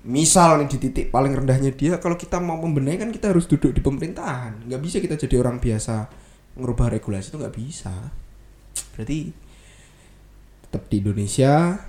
misal 0.00 0.64
nih 0.64 0.68
di 0.72 0.78
titik 0.80 1.06
paling 1.12 1.36
rendahnya 1.36 1.76
dia 1.76 2.00
kalau 2.00 2.16
kita 2.16 2.40
mau 2.40 2.56
membenahi 2.56 3.04
kan 3.04 3.12
kita 3.12 3.36
harus 3.36 3.44
duduk 3.44 3.76
di 3.76 3.84
pemerintahan 3.84 4.64
nggak 4.64 4.80
bisa 4.80 4.96
kita 4.96 5.20
jadi 5.20 5.44
orang 5.44 5.60
biasa 5.60 6.08
ngerubah 6.56 6.88
regulasi 6.88 7.28
itu 7.28 7.36
nggak 7.36 7.56
bisa 7.60 7.92
berarti 8.96 9.18
tetap 10.64 10.88
di 10.88 10.96
Indonesia 11.04 11.84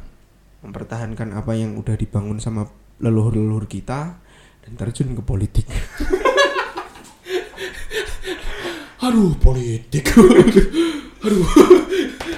mempertahankan 0.60 1.32
apa 1.40 1.56
yang 1.56 1.80
udah 1.80 1.96
dibangun 1.96 2.44
sama 2.44 2.68
leluhur-leluhur 3.00 3.72
kita 3.72 4.20
dan 4.62 4.72
terjun 4.78 5.18
ke 5.18 5.24
politik 5.26 5.66
Aduh, 9.02 9.34
politik. 9.42 10.14
Aduh. 11.26 11.46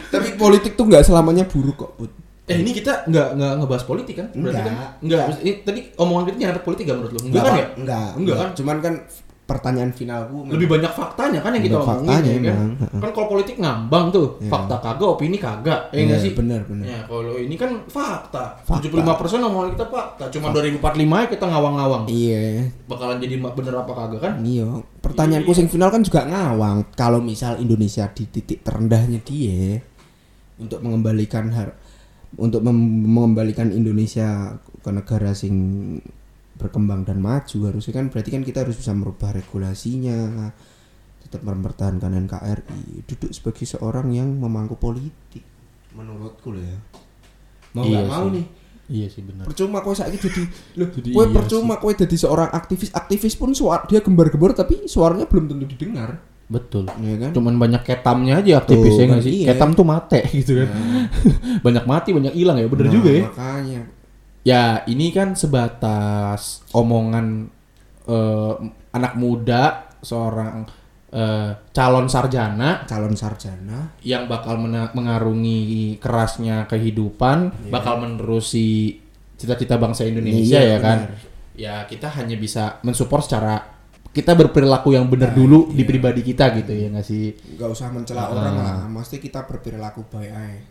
tapi 0.08 0.40
politik 0.40 0.80
tuh 0.80 0.88
nggak 0.88 1.04
selamanya 1.04 1.44
buruk 1.44 1.76
kok 1.76 1.92
Bud. 2.00 2.12
Eh 2.48 2.60
ini 2.60 2.72
kita 2.72 3.04
nggak 3.08 3.28
nggak 3.36 3.54
ngebahas 3.60 3.84
politik 3.84 4.16
kan? 4.20 4.28
Berarti 4.32 4.64
Enggak. 4.64 4.72
kan? 4.72 4.90
Enggak. 5.04 5.24
Ini 5.44 5.52
tadi 5.64 5.80
omongan 5.96 6.24
kita 6.28 6.38
nyerempet 6.40 6.64
politik 6.64 6.84
gak 6.88 6.98
menurut 7.00 7.14
lu? 7.16 7.20
Enggak 7.28 7.44
kan 7.44 7.54
ya? 7.56 7.68
Enggak, 7.76 8.10
Enggak 8.16 8.36
kan? 8.40 8.50
Cuman 8.56 8.78
kan 8.80 8.94
pertanyaan 9.44 9.92
finalku 9.92 10.48
Lebih 10.48 10.72
banyak 10.72 10.92
faktanya 10.92 11.44
kan 11.44 11.52
yang 11.52 11.64
kita 11.64 11.76
omongin 11.76 12.08
faktanya 12.08 12.32
ya 12.32 12.40
kan? 12.40 12.70
emang. 12.80 13.02
Kan 13.04 13.10
kalau 13.12 13.28
politik 13.28 13.56
ngambang 13.60 14.06
tuh, 14.10 14.28
Iya. 14.40 14.50
fakta 14.50 14.76
kagak, 14.80 15.10
opini 15.10 15.36
kagak. 15.36 15.92
Enggak 15.92 16.16
Iya, 16.16 16.24
sih? 16.24 16.32
benar, 16.32 16.64
benar. 16.64 16.86
Ya, 16.88 17.00
kalau 17.04 17.36
ini 17.36 17.56
kan 17.60 17.72
fakta. 17.86 18.56
Fakta. 18.64 18.88
75% 18.88 19.44
omongan 19.44 19.70
kita 19.76 19.86
fakta. 19.92 20.24
Cuma 20.32 20.48
2045 20.50 21.16
ya 21.20 21.28
kita 21.28 21.46
ngawang-ngawang. 21.46 22.04
Iya. 22.08 22.72
Bakalan 22.88 23.18
jadi 23.20 23.36
bener 23.38 23.74
apa 23.76 23.92
kagak 23.94 24.22
kan? 24.22 24.34
Iya. 24.40 24.68
Pertanyaanku 25.04 25.52
sing 25.52 25.68
final 25.68 25.92
kan 25.92 26.02
juga 26.02 26.24
ngawang. 26.24 26.96
Kalau 26.96 27.20
misal 27.20 27.60
Indonesia 27.60 28.08
di 28.10 28.24
titik 28.24 28.64
terendahnya 28.64 29.20
dia 29.20 29.84
untuk 30.56 30.80
mengembalikan 30.80 31.52
har 31.52 31.76
untuk 32.34 32.66
mengembalikan 32.66 33.70
Indonesia 33.70 34.58
ke 34.82 34.90
negara 34.90 35.36
sing 35.36 35.54
berkembang 36.64 37.04
dan 37.04 37.20
maju 37.20 37.58
harusnya 37.66 37.94
kan 37.94 38.08
berarti 38.08 38.30
kan 38.32 38.42
kita 38.42 38.64
harus 38.64 38.74
bisa 38.74 38.92
merubah 38.92 39.30
regulasinya 39.32 40.48
tetap 41.20 41.44
mempertahankan 41.44 42.08
NKRI 42.22 42.82
duduk 43.06 43.30
sebagai 43.30 43.66
seorang 43.66 44.10
yang 44.10 44.32
memangku 44.32 44.76
politik 44.76 45.44
menurutku 45.92 46.50
loh 46.50 46.64
ya 46.64 46.78
mau 47.72 47.84
Iya 47.84 48.00
nggak 48.00 48.08
mau 48.10 48.26
sih. 48.26 48.34
nih 48.34 48.46
Iya 48.86 49.08
sih 49.08 49.22
benar. 49.22 49.44
percuma 49.44 49.80
kowe 49.80 49.92
saiki 49.92 50.20
jadi 50.20 50.44
loh 50.76 50.90
Jadi 50.90 51.08
kowe 51.10 51.24
iya 51.24 51.34
percuma 51.34 51.76
kowe 51.76 51.90
jadi 51.90 52.12
seorang 52.14 52.50
aktivis 52.50 52.92
aktivis 52.92 53.34
pun 53.34 53.52
suara 53.52 53.84
dia 53.84 54.00
gembar-gembar 54.00 54.52
tapi 54.54 54.86
suaranya 54.86 55.24
belum 55.24 55.48
tentu 55.48 55.66
didengar 55.66 56.20
Betul. 56.46 56.86
ya 57.00 57.16
kan 57.18 57.32
Cuman 57.32 57.56
banyak 57.56 57.82
ketamnya 57.82 58.38
aja 58.38 58.60
aktivisnya 58.60 59.06
nggak 59.08 59.16
kan 59.16 59.26
sih? 59.26 59.34
iya. 59.40 59.48
Ketam 59.50 59.72
tuh 59.72 59.84
mate 59.84 60.20
gitu 60.38 60.60
kan. 60.60 60.70
banyak 61.62 61.84
mati, 61.84 62.10
banyak 62.12 62.34
hilang 62.34 62.58
ya, 62.58 62.68
bener 62.68 62.86
Nah, 62.86 62.94
juga 62.94 63.10
ya. 63.10 63.24
makanya 63.26 63.82
Ya 64.44 64.84
ini 64.86 65.10
kan 65.10 65.34
sebatas 65.34 66.68
omongan 66.76 67.48
eh, 68.04 68.54
anak 68.92 69.14
muda 69.16 69.88
seorang 70.04 70.68
eh, 71.10 71.52
calon 71.72 72.12
sarjana 72.12 72.84
calon 72.84 73.16
sarjana 73.16 73.96
yang 74.04 74.28
bakal 74.28 74.60
mengarungi 74.92 75.96
kerasnya 75.98 76.68
kehidupan, 76.68 77.72
bakal 77.72 78.04
menerusi 78.04 79.00
cita-cita 79.40 79.80
bangsa 79.80 80.04
Indonesia 80.04 80.60
Iya, 80.60 80.76
ya 80.76 80.78
kan. 80.80 80.98
Ya 81.56 81.76
kita 81.88 82.12
hanya 82.20 82.36
bisa 82.36 82.84
mensupport 82.84 83.24
secara 83.24 83.56
kita 84.14 84.38
berperilaku 84.38 84.94
yang 84.94 85.10
benar 85.10 85.34
dulu 85.34 85.74
di 85.74 85.82
pribadi 85.84 86.22
kita 86.22 86.54
gitu 86.54 86.70
ya 86.70 86.86
nggak 86.92 87.02
sih? 87.02 87.34
nggak 87.58 87.70
usah 87.72 87.90
mencela 87.90 88.28
Ah. 88.28 88.30
orang 88.30 88.56
lah 88.62 88.76
mesti 88.86 89.18
kita 89.18 89.48
berperilaku 89.48 90.06
baik 90.06 90.30
aja. 90.30 90.62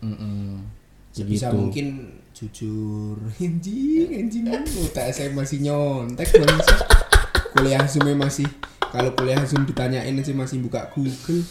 Sebisa 1.12 1.52
Gitu. 1.52 1.56
mungkin 1.60 1.86
jujur. 2.32 3.16
Anjing 3.44 4.08
anjing 4.08 4.44
otak 4.48 5.12
saya 5.12 5.28
masih 5.30 5.60
nyontek 5.60 6.32
bangsa. 6.32 6.76
kuliah 7.52 7.84
zoom 7.84 8.08
masih. 8.16 8.48
Kalau 8.88 9.12
kuliah 9.12 9.44
zoom 9.44 9.68
ditanyain 9.68 10.16
sih 10.24 10.32
masih 10.32 10.64
buka 10.64 10.88
Google. 10.96 11.44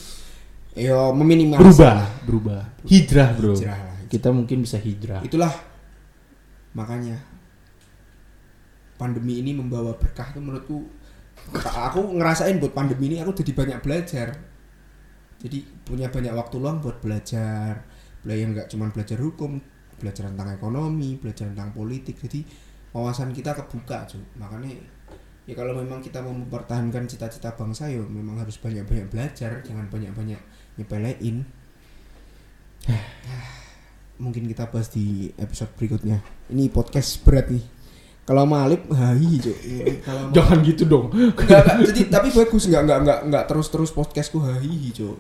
Yo 0.74 1.14
meminimalkan 1.14 1.70
berubah 1.70 1.98
berubah. 2.26 2.62
Hijrah 2.90 3.30
bro. 3.38 3.54
Hijrah. 3.54 3.78
Lah. 3.78 3.98
kita 4.10 4.34
mungkin 4.34 4.66
bisa 4.66 4.82
hijrah. 4.82 5.22
Itulah. 5.22 5.54
Makanya 6.74 7.22
pandemi 8.98 9.40
ini 9.46 9.54
membawa 9.54 9.94
berkah 9.96 10.34
tuh 10.34 10.42
menurutku. 10.42 10.90
Aku 11.62 12.02
ngerasain 12.18 12.58
buat 12.58 12.74
pandemi 12.74 13.14
ini 13.14 13.18
aku 13.22 13.38
jadi 13.38 13.52
banyak 13.54 13.80
belajar. 13.86 14.34
Jadi 15.42 15.66
punya 15.86 16.10
banyak 16.10 16.34
waktu 16.34 16.56
luang 16.62 16.82
buat 16.82 17.02
belajar 17.02 17.91
belajar 18.22 18.48
nggak 18.54 18.68
cuma 18.70 18.86
belajar 18.94 19.18
hukum 19.18 19.62
belajar 19.98 20.30
tentang 20.30 20.50
ekonomi 20.54 21.18
belajar 21.22 21.50
tentang 21.50 21.74
politik 21.74 22.18
jadi 22.22 22.42
wawasan 22.94 23.34
kita 23.34 23.54
kebuka 23.54 24.06
cuy 24.10 24.22
makanya 24.38 24.78
ya 25.50 25.54
kalau 25.58 25.74
memang 25.74 26.02
kita 26.02 26.22
mau 26.22 26.34
mempertahankan 26.34 27.10
cita-cita 27.10 27.54
bangsa 27.58 27.90
ya 27.90 28.02
memang 28.02 28.38
harus 28.38 28.62
banyak-banyak 28.62 29.10
belajar 29.10 29.62
jangan 29.66 29.90
banyak-banyak 29.90 30.38
nyepelein 30.78 31.46
mungkin 34.22 34.46
kita 34.46 34.70
bahas 34.70 34.90
di 34.94 35.34
episode 35.38 35.74
berikutnya. 35.78 36.22
Ini 36.54 36.70
podcast 36.70 37.22
berat 37.26 37.50
nih. 37.50 37.66
Kalau 38.22 38.46
sama 38.46 38.70
Alip, 38.70 38.86
hai 38.94 39.42
cok. 39.42 39.58
Kalau 40.06 40.24
jangan 40.30 40.58
gitu 40.62 40.84
dong 40.86 41.10
Enggak, 41.10 41.66
enggak, 41.66 41.90
jadi 41.90 42.02
tapi 42.08 42.30
bagus 42.30 42.70
enggak 42.70 42.82
enggak 42.86 43.00
enggak 43.02 43.20
enggak 43.28 43.44
terus-terus 43.50 43.92
podcastku 43.92 44.38
hai 44.46 44.94
cok. 44.94 45.18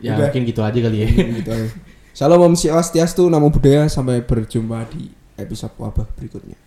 ya 0.00 0.16
Udah. 0.16 0.32
mungkin 0.32 0.42
gitu 0.48 0.60
aja 0.64 0.78
kali 0.80 0.98
ya 1.04 1.08
gitu 1.12 1.50
aja. 1.52 1.68
Salam 2.10 2.42
Om 2.42 2.58
Swastiastu, 2.58 3.30
namo 3.30 3.54
budaya 3.54 3.86
sampai 3.86 4.26
berjumpa 4.26 4.82
di 4.90 5.14
episode 5.38 5.70
wabah 5.78 6.10
berikutnya. 6.18 6.58